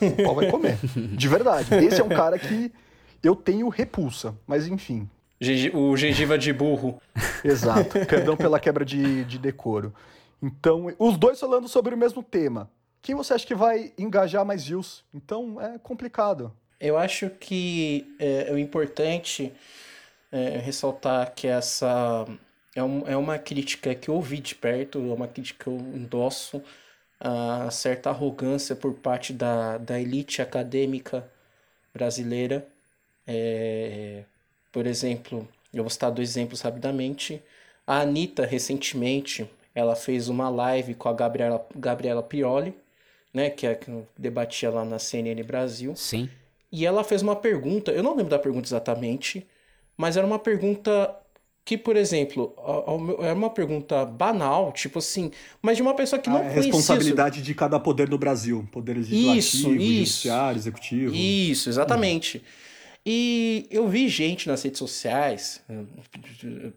[0.00, 0.78] o pau vai comer.
[1.16, 1.74] De verdade.
[1.74, 2.72] Esse é um cara que
[3.22, 5.08] eu tenho repulsa, mas enfim.
[5.74, 7.00] O gengiva de burro.
[7.44, 7.98] Exato.
[8.06, 9.92] Perdão pela quebra de, de decoro.
[10.42, 12.70] Então, os dois falando sobre o mesmo tema.
[13.00, 15.04] Quem você acha que vai engajar mais views?
[15.12, 16.52] Então, é complicado.
[16.80, 19.52] eu acho que é, é importante
[20.30, 22.26] é, ressaltar que essa
[22.74, 25.76] é, um, é uma crítica que eu ouvi de perto, é uma crítica que eu
[25.76, 26.62] endosso
[27.20, 31.28] a certa arrogância por parte da, da elite acadêmica
[31.94, 32.66] brasileira.
[33.26, 34.24] É,
[34.72, 37.40] por exemplo, eu vou citar dois exemplos rapidamente.
[37.86, 42.74] A Anitta, recentemente, ela fez uma live com a Gabriela, Gabriela Pioli,
[43.32, 45.94] né, que é que debatia lá na CNN Brasil.
[45.94, 46.28] Sim.
[46.70, 49.46] E ela fez uma pergunta, eu não lembro da pergunta exatamente,
[49.96, 51.14] mas era uma pergunta
[51.64, 52.54] que, por exemplo,
[53.20, 55.30] era uma pergunta banal, tipo assim,
[55.60, 56.62] mas de uma pessoa que não a conhecia.
[56.62, 57.44] responsabilidade isso.
[57.44, 61.14] de cada poder do Brasil, poder legislativo, isso, judiciário, executivo.
[61.14, 62.38] Isso, exatamente.
[62.38, 62.44] Uhum.
[63.04, 65.60] E eu vi gente nas redes sociais,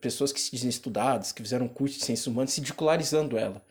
[0.02, 3.61] pessoas que se dizem estudadas, que fizeram curso de ciências humanas, ridicularizando ela,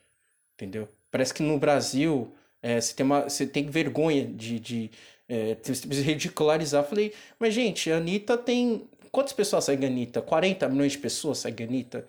[0.55, 0.89] entendeu?
[1.11, 2.33] Parece que no Brasil
[2.63, 4.91] é, você, tem uma, você tem vergonha de, de
[5.29, 5.57] é,
[5.91, 6.85] ridicularizar.
[6.85, 8.89] Falei, mas gente, a Anitta tem.
[9.11, 10.23] Quantas pessoas seguem a Anitta?
[10.23, 12.07] 40 milhões de pessoas seguem a Anitta?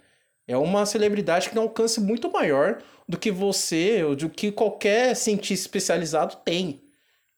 [0.47, 4.51] É uma celebridade que tem um alcance muito maior do que você ou do que
[4.51, 6.81] qualquer cientista especializado tem.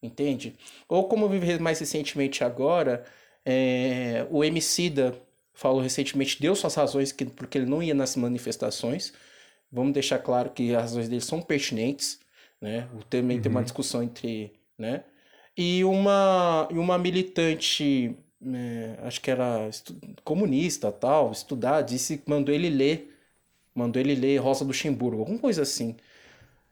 [0.02, 0.56] Entende?
[0.88, 3.04] Ou como eu vi mais recentemente agora,
[3.46, 5.20] é, o Emicida
[5.54, 9.14] falou recentemente, deu suas razões que, porque ele não ia nas manifestações.
[9.72, 12.20] Vamos deixar claro que as razões dele são pertinentes.
[12.62, 12.88] Né?
[13.10, 13.44] Também uhum.
[13.44, 13.64] tem uma uhum.
[13.64, 14.54] discussão entre.
[14.78, 15.04] Né?
[15.58, 18.16] e uma, e uma militante,
[18.46, 19.70] é, acho que era
[20.24, 23.14] comunista, tal, estudar, disse, mandou ele ler,
[23.74, 25.98] mandou ele ler Rosa do Luxemburgo, alguma coisa assim.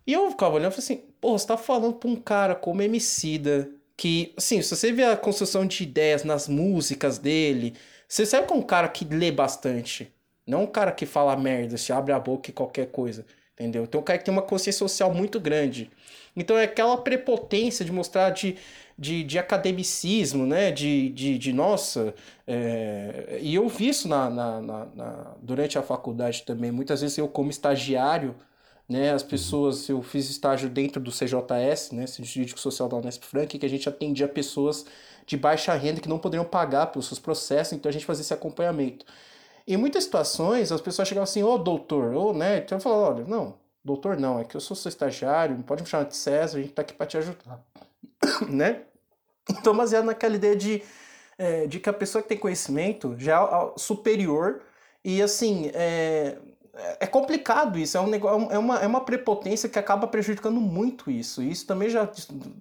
[0.05, 2.81] E eu ficava olhando e falei assim, pô, você tá falando pra um cara como
[2.81, 7.73] Emicida, que, assim, se você vê a construção de ideias nas músicas dele,
[8.07, 10.11] você sabe que é um cara que lê bastante,
[10.45, 13.83] não um cara que fala merda, se abre a boca e qualquer coisa, entendeu?
[13.83, 15.89] Então um cara que tem uma consciência social muito grande.
[16.35, 18.57] Então é aquela prepotência de mostrar de,
[18.99, 20.71] de, de academicismo, né?
[20.71, 22.13] De, de, de nossa.
[22.45, 23.39] É...
[23.41, 26.71] E eu vi isso na, na, na, na, durante a faculdade também.
[26.71, 28.35] Muitas vezes eu, como estagiário,
[28.87, 29.11] né?
[29.11, 32.07] As pessoas, eu fiz estágio dentro do CJS, né?
[32.07, 34.85] Centro Jurídico Social da Unesp Frank, que a gente atendia pessoas
[35.25, 38.33] de baixa renda que não poderiam pagar pelos seus processos, então a gente fazia esse
[38.33, 39.05] acompanhamento.
[39.67, 42.59] Em muitas situações, as pessoas chegavam assim, ô oh, doutor, ô, oh, né?
[42.59, 45.89] Então eu falava, olha, não, doutor não, é que eu sou seu estagiário, pode me
[45.89, 47.63] chamar de César, a gente tá aqui para te ajudar,
[48.47, 48.83] né?
[49.49, 50.83] Então, baseado naquela ideia de,
[51.37, 54.61] é, de que a pessoa que tem conhecimento já é superior
[55.03, 56.37] e, assim, é,
[56.99, 61.09] é complicado isso, é, um negócio, é, uma, é uma prepotência que acaba prejudicando muito
[61.09, 61.41] isso.
[61.41, 62.09] E isso também já.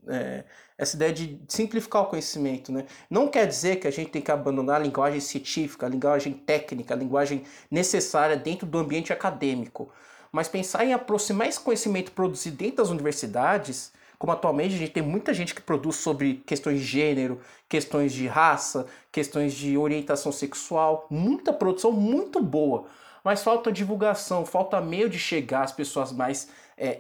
[0.08, 0.44] É,
[0.76, 2.86] essa ideia de simplificar o conhecimento, né?
[3.08, 6.94] Não quer dizer que a gente tem que abandonar a linguagem científica, a linguagem técnica,
[6.94, 9.92] a linguagem necessária dentro do ambiente acadêmico
[10.34, 15.00] mas pensar em aproximar esse conhecimento produzido dentro das universidades, como atualmente a gente tem
[15.00, 21.06] muita gente que produz sobre questões de gênero, questões de raça, questões de orientação sexual,
[21.08, 22.86] muita produção muito boa,
[23.24, 26.94] mas falta divulgação, falta meio de chegar às pessoas mais é, é,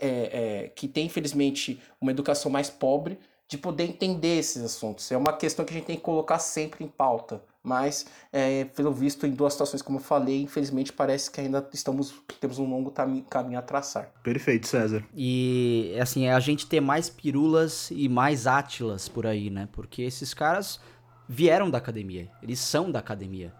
[0.64, 5.12] é, que têm infelizmente uma educação mais pobre de poder entender esses assuntos.
[5.12, 8.92] É uma questão que a gente tem que colocar sempre em pauta mas é, pelo
[8.92, 12.90] visto em duas situações como eu falei, infelizmente parece que ainda estamos temos um longo
[12.90, 14.12] caminho a traçar.
[14.22, 15.02] Perfeito, César.
[15.16, 19.66] E assim, é a gente ter mais pirulas e mais átilas por aí, né?
[19.72, 20.78] Porque esses caras
[21.26, 23.50] vieram da academia, eles são da academia.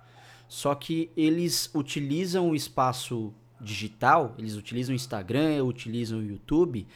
[0.55, 6.87] Só que eles utilizam o espaço digital, eles utilizam o Instagram, utilizam o YouTube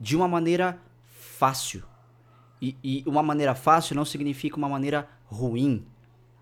[0.00, 1.84] de uma maneira fácil.
[2.60, 5.86] E, e uma maneira fácil não significa uma maneira ruim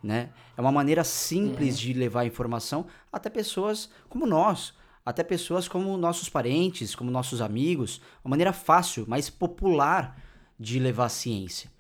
[0.03, 0.31] né?
[0.57, 1.81] É uma maneira simples uhum.
[1.83, 4.75] de levar informação até pessoas como nós,
[5.05, 10.19] até pessoas como nossos parentes, como nossos amigos, uma maneira fácil, mais popular
[10.59, 11.71] de levar ciência.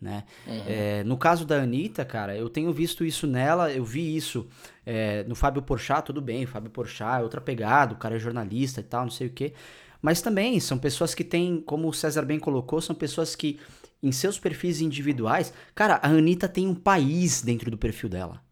[0.00, 0.24] Né?
[0.46, 0.62] Uhum.
[0.66, 4.46] É, no caso da Anitta, cara, eu tenho visto isso nela, eu vi isso
[4.84, 8.18] é, no Fábio Porchat, tudo bem, o Fábio Porchat é outra pegada, o cara é
[8.18, 9.54] jornalista e tal, não sei o que,
[10.02, 13.58] mas também são pessoas que têm, como o César bem colocou, são pessoas que
[14.02, 15.52] em seus perfis individuais.
[15.74, 18.42] Cara, a Anitta tem um país dentro do perfil dela.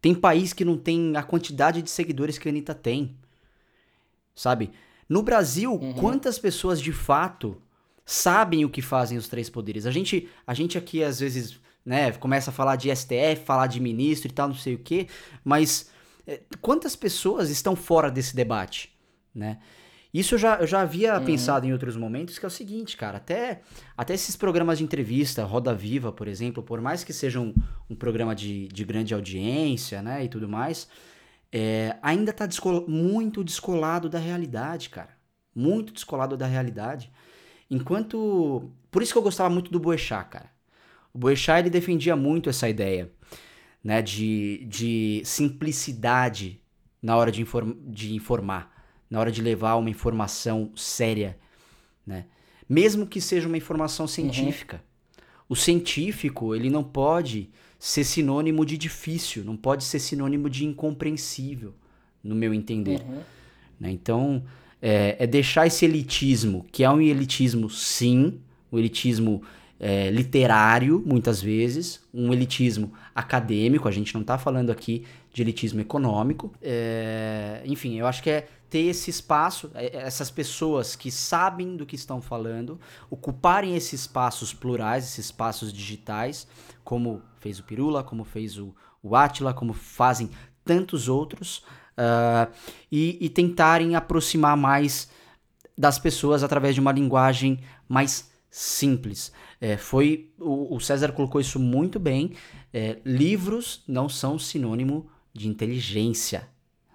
[0.00, 3.16] Tem país que não tem a quantidade de seguidores que a Anitta tem.
[4.34, 4.70] Sabe?
[5.08, 5.94] No Brasil, uhum.
[5.94, 7.60] quantas pessoas de fato
[8.04, 9.86] sabem o que fazem os três poderes?
[9.86, 13.80] A gente, a gente aqui às vezes, né, começa a falar de STF, falar de
[13.80, 15.08] ministro e tal, não sei o quê,
[15.44, 15.90] mas
[16.26, 18.92] é, quantas pessoas estão fora desse debate,
[19.34, 19.58] né?
[20.12, 21.24] Isso eu já, eu já havia uhum.
[21.24, 23.62] pensado em outros momentos, que é o seguinte, cara, até,
[23.96, 27.54] até esses programas de entrevista, Roda Viva, por exemplo, por mais que seja um,
[27.88, 30.86] um programa de, de grande audiência, né, e tudo mais,
[31.50, 35.10] é, ainda tá descol muito descolado da realidade, cara.
[35.54, 37.10] Muito descolado da realidade.
[37.74, 38.70] Enquanto...
[38.90, 40.50] Por isso que eu gostava muito do Boechat, cara.
[41.14, 43.10] O Boechat ele defendia muito essa ideia
[43.82, 46.60] né, de, de simplicidade
[47.02, 48.70] na hora de, inform de informar,
[49.10, 51.38] na hora de levar uma informação séria,
[52.06, 52.26] né?
[52.68, 54.76] mesmo que seja uma informação científica.
[54.76, 55.22] Uhum.
[55.50, 61.74] O científico ele não pode ser sinônimo de difícil, não pode ser sinônimo de incompreensível,
[62.22, 63.00] no meu entender.
[63.00, 63.22] Uhum.
[63.80, 63.90] Né?
[63.90, 64.44] Então,
[64.82, 68.40] é, é, deixar esse elitismo, que é um elitismo, sim,
[68.70, 69.42] um elitismo
[69.78, 75.80] é, literário, muitas vezes, um elitismo acadêmico, a gente não está falando aqui de elitismo
[75.80, 76.52] econômico.
[76.60, 81.86] É, enfim, eu acho que é ter esse espaço, é, essas pessoas que sabem do
[81.86, 86.48] que estão falando, ocuparem esses espaços plurais, esses espaços digitais,
[86.82, 90.28] como fez o Pirula, como fez o, o Atila, como fazem
[90.64, 91.62] tantos outros,
[91.98, 92.52] uh,
[92.90, 95.10] e, e tentarem aproximar mais
[95.76, 99.32] das pessoas através de uma linguagem mais simples.
[99.60, 102.32] É, foi o, o, César colocou isso muito bem.
[102.72, 106.48] É, livros não são sinônimo de inteligência,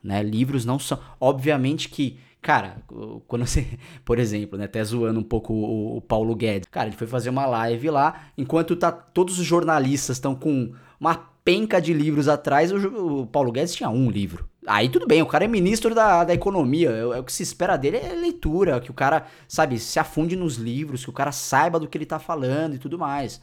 [0.03, 0.21] né?
[0.21, 0.99] Livros não são.
[1.19, 2.83] Obviamente que, cara,
[3.27, 3.65] quando você,
[4.05, 7.29] por exemplo, né, até zoando um pouco o, o Paulo Guedes, cara, ele foi fazer
[7.29, 12.71] uma live lá, enquanto tá todos os jornalistas estão com uma penca de livros atrás,
[12.71, 14.47] o, o Paulo Guedes tinha um livro.
[14.67, 16.91] Aí tudo bem, o cara é ministro da, da economia.
[16.91, 20.35] É, é, o que se espera dele é leitura, que o cara, sabe, se afunde
[20.35, 23.41] nos livros, que o cara saiba do que ele tá falando e tudo mais.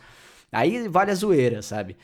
[0.52, 1.96] Aí vale a zoeira, sabe?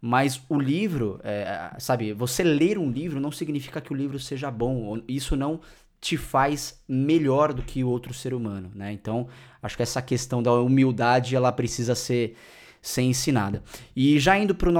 [0.00, 4.50] Mas o livro, é, sabe, você ler um livro não significa que o livro seja
[4.50, 5.00] bom.
[5.06, 5.60] Isso não
[6.00, 8.92] te faz melhor do que o outro ser humano, né?
[8.92, 9.28] Então,
[9.62, 12.34] acho que essa questão da humildade, ela precisa ser,
[12.80, 13.62] ser ensinada.
[13.94, 14.72] E já indo para o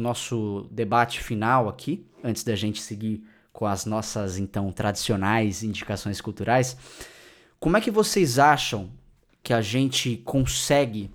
[0.00, 3.22] nosso debate final aqui, antes da gente seguir
[3.52, 6.76] com as nossas então tradicionais indicações culturais,
[7.58, 8.90] como é que vocês acham
[9.42, 11.10] que a gente consegue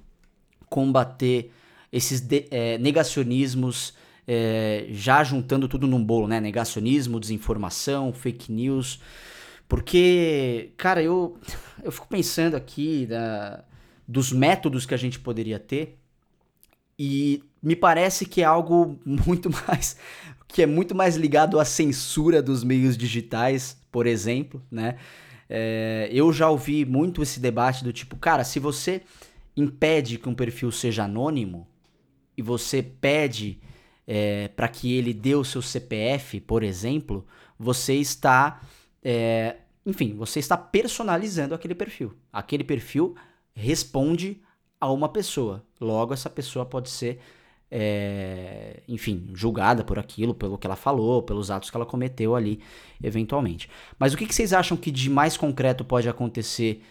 [0.70, 1.52] combater
[1.92, 3.94] esses é, negacionismos,
[4.28, 6.40] é, já juntando tudo num bolo, né?
[6.42, 9.00] Negacionismo, desinformação, fake news.
[9.68, 11.40] Porque, cara, eu,
[11.84, 13.64] eu fico pensando aqui da,
[14.08, 15.98] dos métodos que a gente poderia ter
[16.98, 19.98] e me parece que é algo muito mais
[20.56, 24.96] que é muito mais ligado à censura dos meios digitais, por exemplo, né?
[25.50, 29.02] É, eu já ouvi muito esse debate do tipo, cara, se você
[29.58, 31.68] impede que um perfil seja anônimo
[32.38, 33.60] e você pede
[34.08, 37.28] é, para que ele dê o seu CPF, por exemplo,
[37.60, 38.62] você está,
[39.04, 42.14] é, enfim, você está personalizando aquele perfil.
[42.32, 43.14] Aquele perfil
[43.54, 44.42] responde
[44.80, 45.66] a uma pessoa.
[45.82, 47.20] Logo, essa pessoa pode ser
[47.78, 52.62] é, enfim, julgada por aquilo, pelo que ela falou, pelos atos que ela cometeu ali,
[53.04, 53.70] eventualmente.
[54.00, 56.82] Mas o que, que vocês acham que de mais concreto pode acontecer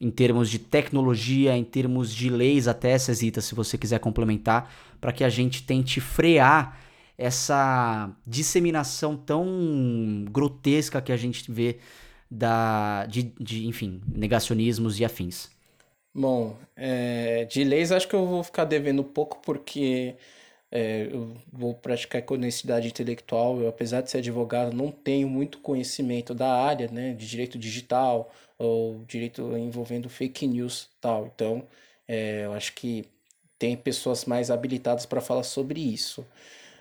[0.00, 5.12] em termos de tecnologia, em termos de leis, até Cesita, se você quiser complementar, para
[5.12, 6.80] que a gente tente frear
[7.18, 11.76] essa disseminação tão grotesca que a gente vê
[12.30, 15.50] da, de, de enfim, negacionismos e afins.
[16.14, 20.16] Bom, é, de leis acho que eu vou ficar devendo pouco porque
[20.70, 23.60] é, eu vou praticar honestidade intelectual.
[23.60, 28.32] Eu, apesar de ser advogado, não tenho muito conhecimento da área, né, de direito digital
[28.58, 31.26] ou direito envolvendo fake news tal.
[31.26, 31.66] Então,
[32.08, 33.04] é, eu acho que
[33.58, 36.26] tem pessoas mais habilitadas para falar sobre isso.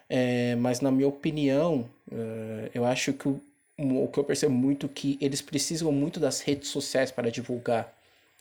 [0.10, 3.42] É, mas na minha opinião, é, eu acho que o,
[3.78, 7.94] o que eu percebo muito é que eles precisam muito das redes sociais para divulgar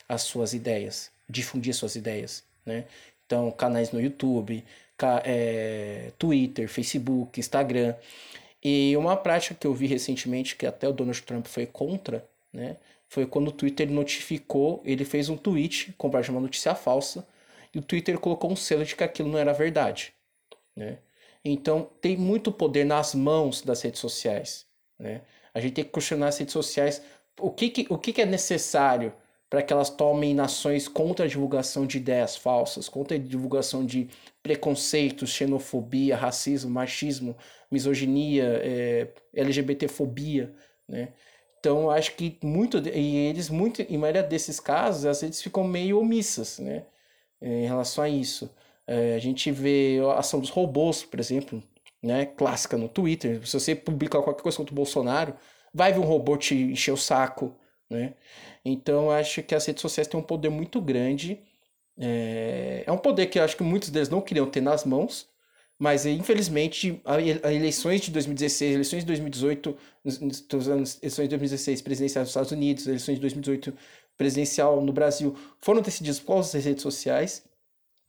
[0.08, 2.84] as suas ideias, difundir suas ideias, né?
[3.26, 4.64] Então, canais no YouTube,
[5.24, 7.94] é, Twitter, Facebook, Instagram.
[8.64, 12.76] E uma prática que eu vi recentemente, que até o Donald Trump foi contra, né?
[13.06, 17.26] Foi quando o Twitter notificou, ele fez um tweet compartilhando uma notícia falsa,
[17.74, 20.14] e o Twitter colocou um selo de que aquilo não era verdade,
[20.74, 20.98] né?
[21.44, 24.66] Então, tem muito poder nas mãos das redes sociais,
[24.98, 25.22] né?
[25.54, 27.02] A gente tem que questionar as redes sociais,
[27.38, 29.12] o que, que, o que, que é necessário
[29.50, 34.08] para que elas tomem ações contra a divulgação de ideias falsas, contra a divulgação de
[34.42, 37.36] preconceitos, xenofobia, racismo, machismo,
[37.70, 40.54] misoginia, é, LGBTfobia,
[40.86, 41.08] né?
[41.60, 45.98] Então, acho que muito e eles muito em maioria desses casos as redes ficam meio
[45.98, 46.84] omissas, né?
[47.40, 48.50] Em relação a isso,
[48.86, 51.62] é, a gente vê a ação dos robôs, por exemplo,
[52.02, 52.26] né?
[52.26, 53.46] Clássica no Twitter.
[53.46, 55.34] Se você publicar qualquer coisa contra o Bolsonaro,
[55.74, 57.54] vai vir um robô te encher o saco,
[57.90, 58.14] né?
[58.64, 61.40] Então, acho que as redes sociais têm um poder muito grande.
[61.96, 65.28] É, é um poder que acho que muitos deles não queriam ter nas mãos,
[65.78, 72.52] mas infelizmente, as eleições de 2016, eleições de 2018, eleições de 2016 presidenciais nos Estados
[72.52, 73.74] Unidos, eleições de 2018
[74.16, 77.44] presidencial no Brasil, foram decididas por causa das redes sociais.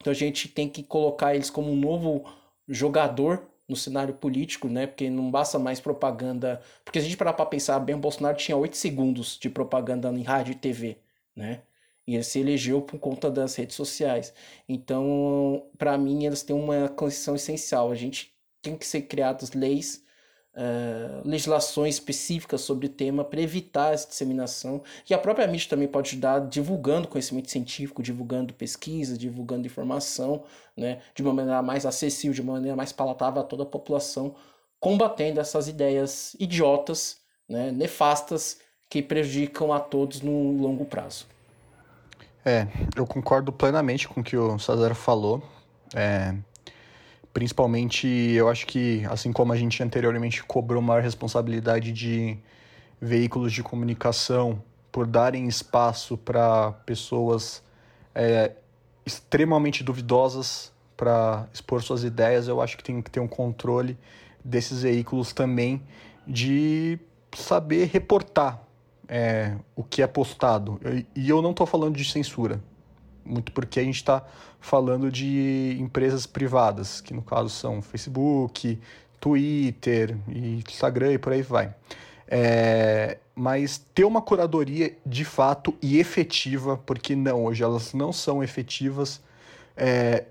[0.00, 2.24] Então a gente tem que colocar eles como um novo
[2.68, 4.86] jogador no cenário político, né?
[4.86, 6.60] Porque não basta mais propaganda.
[6.84, 10.10] Porque se a gente parar para pensar bem, o Bolsonaro tinha 8 segundos de propaganda
[10.10, 10.98] em rádio e TV,
[11.36, 11.62] né?
[12.06, 14.34] E ele se elegeu por conta das redes sociais.
[14.68, 17.92] Então, para mim, eles têm uma condição essencial.
[17.92, 20.04] A gente tem que ser criadas leis
[20.54, 24.82] uh, legislações específicas sobre o tema para evitar essa disseminação.
[25.08, 30.44] E a própria mídia também pode ajudar divulgando conhecimento científico, divulgando pesquisa, divulgando informação,
[30.76, 34.34] né, de uma maneira mais acessível, de uma maneira mais palatável a toda a população,
[34.78, 37.18] combatendo essas ideias idiotas,
[37.48, 38.58] né, nefastas,
[38.88, 41.26] que prejudicam a todos no longo prazo.
[42.44, 42.66] É,
[42.96, 45.42] eu concordo plenamente com o que o César falou.
[45.94, 46.34] É,
[47.32, 52.36] Principalmente, eu acho que, assim como a gente anteriormente cobrou maior responsabilidade de
[53.00, 57.62] veículos de comunicação por darem espaço para pessoas
[58.14, 58.52] é,
[59.06, 63.96] extremamente duvidosas para expor suas ideias, eu acho que tem que ter um controle
[64.44, 65.82] desses veículos também
[66.26, 66.98] de
[67.34, 68.62] saber reportar
[69.08, 70.80] é, o que é postado.
[71.14, 72.60] E eu não estou falando de censura,
[73.24, 74.24] muito porque a gente está
[74.60, 78.78] falando de empresas privadas, que no caso são Facebook,
[79.20, 81.74] Twitter, Instagram e por aí vai.
[82.26, 88.42] É, mas ter uma curadoria de fato e efetiva, porque não, hoje elas não são
[88.42, 89.20] efetivas,
[89.76, 90.26] é,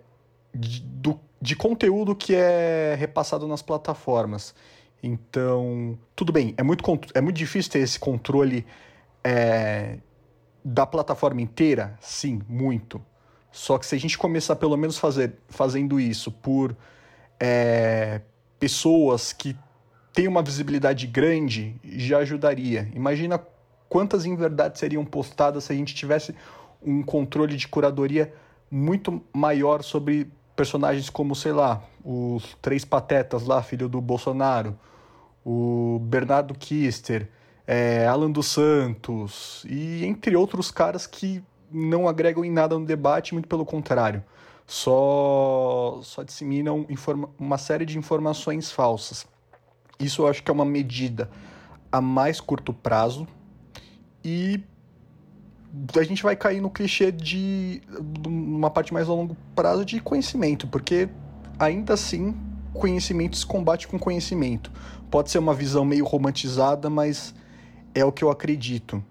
[0.54, 4.56] de, do, de conteúdo que é repassado nas plataformas.
[5.02, 6.84] Então, tudo bem, é muito,
[7.14, 8.66] é muito difícil ter esse controle
[9.24, 9.98] é,
[10.64, 11.98] da plataforma inteira?
[12.02, 13.02] Sim, muito.
[13.52, 16.76] Só que se a gente começar pelo menos fazer, fazendo isso por
[17.40, 18.22] é,
[18.60, 19.56] pessoas que
[20.14, 22.90] têm uma visibilidade grande, já ajudaria.
[22.94, 23.42] Imagina
[23.88, 26.36] quantas inverdades seriam postadas se a gente tivesse
[26.82, 28.34] um controle de curadoria
[28.70, 34.78] muito maior sobre personagens como, sei lá, os Três Patetas lá, filho do Bolsonaro,
[35.44, 37.30] o Bernardo Kister,
[37.72, 43.32] é, Alan dos Santos e entre outros caras que não agregam em nada no debate,
[43.32, 44.24] muito pelo contrário,
[44.66, 46.88] só, só disseminam
[47.38, 49.28] uma série de informações falsas.
[50.00, 51.30] Isso eu acho que é uma medida
[51.92, 53.28] a mais curto prazo
[54.24, 54.64] e
[55.96, 57.84] a gente vai cair no clichê de
[58.26, 61.08] uma parte mais a longo prazo de conhecimento, porque
[61.60, 62.36] ainda assim
[62.74, 64.72] conhecimento se combate com conhecimento.
[65.12, 67.36] Pode ser uma visão meio romantizada, mas
[67.94, 69.04] é o que eu acredito.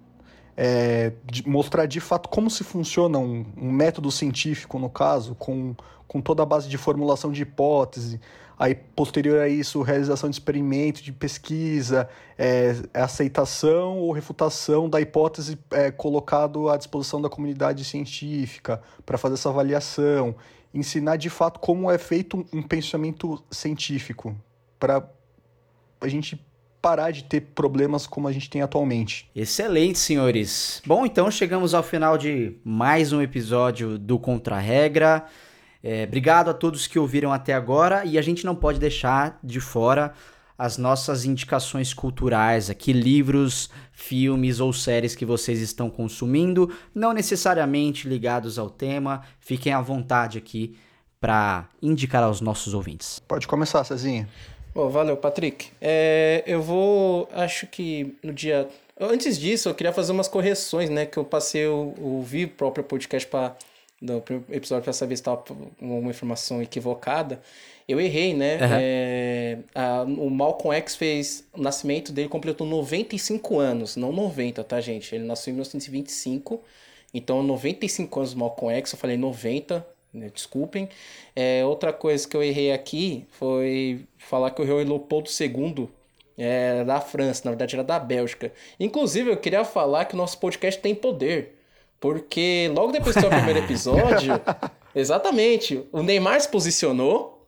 [0.56, 5.74] É, de mostrar de fato como se funciona um, um, método científico, no caso, com,
[6.08, 8.20] com toda a base de formulação de hipótese,
[8.58, 15.56] aí posterior a isso, realização de experimento, de pesquisa, é, aceitação ou refutação da hipótese
[15.70, 20.34] é, colocado à disposição da comunidade científica para fazer essa avaliação,
[20.74, 24.34] ensinar de fato como é feito um, um pensamento científico,
[24.76, 25.08] para
[26.00, 26.44] a gente
[26.80, 29.28] parar de ter problemas como a gente tem atualmente.
[29.34, 30.82] Excelente, senhores.
[30.86, 35.24] Bom, então chegamos ao final de mais um episódio do Contra-Regra.
[35.82, 39.60] É, obrigado a todos que ouviram até agora e a gente não pode deixar de
[39.60, 40.12] fora
[40.58, 48.08] as nossas indicações culturais aqui, livros, filmes ou séries que vocês estão consumindo, não necessariamente
[48.08, 49.22] ligados ao tema.
[49.38, 50.76] Fiquem à vontade aqui
[51.20, 53.20] para indicar aos nossos ouvintes.
[53.20, 54.28] Pode começar, Cezinha.
[54.78, 55.72] Oh, valeu, Patrick.
[55.80, 58.68] É, eu vou, acho que no dia.
[59.00, 61.04] Antes disso, eu queria fazer umas correções, né?
[61.04, 63.56] Que eu passei, eu ouvi o próprio podcast para
[64.00, 65.42] do episódio para saber se estava
[65.80, 67.42] uma informação equivocada.
[67.88, 68.54] Eu errei, né?
[68.54, 68.78] Uhum.
[68.80, 71.44] É, a, o Malcolm X fez.
[71.52, 75.12] O nascimento dele completou 95 anos, não 90, tá, gente?
[75.12, 76.62] Ele nasceu em 1925.
[77.12, 79.84] Então, 95 anos do Malcolm X, eu falei 90, né?
[80.12, 80.88] Desculpem.
[81.36, 85.88] É, outra coisa que eu errei aqui foi falar que o rei Leopoldo II
[86.36, 88.52] é da França, na verdade era da Bélgica.
[88.78, 91.56] Inclusive, eu queria falar que o nosso podcast tem poder.
[92.00, 94.40] Porque logo depois do primeiro episódio,
[94.94, 97.44] exatamente, o Neymar se posicionou,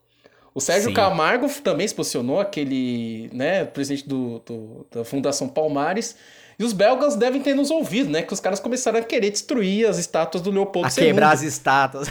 [0.53, 0.95] o Sérgio Sim.
[0.95, 6.17] Camargo também se posicionou, aquele, né, presidente do, do, da Fundação Palmares.
[6.61, 8.21] E os belgas devem ter nos ouvido, né?
[8.21, 11.07] Que os caras começaram a querer destruir as estátuas do Leopoldo a II.
[11.07, 12.07] quebrar as estátuas.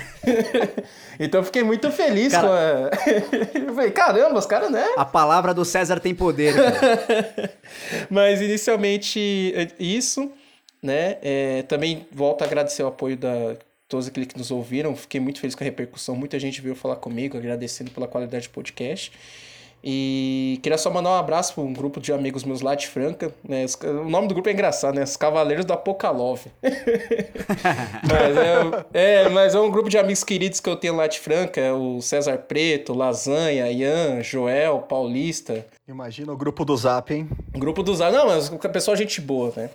[1.20, 2.48] então eu fiquei muito feliz cara...
[2.48, 3.60] com a...
[3.62, 4.84] eu falei, caramba, os caras, né?
[4.98, 6.56] A palavra do César tem poder.
[8.10, 10.32] Mas inicialmente é isso,
[10.82, 11.18] né?
[11.22, 13.56] É, também volto a agradecer o apoio da
[13.88, 14.96] todos aqueles que nos ouviram.
[14.96, 16.16] Fiquei muito feliz com a repercussão.
[16.16, 19.12] Muita gente veio falar comigo, agradecendo pela qualidade do podcast.
[19.84, 23.34] E queria só mandar um abraço para um grupo de amigos meus lá de Franca.
[23.48, 23.66] Né?
[23.84, 25.04] O nome do grupo é engraçado, né?
[25.04, 26.52] Os Cavaleiros da Apocalove.
[26.62, 31.20] mas, é, é, mas é um grupo de amigos queridos que eu tenho lá de
[31.20, 31.62] Franca.
[31.62, 35.66] É o César Preto, Lasanha, Ian, Joel, Paulista.
[35.88, 37.30] Imagina o grupo do Zap, hein?
[37.56, 38.12] O grupo do Zap.
[38.12, 39.70] Não, mas o pessoal é gente boa, né?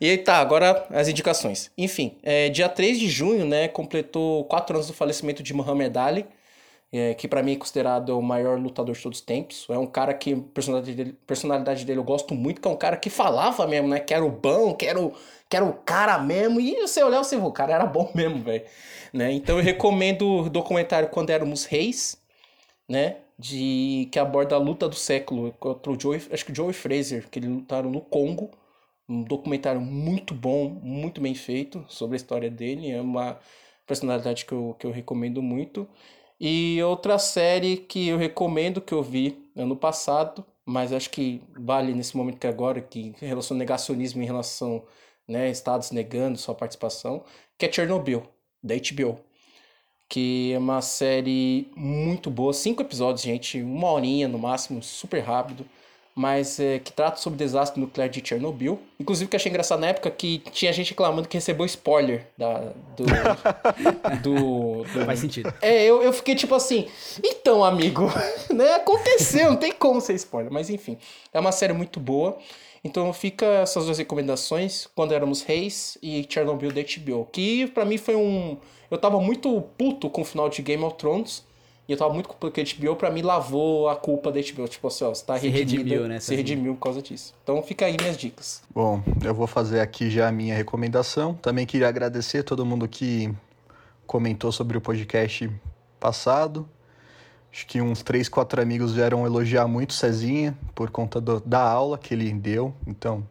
[0.00, 1.70] E tá, agora as indicações.
[1.76, 6.24] Enfim, é, dia 3 de junho, né, completou quatro anos do falecimento de Muhammad Ali
[6.90, 9.66] é, que para mim é considerado o maior lutador de todos os tempos.
[9.68, 12.96] É um cara que personalidade dele, personalidade dele eu gosto muito, que é um cara
[12.96, 14.00] que falava mesmo, né?
[14.00, 15.14] Que era o bom, que era o,
[15.48, 16.60] que era o cara mesmo.
[16.60, 18.64] E você olhar, você o cara era bom mesmo, velho.
[19.12, 19.32] Né?
[19.32, 22.20] Então eu recomendo o documentário Quando Éramos Reis,
[22.88, 23.18] né?
[23.38, 27.28] De, que aborda a luta do século contra o Joey, acho que o Joey Fraser,
[27.30, 28.50] que eles lutaram no Congo.
[29.08, 32.90] Um documentário muito bom, muito bem feito sobre a história dele.
[32.90, 33.38] É uma
[33.86, 35.88] personalidade que eu, que eu recomendo muito.
[36.40, 41.92] E outra série que eu recomendo que eu vi ano passado, mas acho que vale
[41.94, 44.84] nesse momento que é agora, que relaciona negacionismo em relação,
[45.26, 47.24] né, estados negando sua participação,
[47.56, 48.22] que é Chernobyl,
[48.62, 49.18] da HBO.
[50.08, 55.66] Que é uma série muito boa, cinco episódios, gente, uma horinha no máximo, super rápido
[56.18, 58.80] mas é, que trata sobre o desastre nuclear de Chernobyl.
[58.98, 63.04] Inclusive, que achei engraçado na época que tinha gente reclamando que recebeu spoiler da, do,
[64.20, 65.54] do, do, Faz sentido.
[65.62, 66.88] É, eu, eu fiquei tipo assim,
[67.22, 68.10] então, amigo,
[68.52, 68.74] né?
[68.74, 70.52] Aconteceu, não tem como ser spoiler.
[70.52, 70.98] Mas enfim,
[71.32, 72.36] é uma série muito boa.
[72.82, 77.28] Então fica essas duas recomendações, Quando Éramos Reis e Chernobyl da HBO.
[77.30, 78.58] Que para mim foi um...
[78.90, 81.44] Eu tava muito puto com o final de Game of Thrones.
[81.88, 84.68] E eu tava muito culpado que a HBO, pra mim, lavou a culpa da HBO.
[84.68, 86.20] Tipo assim, ó, você tá se redimiu, né?
[86.20, 87.34] Se redimiu por causa disso.
[87.42, 88.62] Então fica aí minhas dicas.
[88.74, 91.32] Bom, eu vou fazer aqui já a minha recomendação.
[91.32, 93.34] Também queria agradecer a todo mundo que
[94.06, 95.50] comentou sobre o podcast
[95.98, 96.68] passado.
[97.50, 101.96] Acho que uns três, quatro amigos vieram elogiar muito Cezinha por conta do, da aula
[101.96, 102.74] que ele deu.
[102.86, 103.26] Então,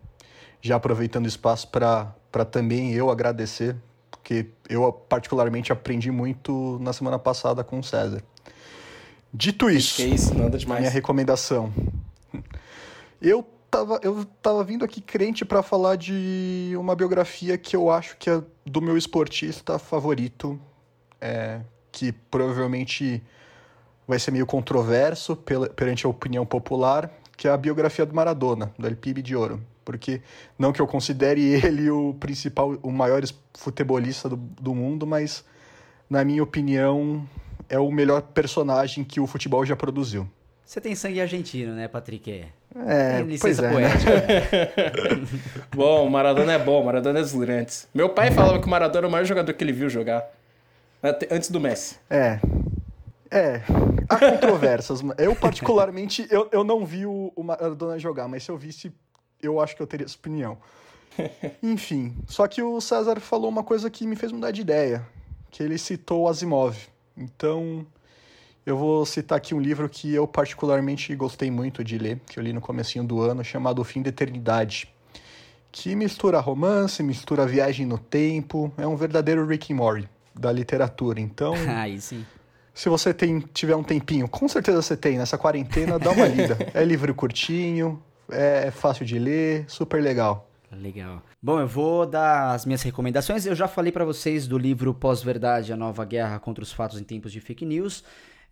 [0.60, 2.12] já aproveitando o espaço para
[2.50, 3.76] também eu agradecer,
[4.10, 8.24] porque eu particularmente aprendi muito na semana passada com o César.
[9.34, 10.80] Dito isso, que isso, nada demais.
[10.80, 11.72] minha recomendação.
[13.22, 18.18] Eu tava, eu tava vindo aqui crente para falar de uma biografia que eu acho
[18.18, 20.60] que é do meu esportista favorito,
[21.20, 23.22] é, que provavelmente
[24.08, 28.72] vai ser meio controverso pela, perante a opinião popular, que é a biografia do Maradona,
[28.80, 29.62] do El Pibe de Ouro.
[29.84, 30.22] Porque,
[30.58, 33.22] não que eu considere ele o principal, o maior
[33.54, 35.44] futebolista do, do mundo, mas,
[36.10, 37.28] na minha opinião,
[37.70, 40.30] é o melhor personagem que o futebol já produziu.
[40.66, 42.46] Você tem sangue argentino, né, Patrick?
[42.76, 43.90] É, pois é, né?
[45.74, 47.88] bom, o Maradona é bom, o Maradona é dos grandes.
[47.94, 50.30] Meu pai falava que o Maradona é o maior jogador que ele viu jogar.
[51.32, 51.96] Antes do Messi.
[52.10, 52.40] É.
[53.32, 53.62] É.
[54.10, 55.02] Há controvérsias.
[55.18, 58.92] eu, particularmente, eu, eu não vi o, o Maradona jogar, mas se eu visse,
[59.42, 60.58] eu acho que eu teria essa opinião.
[61.64, 65.06] Enfim, só que o César falou uma coisa que me fez mudar de ideia,
[65.50, 66.78] que ele citou o Asimov.
[67.18, 67.86] Então,
[68.66, 72.44] eu vou citar aqui um livro que eu particularmente gostei muito de ler, que eu
[72.44, 74.88] li no comecinho do ano, chamado O Fim da Eternidade,
[75.72, 81.20] que mistura romance, mistura viagem no tempo, é um verdadeiro Rick and Morty da literatura.
[81.20, 82.26] Então, aí sim.
[82.74, 86.58] Se você tem, tiver um tempinho, com certeza você tem nessa quarentena, dá uma lida.
[86.76, 90.48] é livro curtinho, é fácil de ler, super legal.
[90.72, 91.24] Legal.
[91.42, 93.46] Bom, eu vou dar as minhas recomendações.
[93.46, 97.04] Eu já falei para vocês do livro Pós-Verdade, a Nova Guerra contra os Fatos em
[97.04, 98.04] Tempos de Fake News.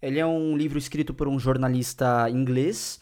[0.02, 3.00] Ele é um livro escrito por um jornalista inglês,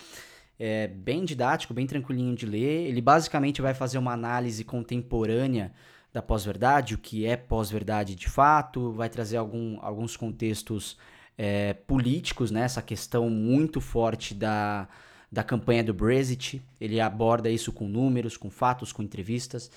[0.60, 2.88] é bem didático, bem tranquilinho de ler.
[2.88, 5.72] Ele basicamente vai fazer uma análise contemporânea
[6.12, 10.98] da pós-verdade, o que é pós-verdade de fato, vai trazer algum, alguns contextos
[11.38, 12.62] é, políticos, né?
[12.62, 14.88] essa questão muito forte da
[15.34, 16.62] da campanha do Brexit.
[16.80, 19.72] Ele aborda isso com números, com fatos, com entrevistas.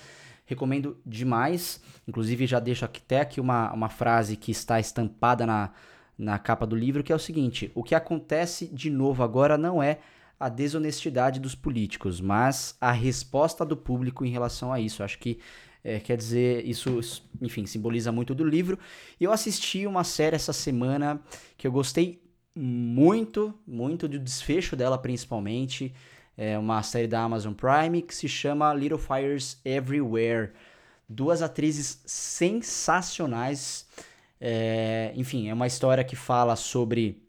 [0.45, 1.81] Recomendo demais.
[2.07, 5.71] Inclusive, já deixo até aqui uma, uma frase que está estampada na,
[6.15, 9.81] na capa do livro, que é o seguinte: o que acontece de novo agora não
[9.81, 9.97] é
[10.39, 15.01] a desonestidade dos políticos, mas a resposta do público em relação a isso.
[15.01, 15.39] Acho que
[15.83, 18.77] é, quer dizer, isso, enfim, simboliza muito do livro.
[19.19, 21.19] Eu assisti uma série essa semana
[21.57, 22.21] que eu gostei
[22.57, 25.93] muito, muito do desfecho dela principalmente.
[26.35, 30.51] É uma série da Amazon Prime que se chama Little Fires Everywhere.
[31.07, 33.87] Duas atrizes sensacionais.
[34.41, 37.21] É, enfim, é uma história que fala sobre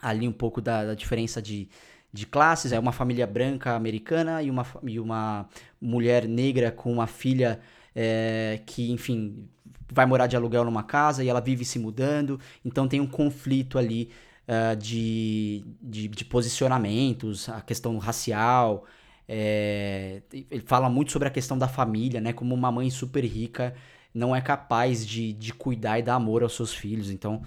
[0.00, 1.68] ali um pouco da, da diferença de,
[2.12, 2.72] de classes.
[2.72, 5.48] É uma família branca americana e uma, e uma
[5.80, 7.60] mulher negra com uma filha
[7.94, 9.48] é, que, enfim,
[9.90, 12.40] vai morar de aluguel numa casa e ela vive se mudando.
[12.64, 14.10] Então tem um conflito ali
[14.48, 18.86] uh, de, de, de, posicionamentos, a questão racial.
[19.28, 22.32] É, ele fala muito sobre a questão da família, né?
[22.32, 23.74] Como uma mãe super rica
[24.14, 27.10] não é capaz de, de cuidar e dar amor aos seus filhos.
[27.10, 27.42] Então,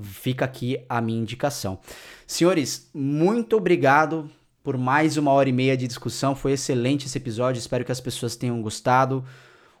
[0.00, 1.78] fica aqui a minha indicação.
[2.26, 4.30] Senhores, muito obrigado
[4.64, 6.34] por mais uma hora e meia de discussão.
[6.34, 7.60] Foi excelente esse episódio.
[7.60, 9.24] Espero que as pessoas tenham gostado.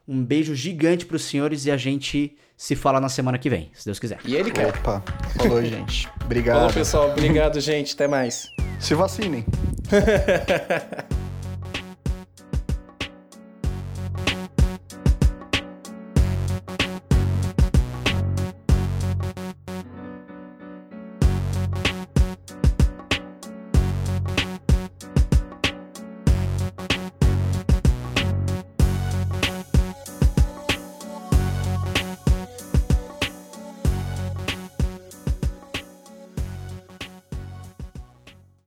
[0.06, 3.70] Um beijo gigante para os senhores e a gente se fala na semana que vem,
[3.74, 4.18] se Deus quiser.
[4.24, 4.68] E ele quer.
[4.68, 5.02] Opa,
[5.36, 6.08] falou, gente.
[6.24, 6.56] Obrigado.
[6.56, 7.10] Falou, pessoal.
[7.10, 7.94] Obrigado, gente.
[7.94, 8.48] Até mais.
[8.80, 9.44] Se vacinem.